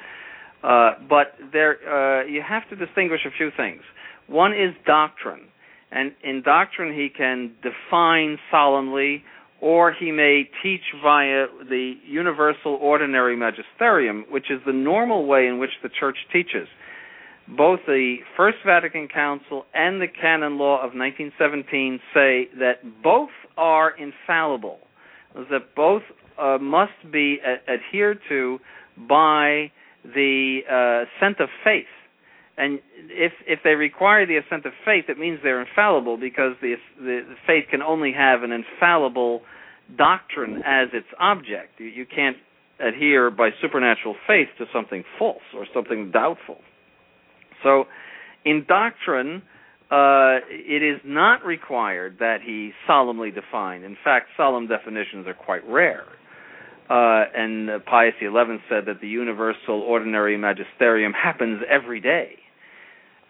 [0.64, 3.82] uh, but there uh, you have to distinguish a few things.
[4.26, 5.42] One is doctrine,
[5.92, 9.22] and in doctrine he can define solemnly
[9.62, 15.58] or he may teach via the universal ordinary magisterium, which is the normal way in
[15.60, 16.66] which the church teaches.
[17.48, 23.92] Both the First Vatican Council and the canon law of 1917 say that both are
[23.96, 24.78] infallible,
[25.34, 26.02] that both
[26.40, 28.58] uh, must be a- adhered to
[29.08, 29.70] by
[30.04, 31.86] the uh, of faith.
[32.56, 36.74] And if if they require the assent of faith, it means they're infallible because the,
[36.98, 39.42] the, the faith can only have an infallible
[39.96, 41.78] doctrine as its object.
[41.80, 42.36] You, you can't
[42.78, 46.58] adhere by supernatural faith to something false or something doubtful.
[47.62, 47.84] So,
[48.44, 49.42] in doctrine,
[49.90, 53.82] uh, it is not required that he solemnly define.
[53.84, 56.04] In fact, solemn definitions are quite rare.
[56.90, 58.28] Uh, and uh, Pius XI
[58.68, 62.36] said that the universal ordinary magisterium happens every day.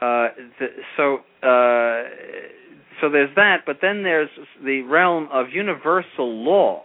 [0.03, 0.29] Uh,
[0.97, 2.03] so uh,
[3.01, 4.31] so there's that, but then there's
[4.65, 6.83] the realm of universal law.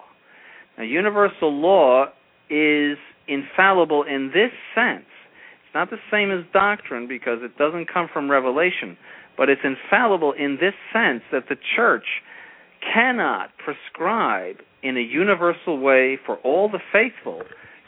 [0.78, 2.06] Now, universal law
[2.50, 5.06] is infallible in this sense.
[5.66, 8.98] It's not the same as doctrine because it doesn't come from revelation,
[9.36, 12.06] but it's infallible in this sense that the church
[12.94, 17.42] cannot prescribe in a universal way for all the faithful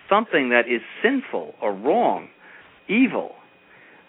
[0.10, 2.30] something that is sinful or wrong,
[2.88, 3.36] evil,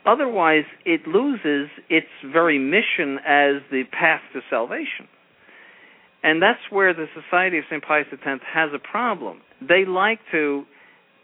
[0.07, 5.07] Otherwise, it loses its very mission as the path to salvation.
[6.23, 7.83] And that's where the Society of St.
[7.83, 9.41] Pius X has a problem.
[9.67, 10.65] They like to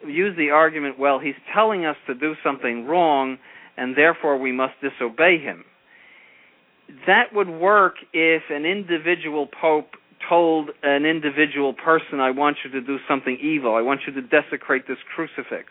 [0.07, 3.39] use the argument, well, he's telling us to do something wrong,
[3.77, 5.65] and therefore we must disobey him.
[7.07, 9.91] That would work if an individual pope
[10.29, 14.23] told an individual person, I want you to do something evil, I want you to
[14.23, 15.69] desecrate this crucifix.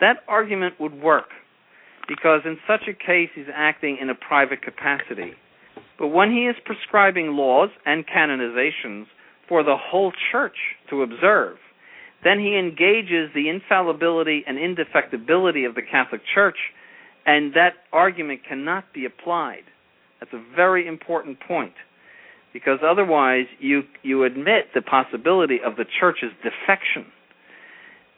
[0.00, 1.28] That argument would work
[2.10, 5.30] because in such a case he's acting in a private capacity.
[5.96, 9.04] But when he is prescribing laws and canonizations
[9.48, 10.56] for the whole church
[10.90, 11.58] to observe,
[12.24, 16.56] then he engages the infallibility and indefectibility of the Catholic Church,
[17.26, 19.62] and that argument cannot be applied.
[20.18, 21.74] That's a very important point
[22.52, 27.06] because otherwise you you admit the possibility of the church's defection.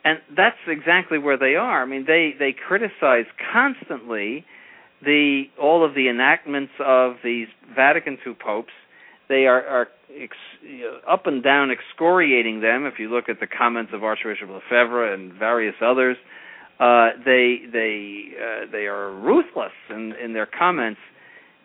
[0.05, 1.83] And that's exactly where they are.
[1.83, 4.45] I mean, they they criticize constantly
[5.05, 8.73] the all of the enactments of these Vatican II popes.
[9.29, 10.37] They are are ex,
[11.09, 12.85] up and down excoriating them.
[12.85, 16.17] If you look at the comments of Archbishop Lefebvre and various others,
[16.81, 21.01] uh, they they uh, they are ruthless in in their comments.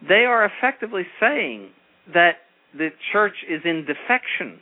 [0.07, 1.69] They are effectively saying
[2.13, 2.37] that
[2.73, 4.59] the church is in defection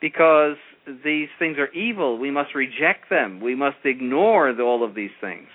[0.00, 0.56] because
[1.04, 2.18] these things are evil.
[2.18, 3.40] We must reject them.
[3.40, 5.48] We must ignore all of these things.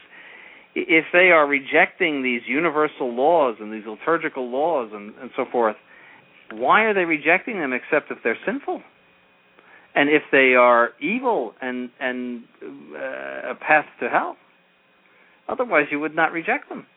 [0.76, 5.76] If they are rejecting these universal laws and these liturgical laws and, and so forth,
[6.52, 8.82] why are they rejecting them except if they're sinful?
[9.96, 14.38] And if they are evil and and uh, a path to hell,
[15.48, 16.88] otherwise you would not reject them.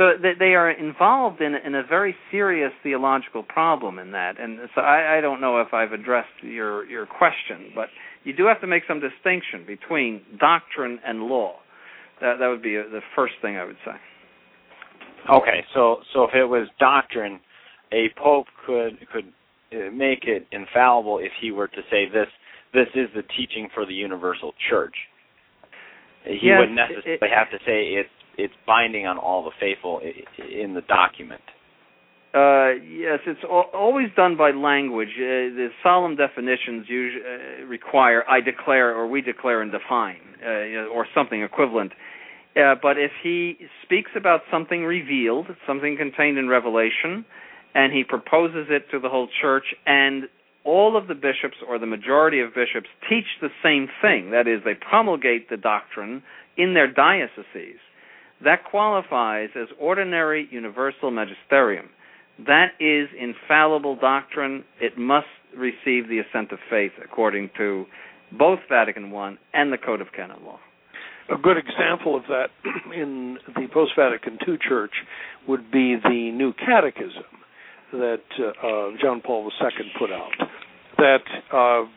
[0.00, 4.80] So they are involved in in a very serious theological problem in that, and so
[4.80, 7.88] I, I don't know if I've addressed your your question, but
[8.24, 11.56] you do have to make some distinction between doctrine and law.
[12.22, 13.92] That that would be the first thing I would say.
[15.30, 17.38] Okay, so so if it was doctrine,
[17.92, 19.26] a pope could could
[19.70, 22.28] uh, make it infallible if he were to say this
[22.72, 24.94] this is the teaching for the universal church.
[26.24, 28.08] He yes, wouldn't necessarily it, have to say it's
[28.38, 31.42] it's binding on all the faithful in the document.
[32.32, 35.08] Uh, yes, it's always done by language.
[35.16, 40.86] Uh, the solemn definitions usually uh, require "I declare" or "We declare and define," uh,
[40.94, 41.92] or something equivalent.
[42.56, 47.24] Uh, but if he speaks about something revealed, something contained in Revelation,
[47.74, 50.24] and he proposes it to the whole church, and
[50.64, 54.60] all of the bishops or the majority of bishops teach the same thing, that is,
[54.64, 56.22] they promulgate the doctrine
[56.56, 57.80] in their dioceses,
[58.44, 61.90] that qualifies as ordinary universal magisterium.
[62.46, 64.64] That is infallible doctrine.
[64.80, 65.26] It must
[65.56, 67.84] receive the assent of faith according to
[68.38, 70.58] both Vatican I and the Code of Canon Law.
[71.32, 72.48] A good example of that
[72.94, 74.92] in the post Vatican II church
[75.46, 77.24] would be the new catechism
[77.92, 80.32] that uh, John Paul II put out.
[80.96, 81.22] That
[81.52, 81.88] uh,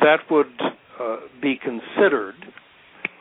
[0.00, 0.52] that would
[1.00, 2.34] uh, be considered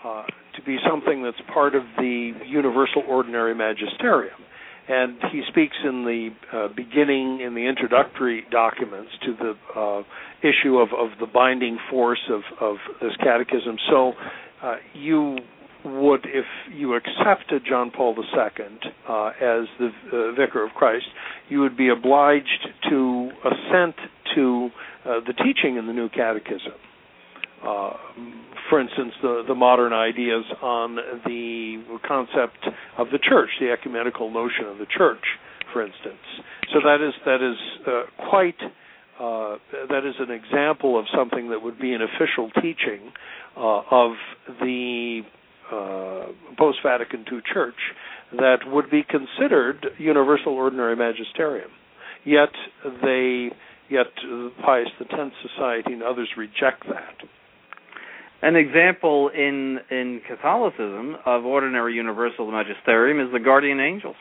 [0.03, 0.23] uh,
[0.55, 4.39] to be something that's part of the universal ordinary magisterium.
[4.87, 10.03] And he speaks in the uh, beginning, in the introductory documents, to the uh,
[10.41, 13.77] issue of, of the binding force of, of this catechism.
[13.89, 14.11] So
[14.61, 15.37] uh, you
[15.85, 21.05] would, if you accepted John Paul II uh, as the uh, Vicar of Christ,
[21.49, 23.95] you would be obliged to assent
[24.35, 24.69] to
[25.05, 26.73] uh, the teaching in the New Catechism.
[27.65, 27.93] Uh,
[28.69, 30.95] for instance, the, the modern ideas on
[31.25, 32.57] the concept
[32.97, 35.23] of the church, the ecumenical notion of the church,
[35.71, 36.19] for instance.
[36.73, 37.57] So that is that is
[37.87, 38.59] uh, quite
[39.19, 39.57] uh,
[39.89, 43.11] that is an example of something that would be an official teaching
[43.55, 44.11] uh, of
[44.59, 45.21] the
[45.71, 46.25] uh,
[46.57, 47.75] post Vatican II church
[48.33, 51.69] that would be considered universal ordinary magisterium.
[52.25, 52.49] Yet
[53.01, 53.49] they
[53.89, 54.07] yet
[54.65, 55.11] Pius X
[55.41, 57.27] Society and others reject that.
[58.43, 64.17] An example in in Catholicism of ordinary universal magisterium is the guardian angels.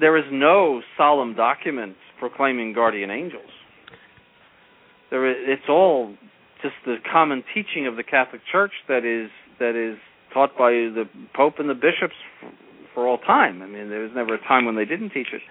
[0.00, 3.50] There is no solemn document proclaiming guardian angels.
[5.10, 6.16] There is, it's all
[6.60, 9.30] just the common teaching of the Catholic Church that is
[9.60, 9.96] that is
[10.34, 11.04] taught by the
[11.36, 12.16] Pope and the bishops
[12.94, 13.62] for, all time.
[13.62, 15.42] I mean, there was never a time when they didn't teach it.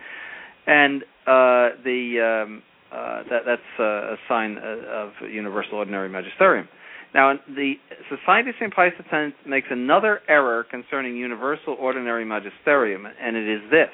[0.68, 6.68] And uh, the um, uh, that that's uh, a sign of universal ordinary magisterium.
[7.14, 7.74] Now, the
[8.10, 8.74] Society of St.
[8.78, 13.90] X makes another error concerning universal ordinary magisterium, and it is this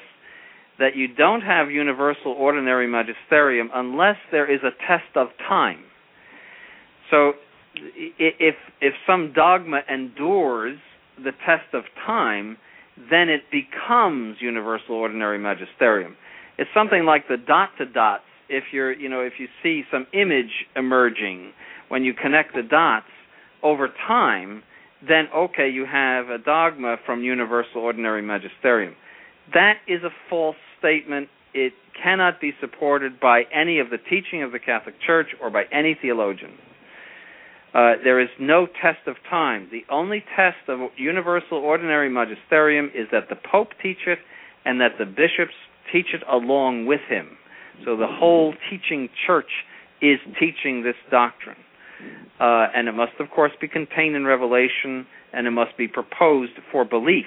[0.78, 5.82] that you don't have universal ordinary magisterium unless there is a test of time.
[7.10, 7.32] So,
[7.74, 10.78] if if some dogma endures
[11.16, 12.56] the test of time,
[13.10, 16.16] then it becomes universal ordinary magisterium.
[16.58, 20.06] It's something like the dot to dots if you're you know if you see some
[20.12, 21.52] image emerging
[21.88, 23.06] when you connect the dots
[23.62, 24.62] over time
[25.06, 28.94] then okay you have a dogma from universal ordinary magisterium
[29.54, 31.72] that is a false statement it
[32.02, 35.96] cannot be supported by any of the teaching of the catholic church or by any
[36.00, 36.52] theologian
[37.74, 39.68] uh, there is no test of time.
[39.70, 44.18] The only test of universal ordinary magisterium is that the Pope teach it
[44.64, 45.54] and that the bishops
[45.92, 47.36] teach it along with him.
[47.84, 49.50] So the whole teaching church
[50.00, 51.56] is teaching this doctrine.
[52.40, 56.52] uh, and it must, of course, be contained in revelation, and it must be proposed
[56.70, 57.26] for belief.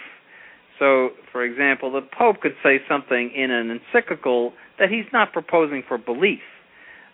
[0.80, 5.84] So, for example, the Pope could say something in an encyclical that he's not proposing
[5.88, 6.40] for belief.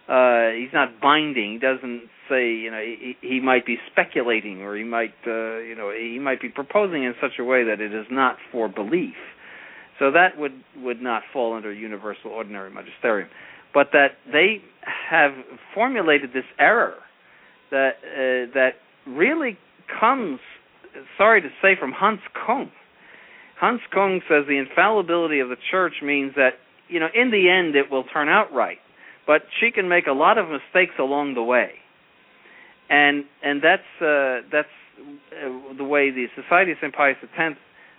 [0.07, 1.53] Uh, he's not binding.
[1.53, 5.75] He doesn't say, you know, he, he might be speculating, or he might, uh, you
[5.75, 9.15] know, he might be proposing in such a way that it is not for belief.
[9.99, 13.29] So that would would not fall under universal ordinary magisterium,
[13.73, 14.61] but that they
[15.09, 15.31] have
[15.73, 16.95] formulated this error
[17.71, 18.71] that uh, that
[19.07, 19.57] really
[19.99, 20.39] comes,
[21.17, 22.71] sorry to say, from Hans Kung.
[23.59, 26.51] Hans Kung says the infallibility of the church means that
[26.87, 28.77] you know in the end it will turn out right,
[29.25, 31.71] but she can make a lot of mistakes along the way,
[32.89, 34.67] and and that's uh, that's
[34.99, 36.93] uh, the way the Society of St.
[36.93, 37.55] Pius X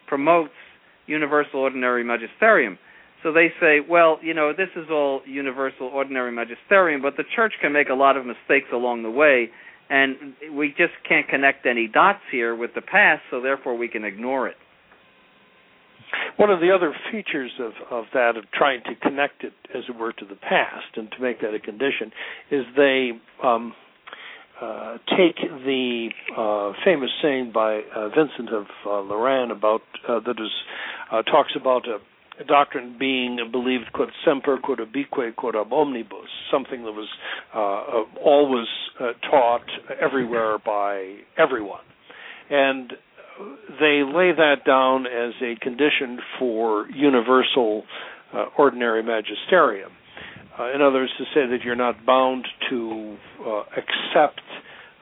[0.06, 0.54] promotes
[1.09, 2.78] universal ordinary magisterium.
[3.22, 7.55] So they say, well, you know, this is all universal ordinary magisterium, but the church
[7.60, 9.51] can make a lot of mistakes along the way,
[9.90, 14.05] and we just can't connect any dots here with the past, so therefore we can
[14.05, 14.56] ignore it.
[16.36, 19.97] One of the other features of, of that, of trying to connect it, as it
[19.98, 22.12] were, to the past and to make that a condition,
[22.51, 23.10] is they
[23.43, 23.74] um,
[24.60, 30.40] uh, take the uh, famous saying by uh, Vincent of uh, Lerins about uh, that
[30.40, 30.51] is
[31.12, 31.98] uh, talks about a,
[32.47, 37.09] doctrine being believed quod semper, quod ubique, quod ab omnibus, something that was
[38.24, 38.66] always
[39.28, 39.66] taught
[40.01, 41.82] everywhere by everyone,
[42.48, 42.93] and
[43.80, 47.82] they lay that down as a condition for universal
[48.56, 49.90] ordinary magisterium.
[50.59, 53.16] Uh, in other words, to say that you're not bound to
[53.47, 54.43] uh, accept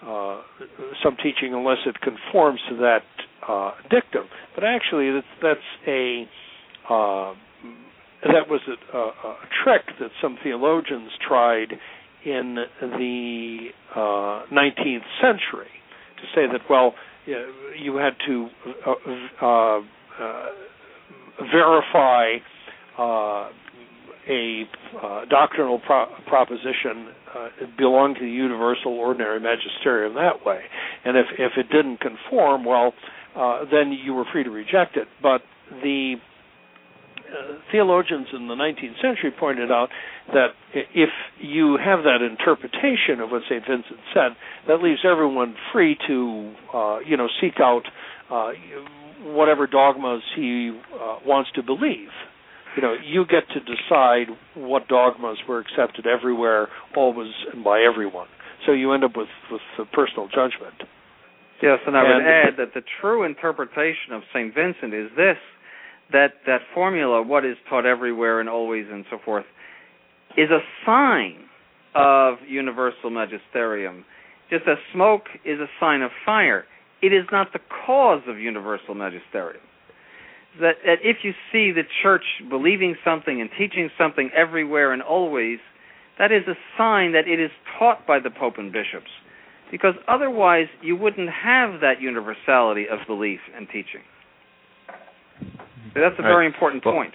[0.07, 0.41] uh,
[1.03, 3.03] some teaching unless it conforms to that
[3.49, 4.25] uh, dictum.
[4.55, 6.25] But actually, that's, that's a
[6.89, 7.35] uh,
[8.23, 11.73] that was a, a, a, trick that some theologians tried
[12.25, 15.71] in the 19th uh, century
[16.17, 16.95] to say that well
[17.27, 18.49] you had to
[21.53, 22.37] verify
[24.29, 24.65] a
[25.03, 27.49] uh, doctrinal pro- proposition uh,
[27.79, 30.61] belonged to the universal ordinary magisterium that way.
[31.05, 32.93] And if if it didn't conform, well,
[33.37, 35.09] uh, then you were free to reject it.
[35.23, 35.43] But
[35.83, 36.15] the
[37.19, 39.89] uh, theologians in the 19th century pointed out
[40.33, 41.11] that if
[41.41, 43.63] you have that interpretation of what St.
[43.67, 44.37] Vincent said,
[44.69, 47.83] that leaves everyone free to, uh, you know, seek out
[48.31, 48.51] uh,
[49.23, 52.11] whatever dogmas he uh, wants to believe
[52.77, 58.29] you know, you get to decide what dogmas were accepted everywhere, always, and by everyone.
[58.67, 60.75] So you end up with with personal judgment.
[61.63, 65.39] Yes, and I and, would add that the true interpretation of Saint Vincent is this:
[66.13, 69.47] that that formula, what is taught everywhere and always and so forth,
[70.37, 71.45] is a sign
[71.95, 74.05] of universal magisterium.
[74.51, 76.65] Just as smoke is a sign of fire,
[77.03, 79.63] it is not the cause of universal magisterium
[80.61, 85.59] that, that if you see the church believing something and teaching something everywhere and always,
[86.19, 89.11] that is a sign that it is taught by the Pope and bishops.
[89.71, 94.03] Because otherwise, you wouldn't have that universality of belief and teaching.
[95.95, 96.55] So that's a very right.
[96.55, 97.13] important well, point.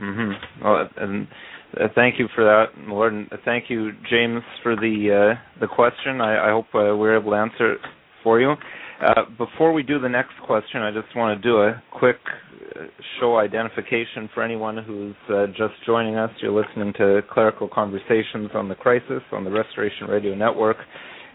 [0.00, 0.64] Mm-hmm.
[0.64, 1.28] Well, and
[1.78, 6.20] uh, thank you for that, Lord, and thank you, James, for the uh, the question.
[6.20, 7.80] I, I hope uh, we we're able to answer it
[8.22, 8.54] for you.
[9.02, 12.18] Uh, before we do the next question, I just want to do a quick
[12.76, 12.84] uh,
[13.18, 16.30] show identification for anyone who's uh, just joining us.
[16.40, 20.76] You're listening to Clerical Conversations on the Crisis on the Restoration Radio Network,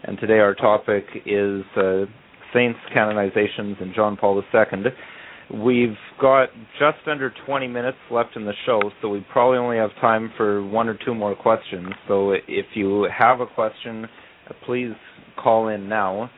[0.04, 2.04] and today our topic is uh,
[2.54, 5.58] saints canonizations and John Paul II.
[5.64, 9.90] We've got just under 20 minutes left in the show, so we probably only have
[10.00, 11.88] time for one or two more questions.
[12.06, 14.04] So if you have a question,
[14.48, 14.92] uh, please
[15.42, 16.30] call in now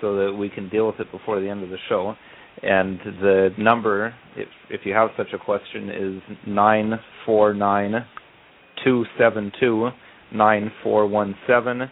[0.00, 2.14] so that we can deal with it before the end of the show.
[2.62, 7.92] And the number, if, if you have such a question, is 949
[8.84, 9.88] 272
[10.32, 11.90] 9417.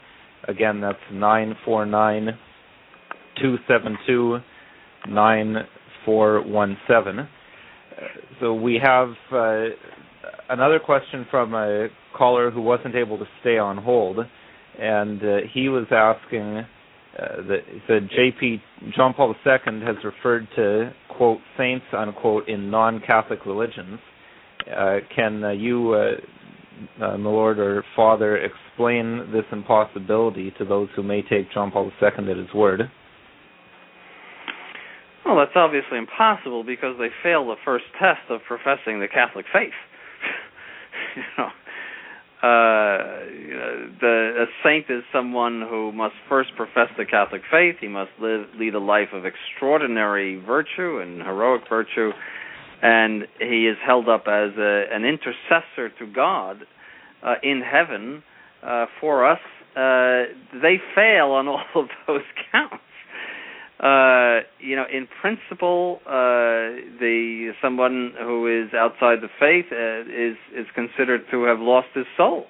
[0.49, 2.39] Again, that's nine four nine
[3.41, 4.39] two seven two
[5.09, 5.57] nine
[6.05, 7.29] four one seven.
[8.41, 9.65] So we have uh,
[10.49, 14.19] another question from a caller who wasn't able to stay on hold,
[14.79, 16.59] and uh, he was asking
[17.19, 17.59] uh, the,
[17.89, 18.61] the JP
[18.95, 23.99] John Paul II has referred to quote saints unquote in non-Catholic religions.
[24.71, 25.95] Uh, can uh, you,
[27.01, 31.91] uh, my Lord or Father, explain this impossibility to those who may take John Paul
[32.03, 32.91] II at his word?
[35.25, 39.75] Well, that's obviously impossible because they fail the first test of professing the Catholic faith.
[41.17, 41.49] you know,
[42.43, 43.25] Uh,
[43.99, 47.77] the a saint is someone who must first profess the Catholic faith.
[47.81, 52.13] He must live, lead a life of extraordinary virtue and heroic virtue,
[52.83, 56.59] and he is held up as a, an intercessor to God
[57.23, 58.23] uh, in heaven
[58.63, 59.41] uh, for us.
[59.77, 60.33] Uh,
[60.63, 62.23] they fail on all of those
[62.53, 62.83] counts.
[63.79, 70.37] Uh, you know, in principle, uh, the someone who is outside the faith uh, is
[70.55, 72.47] is considered to have lost his soul.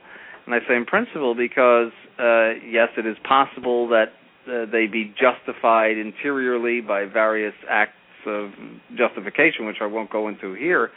[0.47, 4.13] And I say in principle because yes, it is possible that
[4.47, 7.97] they be justified interiorly by various acts
[8.27, 8.51] of
[8.97, 10.91] justification, which I won't go into here.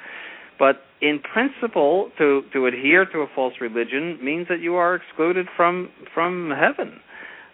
[0.57, 5.47] But in principle, to to adhere to a false religion means that you are excluded
[5.55, 6.99] from from heaven.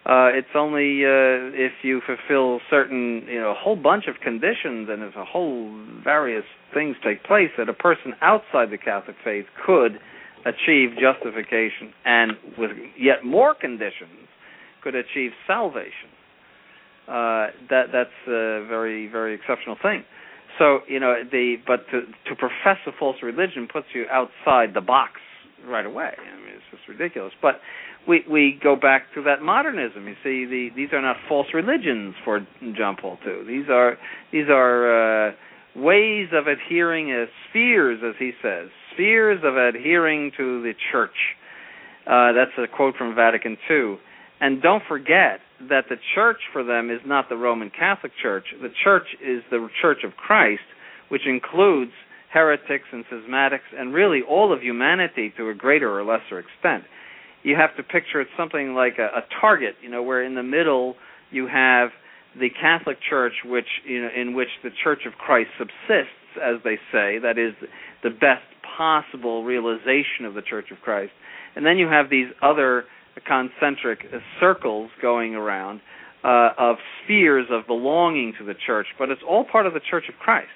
[0.05, 4.87] Uh, it's only uh, if you fulfill certain, you know, a whole bunch of conditions
[4.87, 5.73] and if a whole
[6.03, 6.45] various
[6.75, 9.97] things take place that a person outside the Catholic faith could
[10.45, 12.69] achieve justification and with
[12.99, 14.29] yet more conditions
[14.83, 16.13] could achieve salvation.
[17.07, 20.03] Uh, that that's a very very exceptional thing.
[20.57, 24.81] So you know the but to to profess a false religion puts you outside the
[24.81, 25.13] box
[25.67, 26.11] right away.
[26.17, 27.33] I mean it's just ridiculous.
[27.41, 27.61] But
[28.07, 30.07] we we go back to that modernism.
[30.07, 32.45] You see, the these are not false religions for
[32.77, 33.45] John Paul II.
[33.47, 33.97] These are
[34.31, 35.31] these are uh,
[35.75, 41.15] ways of adhering as spheres, as he says, spheres of adhering to the church.
[42.07, 43.97] Uh, that's a quote from Vatican II.
[44.39, 48.45] And don't forget that the church for them is not the Roman Catholic Church.
[48.61, 50.63] The church is the Church of Christ,
[51.09, 51.91] which includes
[52.31, 56.83] heretics and schismatics and really all of humanity to a greater or lesser extent
[57.45, 60.43] you have to picture it something like a, a target, you know, where in the
[60.43, 60.95] middle
[61.29, 61.89] you have
[62.37, 66.77] the Catholic Church, which you know, in which the Church of Christ subsists, as they
[66.91, 67.53] say, that is
[68.03, 68.43] the best
[68.75, 71.11] possible realization of the Church of Christ,
[71.55, 72.85] and then you have these other
[73.21, 74.05] concentric
[74.39, 75.81] circles going around
[76.23, 80.05] uh, of spheres of belonging to the Church, but it's all part of the Church
[80.09, 80.49] of Christ.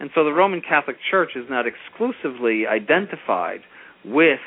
[0.00, 3.60] And so the Roman Catholic Church is not exclusively identified
[4.04, 4.40] with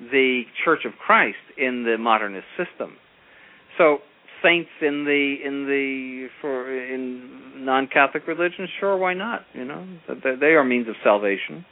[0.00, 2.96] the Church of Christ in the modernist system.
[3.78, 3.98] So
[4.42, 9.42] saints in the in the for in non-Catholic religion, sure, why not?
[9.54, 9.86] You know,
[10.40, 11.64] they are means of salvation.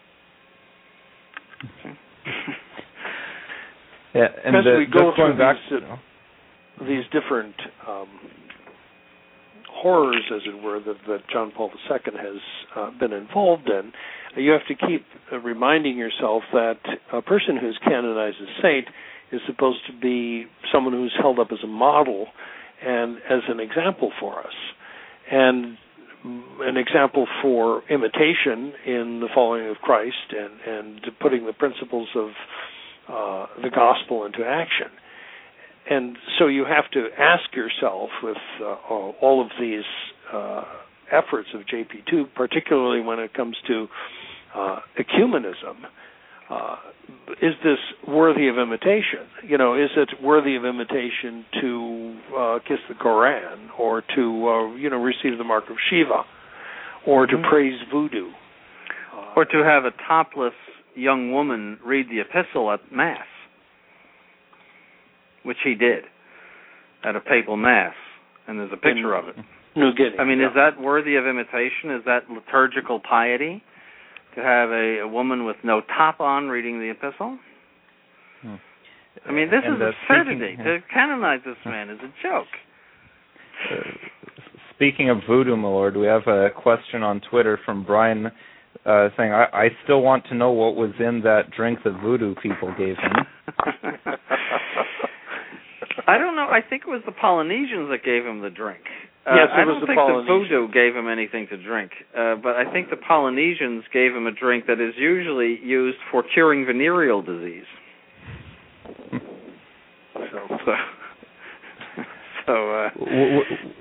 [4.16, 7.54] Yeah, and as the, we go through back, these, uh, these different
[7.86, 8.08] um,
[9.70, 12.40] horrors, as it were, that, that John Paul II has
[12.74, 13.92] uh, been involved in,
[14.36, 16.78] you have to keep uh, reminding yourself that
[17.12, 18.86] a person who's canonized as a saint
[19.32, 22.26] is supposed to be someone who's held up as a model
[22.84, 24.54] and as an example for us.
[25.30, 25.76] And
[26.60, 32.30] an example for imitation in the following of Christ and, and putting the principles of
[33.08, 34.88] uh, the gospel into action.
[35.88, 39.84] And so you have to ask yourself with uh, all of these
[40.32, 40.64] uh,
[41.12, 43.86] efforts of JP2, particularly when it comes to
[44.54, 45.84] uh, ecumenism.
[46.48, 46.76] Uh,
[47.42, 49.26] is this worthy of imitation?
[49.44, 54.74] You know, is it worthy of imitation to uh, kiss the Koran or to uh,
[54.76, 56.22] you know receive the mark of Shiva
[57.06, 57.48] or to mm-hmm.
[57.48, 58.30] praise voodoo
[59.36, 60.54] or to have a topless
[60.96, 63.26] young woman read the epistle at mass,
[65.44, 66.04] which he did
[67.04, 67.94] at a papal mass,
[68.48, 69.36] and there's a picture of it.
[69.76, 70.18] New Guinea.
[70.18, 70.48] I mean, yeah.
[70.48, 71.90] is that worthy of imitation?
[71.90, 73.62] Is that liturgical piety?
[74.36, 77.38] to have a, a woman with no top on reading the epistle?
[78.42, 78.54] Hmm.
[79.26, 80.54] I mean, this and is absurdity.
[80.54, 82.46] Speaking, to canonize this man is a joke.
[83.72, 83.90] Uh,
[84.74, 88.30] speaking of voodoo, my lord, we have a question on Twitter from Brian
[88.84, 92.34] uh, saying, I, "I still want to know what was in that drink the voodoo
[92.42, 93.12] people gave him."
[96.08, 96.46] I don't know.
[96.46, 98.82] I think it was the Polynesians that gave him the drink.
[99.26, 102.70] Uh, yes, I don't think the voodoo gave him anything to drink, uh, but I
[102.72, 107.66] think the Polynesians gave him a drink that is usually used for curing venereal disease.
[109.10, 109.18] so,
[110.64, 110.72] so,
[112.46, 112.90] so uh,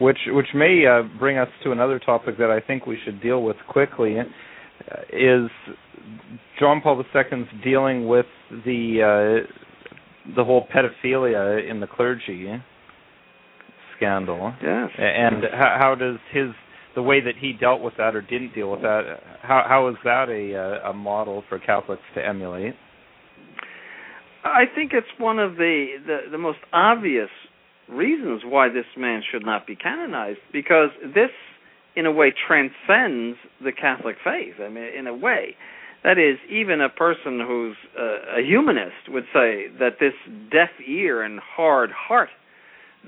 [0.02, 3.44] which which may uh, bring us to another topic that I think we should deal
[3.44, 4.16] with quickly,
[5.12, 5.50] is
[6.60, 12.50] John Paul II's dealing with the uh, the whole pedophilia in the clergy
[13.98, 14.54] scandal.
[14.62, 14.90] Yes.
[14.98, 16.50] And how, how does his
[16.96, 19.20] the way that he dealt with that or didn't deal with that?
[19.42, 22.76] How how is that a a model for Catholics to emulate?
[24.44, 27.30] I think it's one of the, the the most obvious
[27.90, 31.32] reasons why this man should not be canonized because this
[31.96, 34.56] in a way transcends the Catholic faith.
[34.60, 35.56] I mean in a way
[36.06, 40.14] That is, even a person who's uh, a humanist would say that this
[40.52, 42.30] deaf ear and hard heart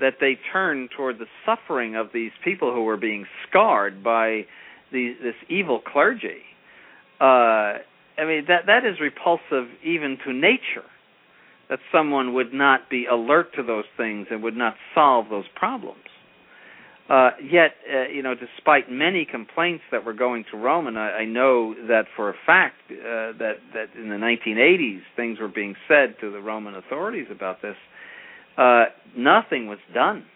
[0.00, 4.46] that they turned toward the suffering of these people who were being scarred by
[4.90, 6.42] this evil clergy.
[7.20, 7.78] Uh,
[8.18, 10.88] I mean that that is repulsive even to nature.
[11.68, 16.07] That someone would not be alert to those things and would not solve those problems.
[17.08, 21.10] Uh, yet, uh, you know, despite many complaints that were going to Rome, and I,
[21.10, 25.74] I know that for a fact uh, that that in the 1980s things were being
[25.88, 27.76] said to the Roman authorities about this,
[28.58, 28.84] uh,
[29.16, 30.26] nothing was done.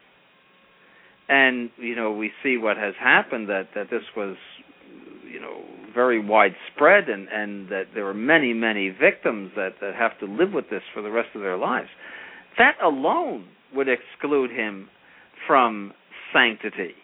[1.28, 4.36] And you know, we see what has happened that that this was,
[5.30, 5.60] you know,
[5.94, 10.54] very widespread, and and that there were many many victims that that have to live
[10.54, 11.88] with this for the rest of their lives.
[12.56, 14.88] That alone would exclude him
[15.46, 15.92] from
[16.32, 16.94] sanctity.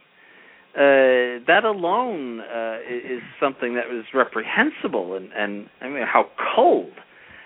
[0.74, 6.92] Uh, that alone uh, is something that was reprehensible, and, and I mean, how cold,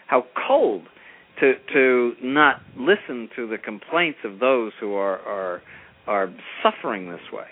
[0.06, 0.82] how cold
[1.40, 5.62] to to not listen to the complaints of those who are are
[6.06, 7.46] are suffering this way,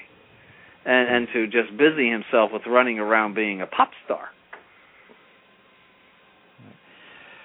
[0.84, 4.28] and and to just busy himself with running around being a pop star.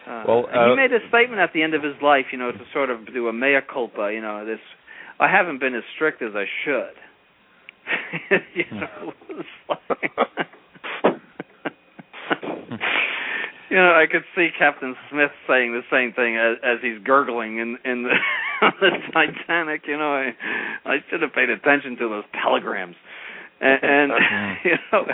[0.07, 2.51] Uh, well, uh, he made a statement at the end of his life, you know,
[2.51, 4.11] to sort of do a mea culpa.
[4.13, 4.59] You know, this
[5.19, 6.95] I haven't been as strict as I should.
[8.55, 9.41] you know, hmm.
[13.69, 17.57] you know, I could see Captain Smith saying the same thing as, as he's gurgling
[17.59, 18.15] in in the,
[18.81, 19.83] the Titanic.
[19.87, 20.33] You know, I
[20.85, 22.95] I should have paid attention to those telegrams,
[23.61, 23.87] and, hmm.
[23.87, 25.05] and you know,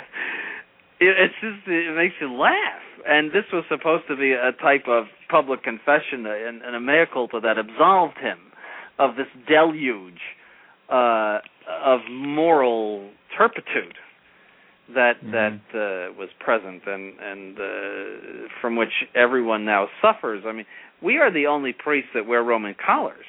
[1.00, 2.82] it, it's just it makes you laugh.
[3.04, 7.04] And this was supposed to be a type of public confession and, and a mea
[7.12, 8.38] culpa that absolved him
[8.98, 10.20] of this deluge
[10.88, 11.38] uh,
[11.84, 13.96] of moral turpitude
[14.94, 15.30] that Mhm.
[15.32, 20.44] that uh, was present and and uh, from which everyone now suffers.
[20.46, 20.66] I mean,
[21.00, 23.24] we are the only priests that wear Roman collars.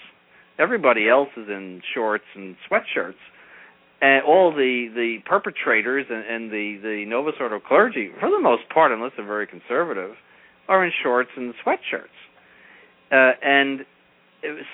[0.59, 3.21] Everybody else is in shorts and sweatshirts.
[4.01, 8.67] And all the the perpetrators and, and the the Novus Ordo clergy, for the most
[8.69, 10.15] part, unless they're very conservative,
[10.67, 12.17] are in shorts and sweatshirts.
[13.11, 13.85] Uh, and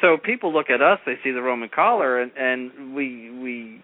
[0.01, 3.83] so people look at us, they see the Roman collar, and and we we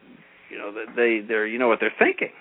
[0.49, 2.31] you know they they're you know what they're thinking.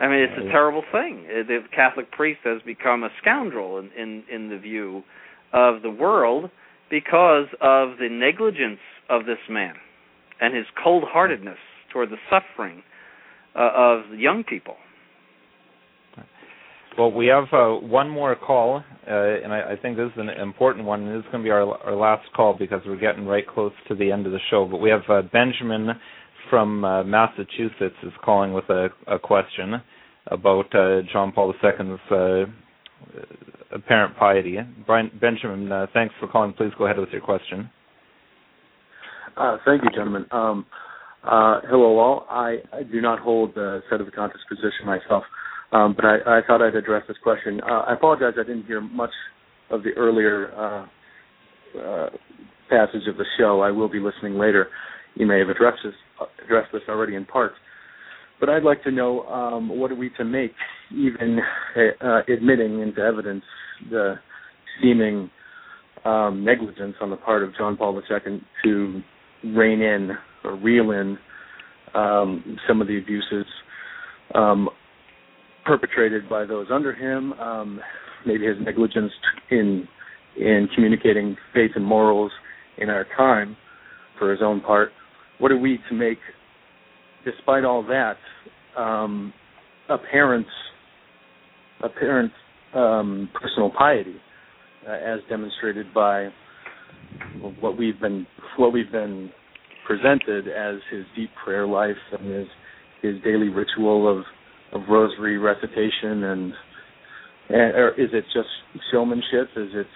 [0.00, 1.26] I mean, it's a terrible thing.
[1.28, 5.02] Uh, The Catholic priest has become a scoundrel in in, in the view
[5.52, 6.50] of the world
[6.90, 8.80] because of the negligence
[9.10, 9.74] of this man
[10.40, 11.58] and his cold-heartedness
[11.92, 12.82] toward the suffering
[13.54, 14.76] uh, of young people.
[16.98, 20.30] Well, we have uh, one more call, uh, and I, I think this is an
[20.30, 21.04] important one.
[21.04, 23.70] And this is going to be our our last call because we're getting right close
[23.86, 24.66] to the end of the show.
[24.68, 25.90] But we have uh, Benjamin
[26.50, 29.74] from uh, Massachusetts is calling with a, a question
[30.26, 32.46] about uh, John Paul II's uh,
[33.72, 34.58] apparent piety.
[34.84, 36.52] Brian Benjamin, thanks for calling.
[36.52, 37.70] Please go ahead with your question.
[39.64, 40.26] Thank you, gentlemen.
[40.32, 40.66] Um,
[41.22, 42.26] hello, all.
[42.28, 45.22] I, I do not hold the sedevacantist position myself,
[45.72, 47.60] um, but I, I thought I'd address this question.
[47.62, 49.10] Uh, I apologize, I didn't hear much
[49.70, 52.10] of the earlier uh, uh,
[52.70, 53.60] passage of the show.
[53.60, 54.68] I will be listening later.
[55.14, 55.94] You may have addressed this,
[56.44, 57.52] addressed this already in part,
[58.40, 60.52] but I'd like to know um, what are we to make,
[60.92, 61.38] even
[62.00, 63.44] uh, admitting into evidence
[63.90, 64.14] the
[64.80, 65.30] seeming
[66.04, 69.02] um, negligence on the part of John Paul II to
[69.44, 70.10] rein in
[70.44, 71.18] or reel in
[71.94, 73.46] um, some of the abuses
[74.34, 74.68] um,
[75.68, 77.78] perpetrated by those under him, um,
[78.26, 79.12] maybe his negligence
[79.50, 79.86] in
[80.36, 82.32] in communicating faith and morals
[82.78, 83.56] in our time
[84.18, 84.90] for his own part.
[85.38, 86.18] What are we to make,
[87.24, 88.16] despite all that,
[88.80, 89.32] um,
[89.90, 90.46] apparent
[91.82, 92.32] apparent
[92.74, 94.16] um, personal piety,
[94.88, 96.28] uh, as demonstrated by
[97.60, 98.26] what we've been
[98.56, 99.30] what we've been
[99.86, 102.46] presented as his deep prayer life and his
[103.02, 104.24] his daily ritual of
[104.72, 106.52] of rosary recitation and,
[107.48, 108.48] and or is it just
[108.92, 109.48] showmanship?
[109.56, 109.86] Is it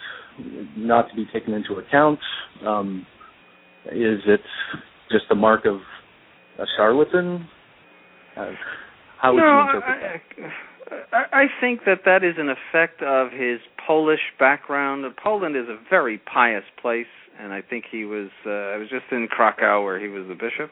[0.77, 2.19] not to be taken into account?
[2.67, 3.07] Um,
[3.87, 4.41] is it
[5.11, 5.77] just a mark of
[6.59, 7.47] a charlatan?
[8.37, 8.53] Uh,
[9.21, 10.53] how would no, you interpret I, that?
[11.13, 15.05] I, I think that that is an effect of his Polish background.
[15.23, 17.07] Poland is a very pious place,
[17.41, 18.31] and I think he was.
[18.47, 20.71] Uh, I was just in Krakow where he was the bishop,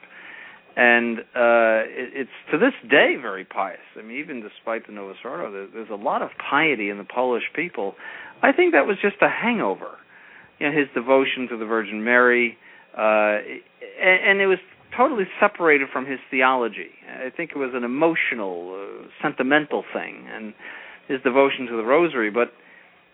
[0.76, 3.78] and uh, it, it's to this day very pious.
[3.98, 7.04] I mean, even despite the Novus Ordo, there, there's a lot of piety in the
[7.04, 7.94] Polish people.
[8.42, 9.98] I think that was just a hangover.
[10.58, 12.56] You know, his devotion to the Virgin Mary,
[12.96, 13.38] uh,
[14.00, 14.58] and, and it was
[14.96, 16.90] totally separated from his theology.
[17.08, 20.52] I think it was an emotional, uh, sentimental thing, and
[21.08, 22.30] his devotion to the rosary.
[22.30, 22.52] But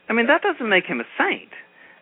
[0.09, 1.51] I mean, that doesn't make him a saint.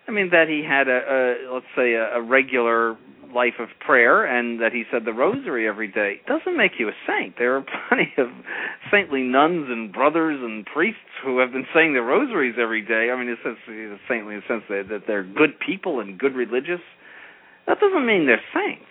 [0.07, 2.97] I mean, that he had a, a let's say a, a regular
[3.35, 6.97] life of prayer and that he said the rosary every day doesn't make you a
[7.06, 7.35] saint.
[7.39, 8.28] There are plenty of
[8.90, 13.11] saintly nuns and brothers and priests who have been saying the rosaries every day.
[13.11, 13.56] I mean, it says
[14.09, 16.81] saintly in the sense that, that they're good people and good religious.
[17.66, 18.90] That doesn't mean they're saints.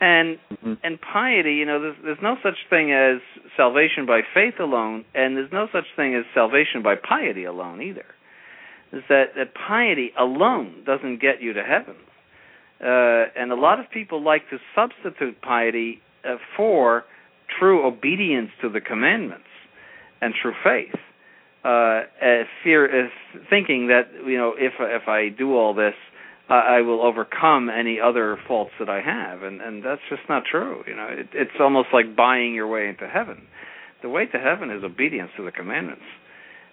[0.00, 0.74] And mm-hmm.
[0.82, 3.22] and piety, you know, there's, there's no such thing as
[3.56, 8.06] salvation by faith alone, and there's no such thing as salvation by piety alone either.
[8.92, 11.94] Is that that piety alone doesn't get you to heaven
[12.82, 17.04] uh, and a lot of people like to substitute piety uh, for
[17.58, 19.46] true obedience to the commandments
[20.20, 20.98] and true faith.
[21.64, 22.02] Uh,
[22.64, 23.08] fear, uh,
[23.48, 25.94] thinking that you know if if I do all this,
[26.48, 30.82] I will overcome any other faults that I have, and and that's just not true.
[30.88, 33.46] You know, it, it's almost like buying your way into heaven.
[34.02, 36.02] The way to heaven is obedience to the commandments,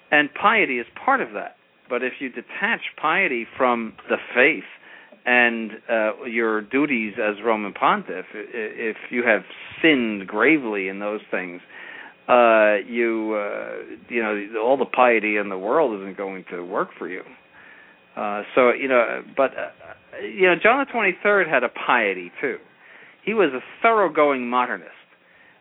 [0.10, 1.56] and piety is part of that.
[1.88, 4.66] But if you detach piety from the faith
[5.30, 9.42] and uh, your duties as Roman Pontiff, if you have
[9.80, 11.62] sinned gravely in those things,
[12.28, 13.76] uh, you uh,
[14.10, 17.22] you know all the piety in the world isn't going to work for you.
[18.18, 22.32] Uh, so you know, but uh, you know, John the Twenty Third had a piety
[22.42, 22.58] too.
[23.24, 24.90] He was a thoroughgoing modernist,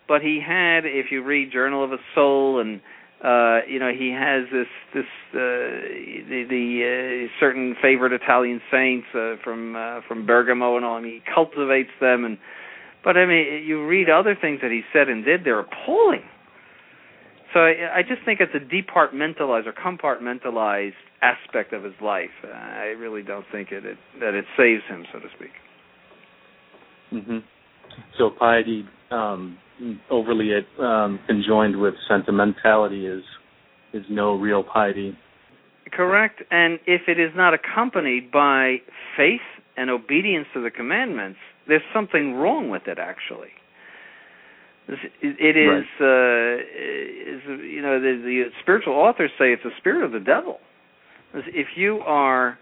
[0.08, 2.80] but he had, if you read Journal of a Soul and
[3.24, 5.36] uh, you know he has this this uh,
[6.28, 10.96] the, the uh, certain favorite Italian saints uh, from uh, from Bergamo and all.
[10.96, 12.38] I mean, he cultivates them, and
[13.02, 16.22] but I mean, you read other things that he said and did; they're appalling.
[17.54, 20.92] So I, I just think it's a departmentalized or compartmentalized
[21.22, 22.30] aspect of his life.
[22.44, 25.50] Uh, I really don't think it, it that it saves him, so to speak.
[27.12, 27.38] Mm-hmm.
[28.18, 29.58] So piety um,
[30.10, 33.22] overly um, conjoined with sentimentality is
[33.92, 35.16] is no real piety.
[35.90, 38.76] Correct, and if it is not accompanied by
[39.16, 39.40] faith
[39.76, 42.98] and obedience to the commandments, there's something wrong with it.
[42.98, 43.48] Actually,
[44.88, 46.00] it is, right.
[46.00, 46.62] uh,
[47.32, 50.58] is you know the, the spiritual authors say it's a spirit of the devil.
[51.34, 52.58] If you are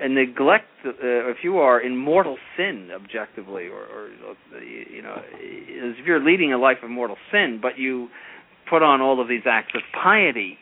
[0.00, 4.08] and neglect uh, if you are in mortal sin objectively or, or
[4.62, 8.08] you know if you're leading a life of mortal sin but you
[8.68, 10.58] put on all of these acts of piety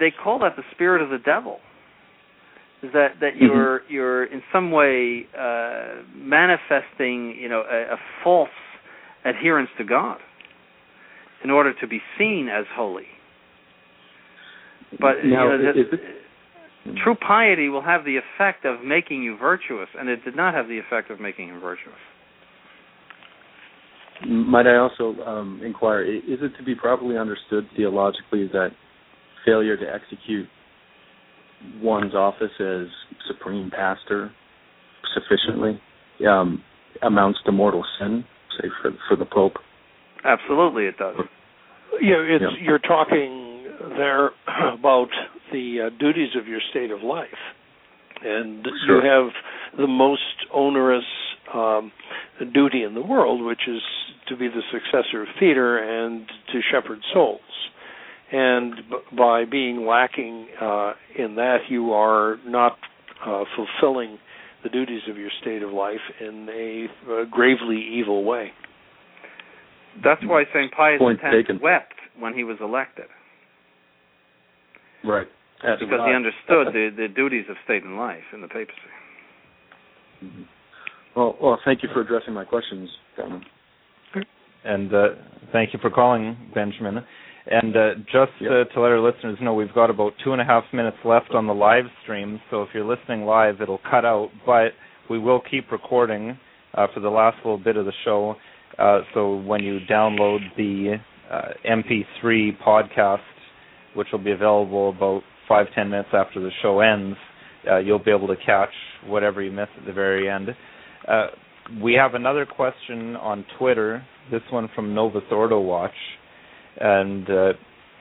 [0.00, 1.58] they call that the spirit of the devil
[2.82, 3.44] is that that mm-hmm.
[3.44, 8.48] you're you're in some way uh manifesting you know a, a false
[9.24, 10.18] adherence to God
[11.42, 13.06] in order to be seen as holy
[15.00, 16.00] but now, you know, is
[16.86, 20.54] it True piety will have the effect of making you virtuous, and it did not
[20.54, 21.94] have the effect of making him virtuous.
[24.26, 28.70] Might I also um, inquire, is it to be properly understood theologically that
[29.44, 30.46] failure to execute
[31.80, 32.86] one's office as
[33.26, 34.30] supreme pastor
[35.14, 35.80] sufficiently
[36.28, 36.62] um,
[37.02, 38.24] amounts to mortal sin,
[38.60, 39.54] say for for the Pope?
[40.24, 41.16] Absolutely, it does.
[42.00, 42.64] Yeah, it's yeah.
[42.64, 43.66] you're talking
[43.96, 44.30] there
[44.74, 45.08] about
[45.52, 47.28] the uh, duties of your state of life,
[48.22, 49.04] and sure.
[49.04, 49.32] you have
[49.78, 50.20] the most
[50.52, 51.04] onerous
[51.52, 51.92] um,
[52.52, 53.82] duty in the world, which is
[54.28, 57.40] to be the successor of Peter and to shepherd souls.
[58.32, 62.78] And b- by being lacking uh, in that, you are not
[63.24, 64.18] uh, fulfilling
[64.62, 68.50] the duties of your state of life in a, a gravely evil way.
[70.02, 70.72] That's why St.
[70.72, 73.06] Pius X wept when he was elected.
[75.04, 75.26] Right.
[75.62, 78.74] That's because he understood the, the duties of state and life in the papacy.
[80.22, 80.42] Mm-hmm.
[81.16, 83.42] Well, well, thank you for addressing my questions, gentlemen.
[84.64, 85.08] And uh,
[85.52, 86.98] thank you for calling, Benjamin.
[87.46, 88.50] And uh, just yep.
[88.50, 91.32] uh, to let our listeners know, we've got about two and a half minutes left
[91.32, 92.40] on the live stream.
[92.50, 94.72] So if you're listening live, it'll cut out, but
[95.10, 96.38] we will keep recording
[96.72, 98.36] uh, for the last little bit of the show.
[98.78, 100.96] Uh, so when you download the
[101.30, 103.20] uh, MP3 podcast,
[103.94, 107.16] which will be available about five ten minutes after the show ends,
[107.70, 108.70] uh, you'll be able to catch
[109.06, 110.48] whatever you miss at the very end.
[111.06, 111.26] Uh,
[111.82, 114.04] we have another question on Twitter.
[114.30, 115.92] This one from Novus Ordo Watch,
[116.80, 117.52] and uh,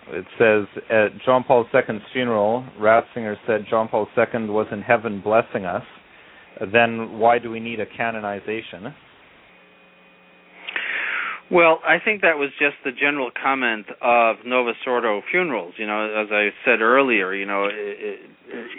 [0.10, 5.22] it says at John Paul II's funeral, Ratzinger said John Paul II was in heaven
[5.22, 5.84] blessing us.
[6.72, 8.94] Then why do we need a canonization?
[11.52, 15.76] Well, I think that was just the general comment of Novus Ordo funerals.
[15.78, 18.20] You know, as I said earlier, you know, it, it,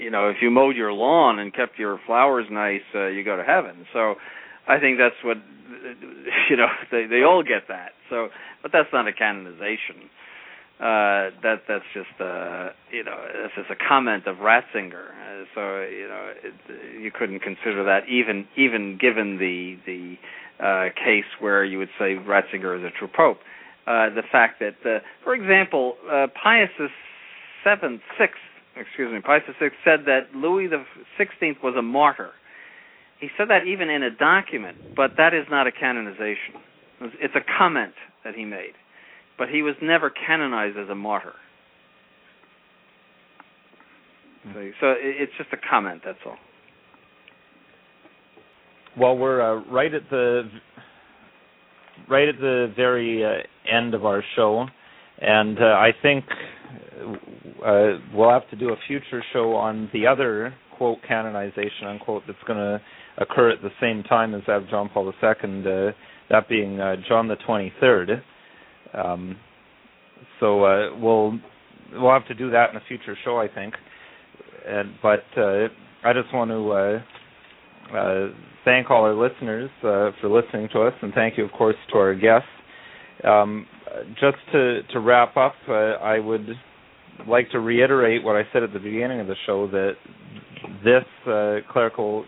[0.01, 3.37] you know, if you mowed your lawn and kept your flowers nice, uh, you go
[3.37, 3.87] to heaven.
[3.93, 4.17] So,
[4.69, 5.37] I think that's what
[6.51, 6.69] you know.
[6.91, 7.93] They they all get that.
[8.11, 8.29] So,
[8.63, 10.11] but that's not a canonization.
[10.81, 15.07] uh, that that's just uh, you know that's just a comment of Ratzinger.
[15.15, 16.55] Uh, so you know it,
[17.01, 20.17] you couldn't consider that even even given the the
[20.61, 23.39] uh, case where you would say Ratzinger is a true pope.
[23.87, 28.39] Uh, the fact that, uh, for example, uh, Pius VII, sixth,
[28.77, 30.85] excuse me, Pius sixth said that Louis the
[31.19, 32.31] sixteenth was a martyr.
[33.21, 36.61] He said that even in a document, but that is not a canonization.
[37.21, 37.95] It's a comment
[38.25, 38.75] that he made
[39.39, 41.35] but he was never canonized as a martyr.
[44.53, 46.03] So, so it's just a comment.
[46.05, 46.37] That's all.
[48.97, 50.49] Well, we're uh, right at the
[52.09, 53.39] right at the very uh,
[53.69, 54.67] end of our show,
[55.21, 56.25] and uh, I think
[57.67, 62.39] uh, we'll have to do a future show on the other quote canonization unquote that's
[62.47, 62.81] going to
[63.19, 65.93] occur at the same time as that of John Paul II, uh,
[66.31, 68.23] that being uh, John the 23rd.
[68.93, 69.37] Um,
[70.39, 70.59] so
[71.01, 71.37] we'll
[71.95, 73.75] we'll have to do that in a future show, I think.
[74.69, 77.03] And, but I just want to
[78.65, 81.99] thank all our listeners uh, for listening to us, and thank you, of course, to
[81.99, 82.49] our guests.
[83.23, 83.67] Um,
[84.15, 86.47] just to to wrap up, uh, I would
[87.29, 89.93] like to reiterate what I said at the beginning of the show that
[90.83, 92.25] this uh, clerical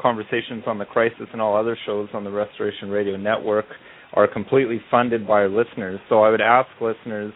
[0.00, 3.66] conversations on the crisis and all other shows on the Restoration Radio Network
[4.14, 6.00] are completely funded by our listeners.
[6.08, 7.32] So I would ask listeners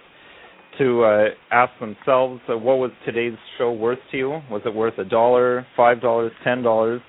[0.79, 4.29] to uh, ask themselves, uh, what was today's show worth to you?
[4.51, 7.01] Was it worth a dollar, five dollars, ten dollars?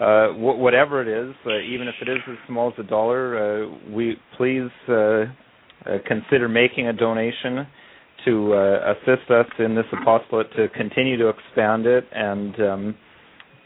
[0.00, 3.64] Uh, wh- whatever it is, uh, even if it is as small as a dollar,
[3.64, 5.24] uh, we please uh, uh,
[6.06, 7.66] consider making a donation
[8.24, 12.94] to uh, assist us in this apostolate to continue to expand it and um,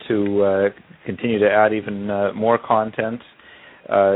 [0.09, 0.69] to uh,
[1.05, 3.21] continue to add even uh, more content.
[3.89, 4.15] Uh,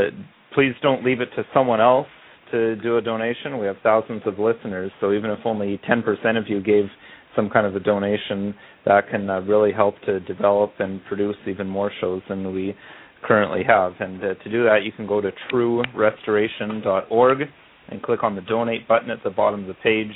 [0.55, 2.07] please don't leave it to someone else
[2.51, 3.59] to do a donation.
[3.59, 6.05] We have thousands of listeners, so even if only 10%
[6.39, 6.85] of you gave
[7.37, 8.55] some kind of a donation,
[8.87, 12.75] that can uh, really help to develop and produce even more shows than we
[13.23, 13.95] currently have.
[14.01, 17.39] And uh, to do that, you can go to truerestoration.org
[17.89, 20.13] and click on the donate button at the bottom of the page.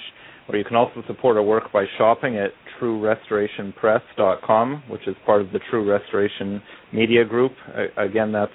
[0.48, 2.50] Or you can also support our work by shopping at
[2.80, 6.60] truerestorationpress.com, which is part of the True Restoration
[6.92, 7.52] Media Group.
[7.74, 8.52] Uh, again, that's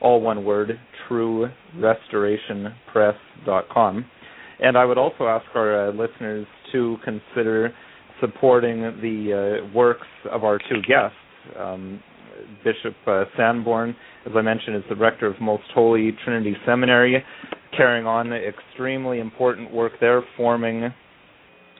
[0.00, 0.78] all one word,
[1.08, 4.04] truerestorationpress.com.
[4.60, 7.74] And I would also ask our uh, listeners to consider
[8.22, 11.16] supporting the uh, works of our two guests.
[11.58, 12.02] Um,
[12.64, 13.94] Bishop uh, Sanborn,
[14.24, 17.22] as I mentioned, is the rector of Most Holy Trinity Seminary,
[17.76, 20.84] carrying on extremely important work there, forming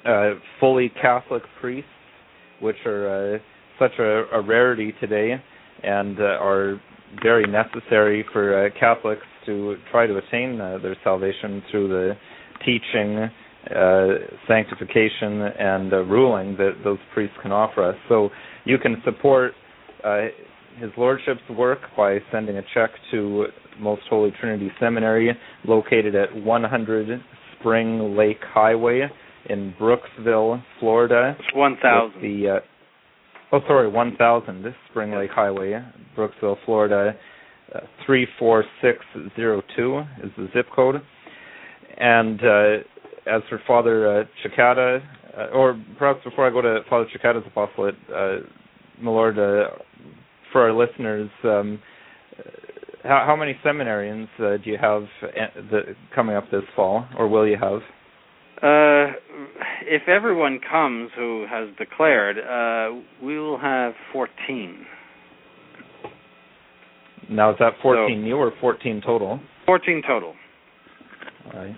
[0.05, 1.89] uh, fully Catholic priests,
[2.61, 3.39] which are uh,
[3.79, 5.35] such a, a, rarity today
[5.83, 6.81] and uh, are
[7.23, 12.13] very necessary for uh, Catholics to try to attain their salvation through the
[12.65, 13.29] teaching,
[14.49, 17.97] sanctification, and uh, ruling that those priests can offer us.
[18.09, 18.31] So
[18.65, 19.53] you can support
[20.05, 20.23] uh,
[20.79, 23.47] His Lordship's work by sending a check to
[23.79, 25.37] Most Holy Trinity Seminary,
[25.67, 27.21] located at 100
[27.59, 29.09] Spring Lake Highway
[29.49, 31.37] in Brooksville, Florida.
[31.39, 32.21] It's 1,000.
[32.21, 32.61] The uh,
[33.53, 35.81] oh, sorry, 1,000 Spring Lake Highway,
[36.17, 37.15] Brooksville, Florida.
[37.75, 40.97] Uh, 34602 is the zip code.
[41.97, 42.77] And uh,
[43.27, 45.01] as for Father uh, Cekada,
[45.37, 48.37] uh, or perhaps before I go to Father Cekada's apostolate, uh,
[49.01, 49.71] my Lord, uh,
[50.53, 51.81] for our listeners, um,
[53.03, 55.03] how, how, many seminarians uh, do you have
[55.71, 57.81] the, coming up this fall, or will you have?
[58.63, 59.15] Uh,
[59.87, 64.87] if everyone comes who has declared, uh, we will have 14.
[67.29, 69.41] Now, is that 14 so, new or 14 total?
[69.67, 70.35] 14 total.
[71.47, 71.77] All right.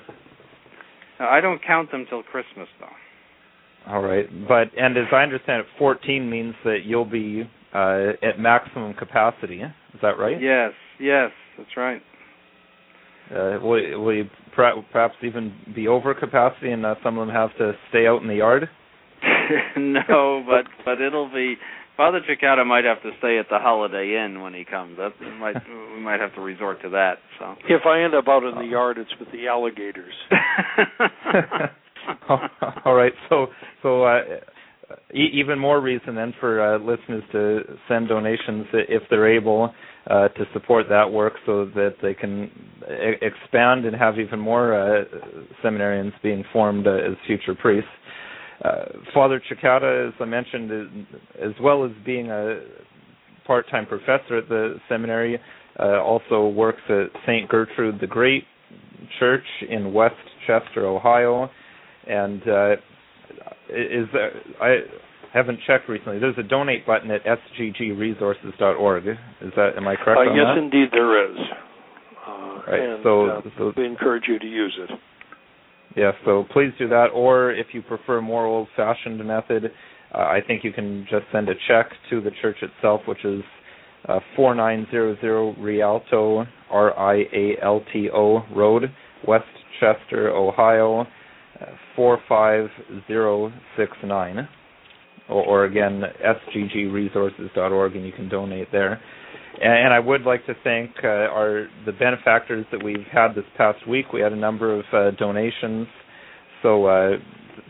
[1.19, 3.93] Now, I don't count them till Christmas, though.
[3.93, 8.39] All right, but and as I understand it, 14 means that you'll be uh, at
[8.39, 9.61] maximum capacity.
[9.61, 10.41] Is that right?
[10.41, 12.01] Yes, yes, that's right.
[13.31, 14.25] Uh, will, will you
[14.55, 18.29] perhaps even be over capacity, and uh, some of them have to stay out in
[18.29, 18.69] the yard?
[19.77, 21.57] no, but but it'll be
[21.97, 24.97] Father Cekada might have to stay at the Holiday Inn when he comes.
[24.97, 25.57] That we might
[25.95, 27.15] we might have to resort to that.
[27.39, 30.15] So if I end up out in the yard, it's with the alligators.
[32.85, 33.47] All right, so
[33.83, 34.21] so uh,
[35.13, 39.73] even more reason then for uh, listeners to send donations if they're able
[40.09, 42.51] uh, to support that work, so that they can
[42.91, 45.05] e- expand and have even more uh,
[45.65, 47.89] seminarians being formed uh, as future priests.
[48.65, 51.07] Uh, Father Cekada, as I mentioned,
[51.41, 52.61] as well as being a
[53.47, 55.39] part-time professor at the seminary,
[55.79, 57.49] uh, also works at St.
[57.49, 58.45] Gertrude the Great
[59.19, 60.15] Church in West
[60.47, 61.51] Chester, Ohio,
[62.07, 62.73] And uh,
[63.69, 64.09] is
[64.61, 64.79] I
[65.35, 66.19] haven't checked recently.
[66.19, 69.07] There's a donate button at sggresources.org.
[69.07, 70.59] Is that am I correct uh, yes, that?
[70.59, 71.37] indeed, there is.
[72.27, 74.91] Uh, Right, and so- uh, so- we encourage you to use it.
[75.97, 77.09] Yeah, so please do that.
[77.15, 79.71] Or if you prefer a more old-fashioned method,
[80.15, 83.43] uh, I think you can just send a check to the church itself, which is
[84.09, 88.85] uh, 4900 Rialto, R-I-A-L-T-O Road,
[89.27, 89.47] West
[89.81, 91.07] Chester, Ohio,
[91.61, 91.67] uh,
[91.97, 94.49] 45069.
[95.29, 96.03] Or, or again,
[96.55, 99.01] sggresources.org, and you can donate there.
[99.63, 103.87] And, I would like to thank uh, our the benefactors that we've had this past
[103.89, 104.13] week.
[104.13, 105.87] We had a number of uh, donations,
[106.63, 107.11] so uh,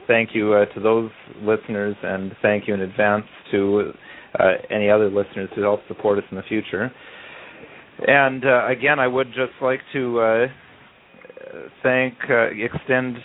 [0.06, 1.10] thank you uh, to those
[1.42, 3.92] listeners, and thank you in advance to
[4.38, 6.90] uh, any other listeners who help support us in the future.
[8.06, 10.46] And uh, again, I would just like to
[11.82, 13.18] thank, extend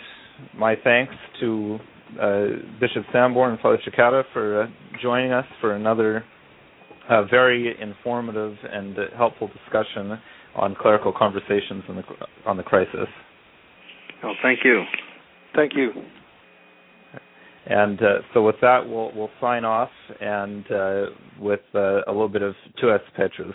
[0.56, 1.78] my thanks to
[2.78, 4.68] Bishop Sanborn and Father Cekada for
[5.02, 6.24] joining us for another
[7.10, 10.18] uh, very informative and uh, helpful discussion
[10.54, 12.02] on clerical conversations on the
[12.46, 13.08] on the crisis.
[14.22, 14.84] Oh, thank you.
[15.54, 15.90] Thank you.
[17.66, 21.06] And uh, so, with that, we'll we'll sign off and uh,
[21.38, 23.54] with uh, a little bit of Tu es Petrus.